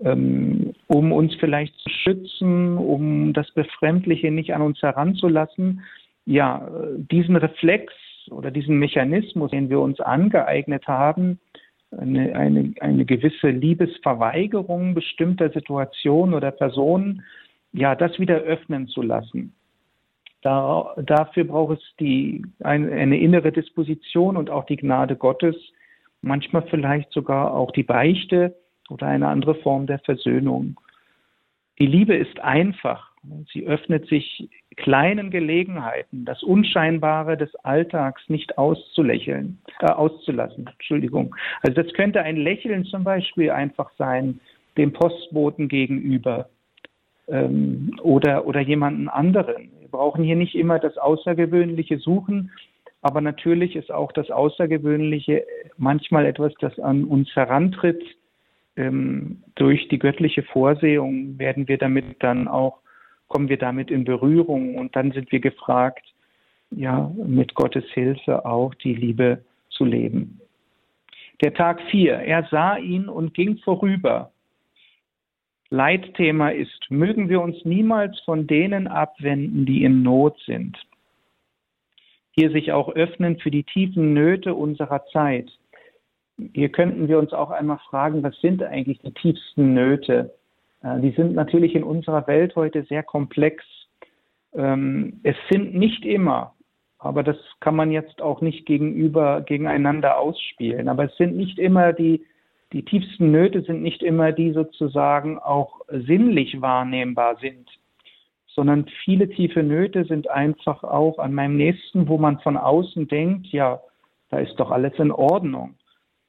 ähm, 0.00 0.72
um 0.86 1.12
uns 1.12 1.34
vielleicht 1.34 1.74
zu 1.80 1.90
schützen, 1.90 2.78
um 2.78 3.34
das 3.34 3.50
Befremdliche 3.52 4.30
nicht 4.30 4.54
an 4.54 4.62
uns 4.62 4.80
heranzulassen. 4.80 5.82
Ja, 6.24 6.66
diesen 6.96 7.36
Reflex 7.36 7.92
oder 8.30 8.50
diesen 8.50 8.78
Mechanismus, 8.78 9.50
den 9.50 9.68
wir 9.68 9.80
uns 9.80 10.00
angeeignet 10.00 10.88
haben, 10.88 11.38
eine, 11.90 12.34
eine, 12.34 12.72
eine 12.80 13.04
gewisse 13.04 13.50
Liebesverweigerung 13.50 14.94
bestimmter 14.94 15.50
Situationen 15.50 16.34
oder 16.34 16.50
Personen, 16.50 17.22
ja, 17.72 17.94
das 17.94 18.18
wieder 18.18 18.36
öffnen 18.38 18.88
zu 18.88 19.02
lassen. 19.02 19.52
Da, 20.44 20.94
dafür 20.98 21.44
braucht 21.44 21.78
es 21.78 21.96
die, 21.98 22.44
eine, 22.62 22.92
eine 22.92 23.18
innere 23.18 23.50
Disposition 23.50 24.36
und 24.36 24.50
auch 24.50 24.66
die 24.66 24.76
Gnade 24.76 25.16
Gottes, 25.16 25.56
manchmal 26.20 26.66
vielleicht 26.68 27.10
sogar 27.12 27.54
auch 27.54 27.70
die 27.70 27.82
Beichte 27.82 28.54
oder 28.90 29.06
eine 29.06 29.28
andere 29.28 29.54
Form 29.54 29.86
der 29.86 30.00
Versöhnung. 30.00 30.78
Die 31.78 31.86
Liebe 31.86 32.14
ist 32.14 32.38
einfach. 32.40 33.10
Sie 33.54 33.64
öffnet 33.66 34.06
sich 34.08 34.50
kleinen 34.76 35.30
Gelegenheiten, 35.30 36.26
das 36.26 36.42
Unscheinbare 36.42 37.38
des 37.38 37.54
Alltags 37.64 38.28
nicht 38.28 38.58
auszulächeln, 38.58 39.62
äh, 39.80 39.86
auszulassen. 39.86 40.66
Entschuldigung. 40.70 41.34
Also 41.62 41.82
das 41.82 41.90
könnte 41.94 42.20
ein 42.20 42.36
Lächeln 42.36 42.84
zum 42.84 43.02
Beispiel 43.02 43.50
einfach 43.50 43.90
sein, 43.96 44.40
dem 44.76 44.92
Postboten 44.92 45.68
gegenüber 45.68 46.50
ähm, 47.28 47.98
oder, 48.02 48.46
oder 48.46 48.60
jemanden 48.60 49.08
anderen. 49.08 49.70
Wir 49.94 49.98
brauchen 49.98 50.24
hier 50.24 50.34
nicht 50.34 50.56
immer 50.56 50.80
das 50.80 50.98
Außergewöhnliche 50.98 51.98
suchen, 51.98 52.50
aber 53.00 53.20
natürlich 53.20 53.76
ist 53.76 53.92
auch 53.92 54.10
das 54.10 54.28
Außergewöhnliche 54.28 55.46
manchmal 55.76 56.26
etwas, 56.26 56.52
das 56.58 56.80
an 56.80 57.04
uns 57.04 57.28
herantritt. 57.36 58.02
Ähm, 58.76 59.44
durch 59.54 59.86
die 59.86 60.00
göttliche 60.00 60.42
Vorsehung 60.42 61.38
werden 61.38 61.68
wir 61.68 61.78
damit 61.78 62.24
dann 62.24 62.48
auch, 62.48 62.80
kommen 63.28 63.48
wir 63.48 63.56
damit 63.56 63.92
in 63.92 64.02
Berührung 64.02 64.74
und 64.74 64.96
dann 64.96 65.12
sind 65.12 65.30
wir 65.30 65.38
gefragt, 65.38 66.04
ja, 66.72 67.12
mit 67.24 67.54
Gottes 67.54 67.84
Hilfe 67.92 68.44
auch 68.44 68.74
die 68.74 68.96
Liebe 68.96 69.44
zu 69.70 69.84
leben. 69.84 70.40
Der 71.40 71.54
Tag 71.54 71.80
4. 71.92 72.14
Er 72.14 72.48
sah 72.50 72.78
ihn 72.78 73.08
und 73.08 73.32
ging 73.32 73.58
vorüber. 73.58 74.32
Leitthema 75.74 76.50
ist, 76.50 76.88
mögen 76.88 77.28
wir 77.28 77.40
uns 77.40 77.64
niemals 77.64 78.18
von 78.20 78.46
denen 78.46 78.86
abwenden, 78.86 79.66
die 79.66 79.82
in 79.82 80.02
Not 80.02 80.38
sind. 80.46 80.78
Hier 82.30 82.50
sich 82.50 82.72
auch 82.72 82.88
öffnen 82.90 83.38
für 83.38 83.50
die 83.50 83.64
tiefen 83.64 84.14
Nöte 84.14 84.54
unserer 84.54 85.04
Zeit. 85.06 85.50
Hier 86.52 86.68
könnten 86.68 87.08
wir 87.08 87.18
uns 87.18 87.32
auch 87.32 87.50
einmal 87.50 87.78
fragen, 87.90 88.22
was 88.22 88.40
sind 88.40 88.62
eigentlich 88.62 89.00
die 89.00 89.12
tiefsten 89.12 89.74
Nöte? 89.74 90.34
Äh, 90.82 91.00
die 91.00 91.10
sind 91.10 91.34
natürlich 91.34 91.74
in 91.74 91.82
unserer 91.82 92.26
Welt 92.28 92.54
heute 92.54 92.84
sehr 92.84 93.02
komplex. 93.02 93.64
Ähm, 94.54 95.20
es 95.24 95.36
sind 95.50 95.74
nicht 95.74 96.04
immer, 96.04 96.54
aber 96.98 97.24
das 97.24 97.36
kann 97.58 97.74
man 97.74 97.90
jetzt 97.90 98.22
auch 98.22 98.40
nicht 98.40 98.64
gegenüber, 98.64 99.40
gegeneinander 99.40 100.18
ausspielen, 100.18 100.88
aber 100.88 101.04
es 101.04 101.16
sind 101.16 101.36
nicht 101.36 101.58
immer 101.58 101.92
die 101.92 102.24
die 102.72 102.84
tiefsten 102.84 103.30
Nöte 103.30 103.62
sind 103.62 103.82
nicht 103.82 104.02
immer 104.02 104.32
die 104.32 104.52
sozusagen 104.52 105.38
auch 105.38 105.80
sinnlich 105.88 106.60
wahrnehmbar 106.60 107.36
sind, 107.40 107.68
sondern 108.46 108.86
viele 109.04 109.28
tiefe 109.28 109.62
Nöte 109.62 110.04
sind 110.04 110.30
einfach 110.30 110.84
auch 110.84 111.18
an 111.18 111.34
meinem 111.34 111.56
Nächsten, 111.56 112.08
wo 112.08 112.18
man 112.18 112.40
von 112.40 112.56
außen 112.56 113.08
denkt, 113.08 113.48
ja, 113.48 113.80
da 114.30 114.38
ist 114.38 114.56
doch 114.56 114.70
alles 114.70 114.94
in 114.98 115.10
Ordnung. 115.10 115.74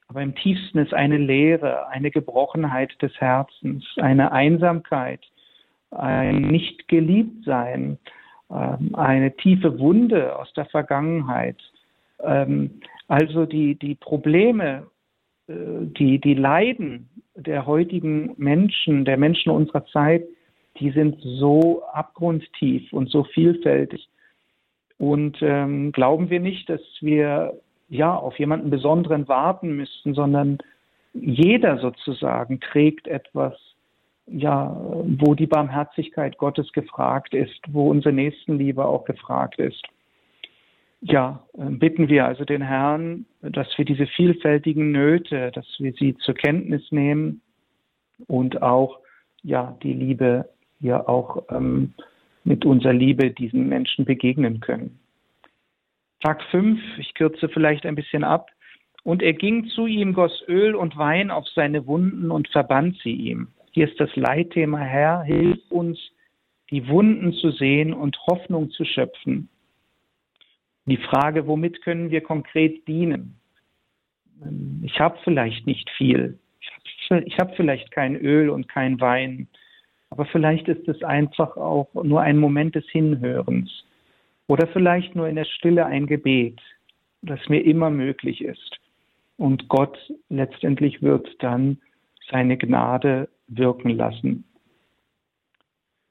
Aber 0.08 0.22
im 0.22 0.34
tiefsten 0.34 0.78
ist 0.78 0.94
eine 0.94 1.18
Leere, 1.18 1.88
eine 1.88 2.10
Gebrochenheit 2.10 3.00
des 3.02 3.12
Herzens, 3.20 3.84
eine 3.96 4.30
Einsamkeit, 4.32 5.20
ein 5.90 6.42
Nicht-Geliebt-Sein, 6.42 7.98
ähm, 8.50 8.94
eine 8.94 9.36
tiefe 9.36 9.78
Wunde 9.78 10.36
aus 10.36 10.52
der 10.52 10.66
Vergangenheit. 10.66 11.56
Ähm, 12.22 12.80
also 13.08 13.46
die, 13.46 13.76
die 13.76 13.94
Probleme 13.94 14.86
die, 15.48 16.18
die 16.18 16.34
Leiden 16.34 17.08
der 17.34 17.66
heutigen 17.66 18.34
Menschen, 18.36 19.04
der 19.04 19.16
Menschen 19.16 19.50
unserer 19.50 19.84
Zeit, 19.86 20.24
die 20.80 20.90
sind 20.90 21.16
so 21.20 21.84
abgrundtief 21.92 22.92
und 22.92 23.10
so 23.10 23.24
vielfältig. 23.24 24.08
Und 24.98 25.38
ähm, 25.42 25.92
glauben 25.92 26.30
wir 26.30 26.40
nicht, 26.40 26.68
dass 26.68 26.80
wir 27.00 27.60
ja 27.88 28.14
auf 28.14 28.38
jemanden 28.38 28.70
Besonderen 28.70 29.28
warten 29.28 29.76
müssten, 29.76 30.14
sondern 30.14 30.58
jeder 31.12 31.78
sozusagen 31.78 32.60
trägt 32.60 33.06
etwas, 33.06 33.54
ja, 34.26 34.76
wo 35.18 35.34
die 35.34 35.46
Barmherzigkeit 35.46 36.36
Gottes 36.38 36.72
gefragt 36.72 37.32
ist, 37.32 37.60
wo 37.68 37.90
unsere 37.90 38.12
Nächstenliebe 38.12 38.84
auch 38.84 39.04
gefragt 39.04 39.58
ist 39.58 39.86
ja, 41.00 41.44
äh, 41.54 41.70
bitten 41.70 42.08
wir 42.08 42.26
also 42.26 42.44
den 42.44 42.62
Herrn, 42.62 43.26
dass 43.42 43.68
wir 43.76 43.84
diese 43.84 44.06
vielfältigen 44.06 44.92
Nöte, 44.92 45.50
dass 45.52 45.66
wir 45.78 45.92
sie 45.92 46.16
zur 46.16 46.34
Kenntnis 46.34 46.90
nehmen 46.90 47.42
und 48.26 48.62
auch 48.62 49.00
ja 49.42 49.76
die 49.82 49.92
Liebe 49.92 50.48
hier 50.80 51.08
auch 51.08 51.44
ähm, 51.50 51.94
mit 52.44 52.64
unserer 52.64 52.92
Liebe 52.92 53.30
diesen 53.30 53.68
Menschen 53.68 54.04
begegnen 54.04 54.60
können. 54.60 54.98
Tag 56.20 56.42
5, 56.50 56.80
ich 56.98 57.14
kürze 57.14 57.48
vielleicht 57.48 57.84
ein 57.86 57.94
bisschen 57.94 58.24
ab. 58.24 58.50
Und 59.02 59.22
er 59.22 59.34
ging 59.34 59.66
zu 59.68 59.86
ihm, 59.86 60.14
goss 60.14 60.42
Öl 60.48 60.74
und 60.74 60.96
Wein 60.96 61.30
auf 61.30 61.46
seine 61.54 61.86
Wunden 61.86 62.30
und 62.32 62.48
verband 62.48 62.98
sie 63.04 63.12
ihm. 63.12 63.48
Hier 63.70 63.88
ist 63.88 64.00
das 64.00 64.14
Leitthema, 64.16 64.78
Herr, 64.78 65.22
hilf 65.22 65.60
uns, 65.68 65.98
die 66.70 66.88
Wunden 66.88 67.32
zu 67.34 67.52
sehen 67.52 67.92
und 67.94 68.18
Hoffnung 68.26 68.70
zu 68.70 68.84
schöpfen 68.84 69.48
die 70.86 70.96
Frage, 70.98 71.46
womit 71.46 71.82
können 71.82 72.10
wir 72.10 72.20
konkret 72.20 72.86
dienen? 72.86 73.38
Ich 74.82 75.00
habe 75.00 75.18
vielleicht 75.24 75.66
nicht 75.66 75.90
viel. 75.90 76.38
Ich 77.24 77.38
habe 77.38 77.54
vielleicht 77.56 77.90
kein 77.90 78.16
Öl 78.16 78.50
und 78.50 78.68
kein 78.68 79.00
Wein. 79.00 79.48
Aber 80.10 80.26
vielleicht 80.26 80.68
ist 80.68 80.88
es 80.88 81.02
einfach 81.02 81.56
auch 81.56 81.92
nur 81.94 82.20
ein 82.20 82.38
Moment 82.38 82.74
des 82.74 82.88
Hinhörens. 82.88 83.84
Oder 84.46 84.68
vielleicht 84.68 85.16
nur 85.16 85.28
in 85.28 85.36
der 85.36 85.44
Stille 85.44 85.86
ein 85.86 86.06
Gebet, 86.06 86.60
das 87.22 87.40
mir 87.48 87.64
immer 87.64 87.90
möglich 87.90 88.42
ist. 88.42 88.78
Und 89.36 89.68
Gott 89.68 89.98
letztendlich 90.28 91.02
wird 91.02 91.28
dann 91.42 91.78
seine 92.30 92.56
Gnade 92.56 93.28
wirken 93.48 93.90
lassen. 93.90 94.44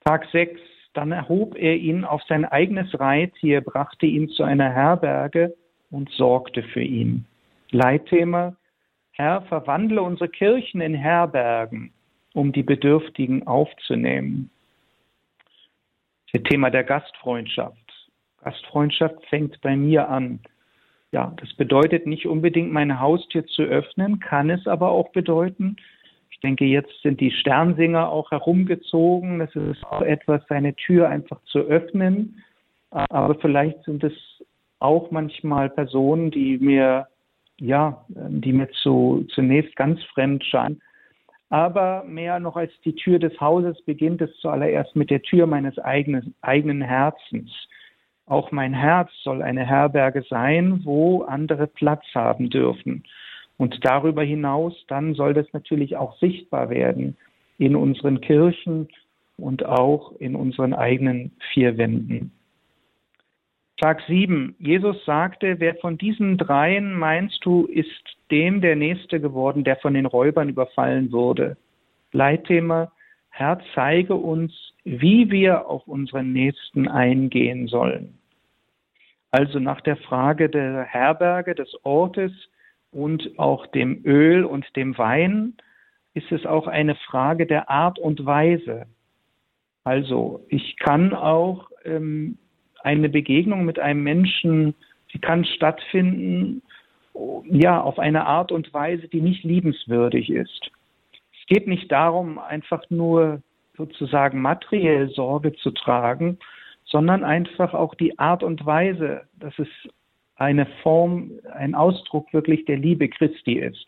Tag 0.03 0.27
6 0.31 0.59
dann 0.95 1.11
erhob 1.11 1.55
er 1.55 1.75
ihn 1.75 2.03
auf 2.03 2.21
sein 2.23 2.45
eigenes 2.45 2.99
Reittier, 2.99 3.61
brachte 3.61 4.05
ihn 4.05 4.29
zu 4.29 4.43
einer 4.43 4.71
Herberge 4.71 5.53
und 5.91 6.09
sorgte 6.11 6.63
für 6.63 6.81
ihn. 6.81 7.25
Leitthema, 7.71 8.55
Herr, 9.11 9.41
verwandle 9.43 10.01
unsere 10.01 10.29
Kirchen 10.29 10.81
in 10.81 10.93
Herbergen, 10.93 11.91
um 12.33 12.51
die 12.51 12.63
Bedürftigen 12.63 13.47
aufzunehmen. 13.47 14.49
Das 16.33 16.43
Thema 16.43 16.69
der 16.69 16.83
Gastfreundschaft. 16.83 17.77
Gastfreundschaft 18.43 19.25
fängt 19.27 19.59
bei 19.61 19.75
mir 19.75 20.09
an. 20.09 20.39
Ja, 21.11 21.33
das 21.37 21.53
bedeutet 21.53 22.07
nicht 22.07 22.25
unbedingt 22.27 22.73
meine 22.73 22.99
Haustür 22.99 23.45
zu 23.45 23.63
öffnen, 23.63 24.19
kann 24.19 24.49
es 24.49 24.67
aber 24.67 24.91
auch 24.91 25.11
bedeuten, 25.13 25.77
ich 26.29 26.39
denke, 26.39 26.65
jetzt 26.65 27.01
sind 27.01 27.21
die 27.21 27.31
Sternsinger 27.31 28.09
auch 28.09 28.31
herumgezogen. 28.31 29.39
Das 29.39 29.55
ist 29.55 29.83
auch 29.85 30.01
etwas, 30.01 30.41
seine 30.49 30.75
Tür 30.75 31.09
einfach 31.09 31.41
zu 31.45 31.59
öffnen. 31.59 32.43
Aber 32.91 33.35
vielleicht 33.35 33.83
sind 33.83 34.03
es 34.03 34.13
auch 34.79 35.11
manchmal 35.11 35.69
Personen, 35.69 36.31
die 36.31 36.57
mir, 36.57 37.07
ja, 37.59 38.05
die 38.09 38.53
mir 38.53 38.69
zu, 38.83 39.25
zunächst 39.33 39.75
ganz 39.75 40.03
fremd 40.13 40.43
scheinen. 40.43 40.81
Aber 41.49 42.03
mehr 42.05 42.39
noch 42.39 42.55
als 42.55 42.71
die 42.83 42.95
Tür 42.95 43.19
des 43.19 43.39
Hauses 43.39 43.81
beginnt 43.83 44.21
es 44.21 44.35
zuallererst 44.37 44.95
mit 44.95 45.09
der 45.09 45.21
Tür 45.21 45.45
meines 45.45 45.77
eigenen, 45.79 46.33
eigenen 46.41 46.81
Herzens. 46.81 47.51
Auch 48.25 48.51
mein 48.51 48.73
Herz 48.73 49.11
soll 49.23 49.41
eine 49.41 49.65
Herberge 49.65 50.23
sein, 50.29 50.81
wo 50.83 51.21
andere 51.23 51.67
Platz 51.67 52.03
haben 52.15 52.49
dürfen. 52.49 53.03
Und 53.57 53.85
darüber 53.85 54.23
hinaus, 54.23 54.73
dann 54.87 55.13
soll 55.13 55.33
das 55.33 55.47
natürlich 55.53 55.95
auch 55.97 56.17
sichtbar 56.19 56.69
werden 56.69 57.15
in 57.57 57.75
unseren 57.75 58.21
Kirchen 58.21 58.89
und 59.37 59.65
auch 59.65 60.13
in 60.19 60.35
unseren 60.35 60.73
eigenen 60.73 61.31
vier 61.53 61.77
Wänden. 61.77 62.31
Tag 63.77 64.01
7. 64.07 64.55
Jesus 64.59 65.03
sagte, 65.05 65.59
wer 65.59 65.75
von 65.75 65.97
diesen 65.97 66.37
dreien 66.37 66.97
meinst 66.97 67.43
du, 67.43 67.65
ist 67.65 67.89
dem 68.31 68.61
der 68.61 68.77
Nächste 68.77 69.19
geworden, 69.19 69.65
der 69.65 69.75
von 69.77 69.93
den 69.93 70.05
Räubern 70.05 70.47
überfallen 70.47 71.11
wurde? 71.11 71.57
Leitthema, 72.13 72.91
Herr, 73.29 73.59
zeige 73.73 74.15
uns, 74.15 74.53
wie 74.85 75.29
wir 75.29 75.67
auf 75.67 75.85
unseren 75.87 76.31
Nächsten 76.31 76.87
eingehen 76.87 77.67
sollen. 77.67 78.17
Also 79.31 79.59
nach 79.59 79.81
der 79.81 79.97
Frage 79.97 80.49
der 80.49 80.83
Herberge, 80.83 81.53
des 81.53 81.75
Ortes 81.83 82.31
und 82.95 83.37
auch 83.37 83.67
dem 83.67 84.03
Öl 84.05 84.45
und 84.45 84.65
dem 84.77 84.97
Wein 84.97 85.53
ist 86.13 86.31
es 86.31 86.45
auch 86.45 86.67
eine 86.67 86.95
Frage 86.95 87.45
der 87.45 87.69
Art 87.69 87.99
und 87.99 88.25
Weise. 88.25 88.85
Also 89.83 90.45
ich 90.47 90.77
kann 90.77 91.13
auch 91.13 91.69
ähm, 91.83 92.37
eine 92.83 93.09
Begegnung 93.09 93.65
mit 93.65 93.79
einem 93.79 94.01
Menschen, 94.01 94.75
sie 95.11 95.19
kann 95.19 95.43
stattfinden, 95.43 96.61
ja, 97.49 97.81
auf 97.81 97.99
eine 97.99 98.25
Art 98.25 98.53
und 98.53 98.73
Weise, 98.73 99.09
die 99.09 99.21
nicht 99.21 99.43
liebenswürdig 99.43 100.29
ist. 100.29 100.71
Es 101.13 101.47
geht 101.47 101.67
nicht 101.67 101.91
darum, 101.91 102.39
einfach 102.39 102.89
nur 102.89 103.41
sozusagen 103.75 104.41
materiell 104.41 105.09
Sorge 105.09 105.53
zu 105.53 105.71
tragen, 105.71 106.37
sondern 106.85 107.25
einfach 107.25 107.73
auch 107.73 107.93
die 107.95 108.17
Art 108.19 108.41
und 108.41 108.65
Weise, 108.65 109.23
dass 109.37 109.57
es 109.59 109.67
eine 110.35 110.65
Form, 110.83 111.31
ein 111.53 111.75
Ausdruck 111.75 112.33
wirklich 112.33 112.65
der 112.65 112.77
Liebe 112.77 113.07
Christi 113.09 113.53
ist. 113.53 113.85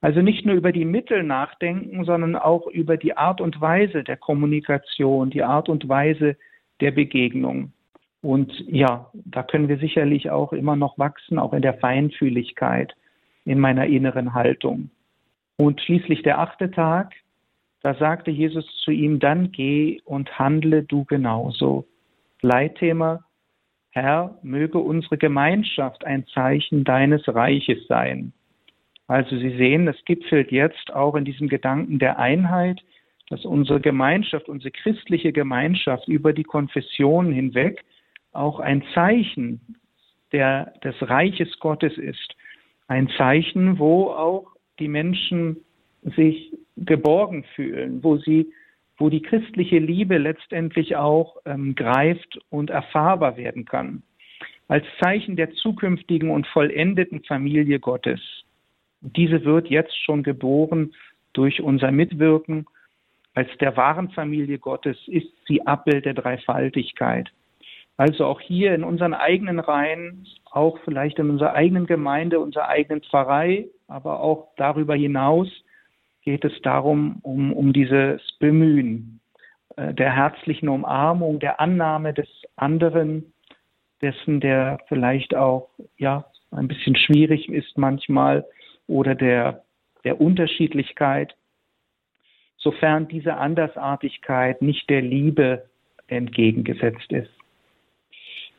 Also 0.00 0.20
nicht 0.20 0.44
nur 0.44 0.56
über 0.56 0.72
die 0.72 0.84
Mittel 0.84 1.22
nachdenken, 1.22 2.04
sondern 2.04 2.34
auch 2.34 2.66
über 2.66 2.96
die 2.96 3.16
Art 3.16 3.40
und 3.40 3.60
Weise 3.60 4.02
der 4.02 4.16
Kommunikation, 4.16 5.30
die 5.30 5.44
Art 5.44 5.68
und 5.68 5.88
Weise 5.88 6.36
der 6.80 6.90
Begegnung. 6.90 7.72
Und 8.20 8.52
ja, 8.68 9.10
da 9.12 9.42
können 9.42 9.68
wir 9.68 9.78
sicherlich 9.78 10.30
auch 10.30 10.52
immer 10.52 10.76
noch 10.76 10.98
wachsen, 10.98 11.38
auch 11.38 11.52
in 11.52 11.62
der 11.62 11.74
Feinfühligkeit, 11.74 12.94
in 13.44 13.58
meiner 13.58 13.86
inneren 13.86 14.34
Haltung. 14.34 14.90
Und 15.56 15.80
schließlich 15.80 16.22
der 16.22 16.38
achte 16.40 16.70
Tag, 16.70 17.12
da 17.82 17.94
sagte 17.94 18.30
Jesus 18.30 18.64
zu 18.84 18.92
ihm, 18.92 19.18
dann 19.18 19.50
geh 19.50 20.00
und 20.04 20.38
handle 20.38 20.84
du 20.84 21.04
genauso. 21.04 21.84
Leitthema, 22.40 23.24
Herr, 23.92 24.38
möge 24.42 24.78
unsere 24.78 25.18
Gemeinschaft 25.18 26.04
ein 26.04 26.26
Zeichen 26.28 26.82
deines 26.84 27.22
Reiches 27.28 27.86
sein. 27.88 28.32
Also 29.06 29.36
Sie 29.36 29.56
sehen, 29.56 29.86
es 29.86 30.02
gipfelt 30.06 30.50
jetzt 30.50 30.92
auch 30.94 31.14
in 31.14 31.26
diesem 31.26 31.48
Gedanken 31.48 31.98
der 31.98 32.18
Einheit, 32.18 32.80
dass 33.28 33.44
unsere 33.44 33.80
Gemeinschaft, 33.80 34.48
unsere 34.48 34.70
christliche 34.70 35.32
Gemeinschaft 35.32 36.08
über 36.08 36.32
die 36.32 36.42
Konfessionen 36.42 37.32
hinweg 37.32 37.84
auch 38.32 38.60
ein 38.60 38.82
Zeichen 38.94 39.76
der, 40.32 40.72
des 40.82 40.94
Reiches 41.02 41.58
Gottes 41.60 41.96
ist. 41.98 42.34
Ein 42.88 43.08
Zeichen, 43.18 43.78
wo 43.78 44.06
auch 44.08 44.46
die 44.78 44.88
Menschen 44.88 45.58
sich 46.16 46.52
geborgen 46.76 47.44
fühlen, 47.54 48.02
wo 48.02 48.16
sie, 48.16 48.50
wo 49.02 49.10
die 49.10 49.20
christliche 49.20 49.80
Liebe 49.80 50.16
letztendlich 50.16 50.94
auch 50.94 51.38
ähm, 51.44 51.74
greift 51.74 52.38
und 52.50 52.70
erfahrbar 52.70 53.36
werden 53.36 53.64
kann. 53.64 54.04
Als 54.68 54.86
Zeichen 55.00 55.34
der 55.34 55.50
zukünftigen 55.54 56.30
und 56.30 56.46
vollendeten 56.46 57.24
Familie 57.24 57.80
Gottes. 57.80 58.20
Diese 59.00 59.44
wird 59.44 59.66
jetzt 59.66 60.00
schon 60.04 60.22
geboren 60.22 60.94
durch 61.32 61.60
unser 61.60 61.90
Mitwirken. 61.90 62.64
Als 63.34 63.48
der 63.58 63.76
wahren 63.76 64.10
Familie 64.10 64.60
Gottes 64.60 64.96
ist 65.08 65.32
sie 65.48 65.66
Abbild 65.66 66.04
der 66.04 66.14
Dreifaltigkeit. 66.14 67.28
Also 67.96 68.24
auch 68.24 68.40
hier 68.40 68.72
in 68.72 68.84
unseren 68.84 69.14
eigenen 69.14 69.58
Reihen, 69.58 70.28
auch 70.52 70.78
vielleicht 70.84 71.18
in 71.18 71.28
unserer 71.28 71.54
eigenen 71.54 71.86
Gemeinde, 71.86 72.38
unserer 72.38 72.68
eigenen 72.68 73.02
Pfarrei, 73.02 73.66
aber 73.88 74.20
auch 74.20 74.50
darüber 74.56 74.94
hinaus 74.94 75.48
geht 76.22 76.44
es 76.44 76.52
darum, 76.62 77.18
um, 77.22 77.52
um 77.52 77.72
dieses 77.72 78.20
Bemühen 78.38 79.20
äh, 79.76 79.92
der 79.94 80.14
herzlichen 80.14 80.68
Umarmung, 80.68 81.40
der 81.40 81.60
Annahme 81.60 82.14
des 82.14 82.28
anderen, 82.56 83.32
dessen, 84.00 84.40
der 84.40 84.78
vielleicht 84.88 85.34
auch 85.34 85.70
ja 85.96 86.24
ein 86.50 86.68
bisschen 86.68 86.96
schwierig 86.96 87.48
ist 87.48 87.78
manchmal 87.78 88.44
oder 88.86 89.14
der, 89.14 89.64
der 90.04 90.20
Unterschiedlichkeit, 90.20 91.34
sofern 92.56 93.08
diese 93.08 93.36
Andersartigkeit 93.36 94.60
nicht 94.62 94.88
der 94.90 95.02
Liebe 95.02 95.68
entgegengesetzt 96.08 97.10
ist. 97.12 97.30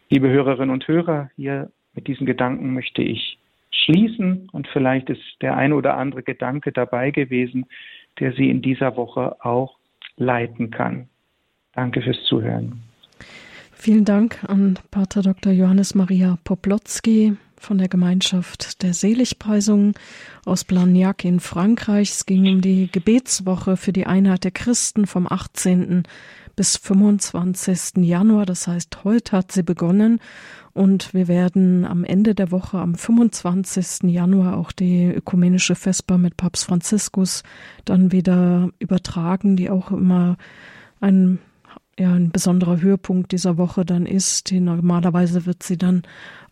Liebe 0.09 0.29
Hörerinnen 0.29 0.71
und 0.71 0.87
Hörer, 0.87 1.29
hier 1.35 1.71
mit 1.93 2.07
diesen 2.07 2.25
Gedanken 2.25 2.73
möchte 2.73 3.01
ich 3.01 3.32
schließen 3.73 4.49
und 4.51 4.67
vielleicht 4.67 5.09
ist 5.09 5.21
der 5.41 5.57
eine 5.57 5.75
oder 5.75 5.97
andere 5.97 6.23
Gedanke 6.23 6.71
dabei 6.71 7.11
gewesen, 7.11 7.65
der 8.19 8.33
Sie 8.33 8.49
in 8.49 8.61
dieser 8.61 8.95
Woche 8.95 9.43
auch 9.43 9.77
leiten 10.17 10.71
kann. 10.71 11.09
Danke 11.73 12.01
fürs 12.01 12.23
Zuhören. 12.25 12.83
Vielen 13.71 14.05
Dank 14.05 14.43
an 14.47 14.79
Pater 14.91 15.21
Dr. 15.21 15.51
Johannes 15.51 15.95
Maria 15.95 16.37
Poplotzki 16.43 17.35
von 17.57 17.77
der 17.77 17.87
Gemeinschaft 17.87 18.83
der 18.83 18.93
Seligpreisung 18.93 19.93
aus 20.45 20.63
Blagnac 20.63 21.25
in 21.25 21.39
Frankreich. 21.39 22.11
Es 22.11 22.25
ging 22.25 22.47
um 22.47 22.61
die 22.61 22.89
Gebetswoche 22.91 23.75
für 23.77 23.91
die 23.91 24.05
Einheit 24.05 24.43
der 24.43 24.51
Christen 24.51 25.07
vom 25.07 25.27
18 25.29 26.03
bis 26.55 26.77
25. 26.77 28.03
Januar. 28.05 28.45
Das 28.45 28.67
heißt, 28.67 29.03
heute 29.03 29.37
hat 29.37 29.51
sie 29.51 29.63
begonnen 29.63 30.19
und 30.73 31.13
wir 31.13 31.27
werden 31.27 31.85
am 31.85 32.03
Ende 32.03 32.33
der 32.33 32.51
Woche, 32.51 32.79
am 32.79 32.95
25. 32.95 34.09
Januar, 34.09 34.57
auch 34.57 34.71
die 34.71 35.05
ökumenische 35.05 35.75
Vesper 35.75 36.17
mit 36.17 36.35
Papst 36.35 36.65
Franziskus 36.65 37.43
dann 37.85 38.11
wieder 38.11 38.69
übertragen, 38.79 39.55
die 39.55 39.69
auch 39.69 39.91
immer 39.91 40.37
ein, 40.99 41.37
ja, 41.99 42.13
ein 42.13 42.31
besonderer 42.31 42.81
Höhepunkt 42.81 43.31
dieser 43.33 43.57
Woche 43.57 43.85
dann 43.85 44.07
ist. 44.07 44.49
Die, 44.49 44.59
normalerweise 44.59 45.45
wird 45.45 45.61
sie 45.61 45.77
dann 45.77 46.01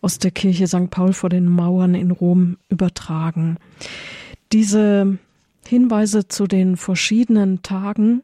aus 0.02 0.20
der 0.20 0.32
Kirche 0.32 0.68
St. 0.68 0.92
Paul 0.92 1.14
vor 1.14 1.30
den 1.30 1.48
Mauern 1.48 1.96
in 1.96 2.12
Rom 2.12 2.58
übertragen. 2.70 3.58
Diese 4.52 5.18
Hinweise 5.66 6.28
zu 6.28 6.46
den 6.46 6.78
verschiedenen 6.78 7.64
Tagen, 7.64 8.22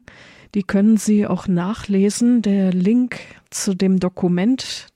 die 0.54 0.62
können 0.62 0.96
Sie 0.96 1.26
auch 1.26 1.48
nachlesen. 1.48 2.42
Der 2.42 2.72
Link 2.72 3.18
zu 3.50 3.74
dem 3.74 4.00
Dokument 4.00 4.88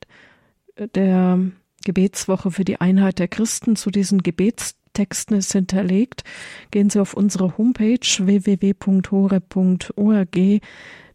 der 0.77 1.41
Gebetswoche 1.85 2.51
für 2.51 2.65
die 2.65 2.81
Einheit 2.81 3.19
der 3.19 3.29
Christen 3.29 3.77
zu 3.77 3.91
diesen 3.91 4.23
Gebetstexten 4.23 5.37
ist 5.37 5.53
hinterlegt. 5.53 6.25
Gehen 6.71 6.91
Sie 6.91 7.01
auf 7.01 7.15
unsere 7.15 7.59
Homepage 7.59 7.99
www.hore.org. 8.01 9.41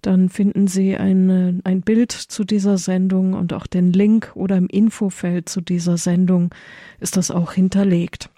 Dann 0.01 0.29
finden 0.29 0.67
Sie 0.67 0.95
eine, 0.95 1.59
ein 1.63 1.81
Bild 1.81 2.11
zu 2.11 2.43
dieser 2.43 2.77
Sendung 2.77 3.33
und 3.33 3.53
auch 3.53 3.67
den 3.67 3.93
Link 3.93 4.31
oder 4.35 4.57
im 4.57 4.67
Infofeld 4.67 5.49
zu 5.49 5.61
dieser 5.61 5.97
Sendung 5.97 6.53
ist 6.99 7.17
das 7.17 7.31
auch 7.31 7.53
hinterlegt. 7.53 8.29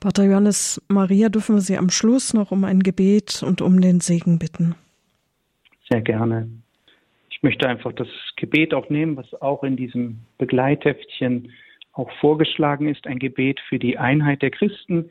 Pater 0.00 0.24
Johannes 0.24 0.82
Maria, 0.88 1.28
dürfen 1.28 1.56
wir 1.56 1.62
Sie 1.62 1.76
am 1.78 1.90
Schluss 1.90 2.32
noch 2.34 2.50
um 2.50 2.64
ein 2.64 2.82
Gebet 2.82 3.42
und 3.42 3.60
um 3.60 3.80
den 3.80 4.00
Segen 4.00 4.38
bitten. 4.38 4.74
Sehr 5.88 6.00
gerne. 6.00 6.48
Ich 7.40 7.42
möchte 7.42 7.70
einfach 7.70 7.94
das 7.94 8.08
Gebet 8.36 8.74
auch 8.74 8.90
nehmen, 8.90 9.16
was 9.16 9.32
auch 9.40 9.64
in 9.64 9.74
diesem 9.74 10.18
Begleitheftchen 10.36 11.50
auch 11.94 12.10
vorgeschlagen 12.20 12.86
ist, 12.86 13.06
ein 13.06 13.18
Gebet 13.18 13.60
für 13.60 13.78
die 13.78 13.96
Einheit 13.96 14.42
der 14.42 14.50
Christen, 14.50 15.08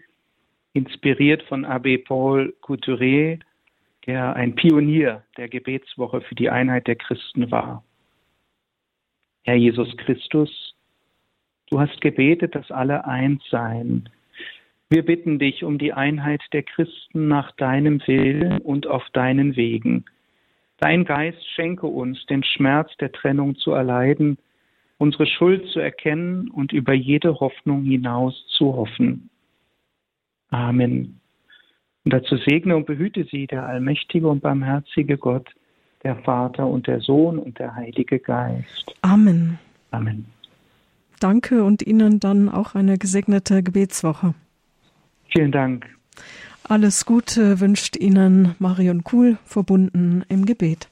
inspiriert 0.73 1.41
von 1.41 1.65
Abbé 1.65 2.05
Paul 2.05 2.53
Couturier, 2.61 3.39
der 4.05 4.35
ein 4.35 4.53
Pionier 4.53 5.23
der 5.37 5.49
Gebetswoche 5.49 6.21
für 6.21 6.35
die 6.35 6.51
Einheit 6.51 6.85
der 6.85 6.97
Christen 6.97 7.49
war. 7.49 7.83
Herr 9.43 9.55
Jesus 9.55 9.97
Christus, 9.97 10.75
du 11.71 11.79
hast 11.79 11.99
gebetet, 11.99 12.53
dass 12.53 12.69
alle 12.69 13.05
eins 13.05 13.41
seien. 13.49 14.07
Wir 14.91 15.03
bitten 15.03 15.39
dich 15.39 15.63
um 15.63 15.79
die 15.79 15.93
Einheit 15.93 16.43
der 16.53 16.61
Christen 16.61 17.27
nach 17.27 17.51
deinem 17.53 18.05
Willen 18.05 18.59
und 18.59 18.85
auf 18.85 19.09
deinen 19.13 19.55
Wegen 19.55 20.05
Dein 20.79 21.05
Geist 21.05 21.45
schenke 21.55 21.87
uns 21.87 22.25
den 22.27 22.43
Schmerz 22.43 22.89
der 22.97 23.11
Trennung 23.11 23.55
zu 23.55 23.71
erleiden, 23.71 24.37
unsere 24.97 25.25
Schuld 25.25 25.67
zu 25.69 25.79
erkennen 25.79 26.49
und 26.49 26.71
über 26.71 26.93
jede 26.93 27.39
Hoffnung 27.39 27.83
hinaus 27.83 28.45
zu 28.57 28.73
hoffen. 28.75 29.29
Amen. 30.51 31.19
Und 32.05 32.13
dazu 32.13 32.37
segne 32.37 32.75
und 32.75 32.85
behüte 32.85 33.25
sie 33.25 33.47
der 33.47 33.65
allmächtige 33.65 34.27
und 34.27 34.41
barmherzige 34.41 35.17
Gott, 35.17 35.49
der 36.03 36.15
Vater 36.17 36.65
und 36.65 36.87
der 36.87 37.01
Sohn 37.01 37.37
und 37.39 37.59
der 37.59 37.75
Heilige 37.75 38.19
Geist. 38.19 38.95
Amen. 39.01 39.59
Amen. 39.91 40.25
Danke 41.19 41.63
und 41.63 41.81
Ihnen 41.81 42.19
dann 42.21 42.47
auch 42.47 42.75
eine 42.75 42.97
gesegnete 42.97 43.61
Gebetswoche. 43.63 44.33
Vielen 45.27 45.51
Dank. 45.51 45.85
Alles 46.63 47.05
Gute 47.05 47.59
wünscht 47.59 47.95
Ihnen 47.95 48.55
Marion 48.59 49.03
Kuhl, 49.03 49.37
verbunden 49.45 50.23
im 50.29 50.45
Gebet. 50.45 50.89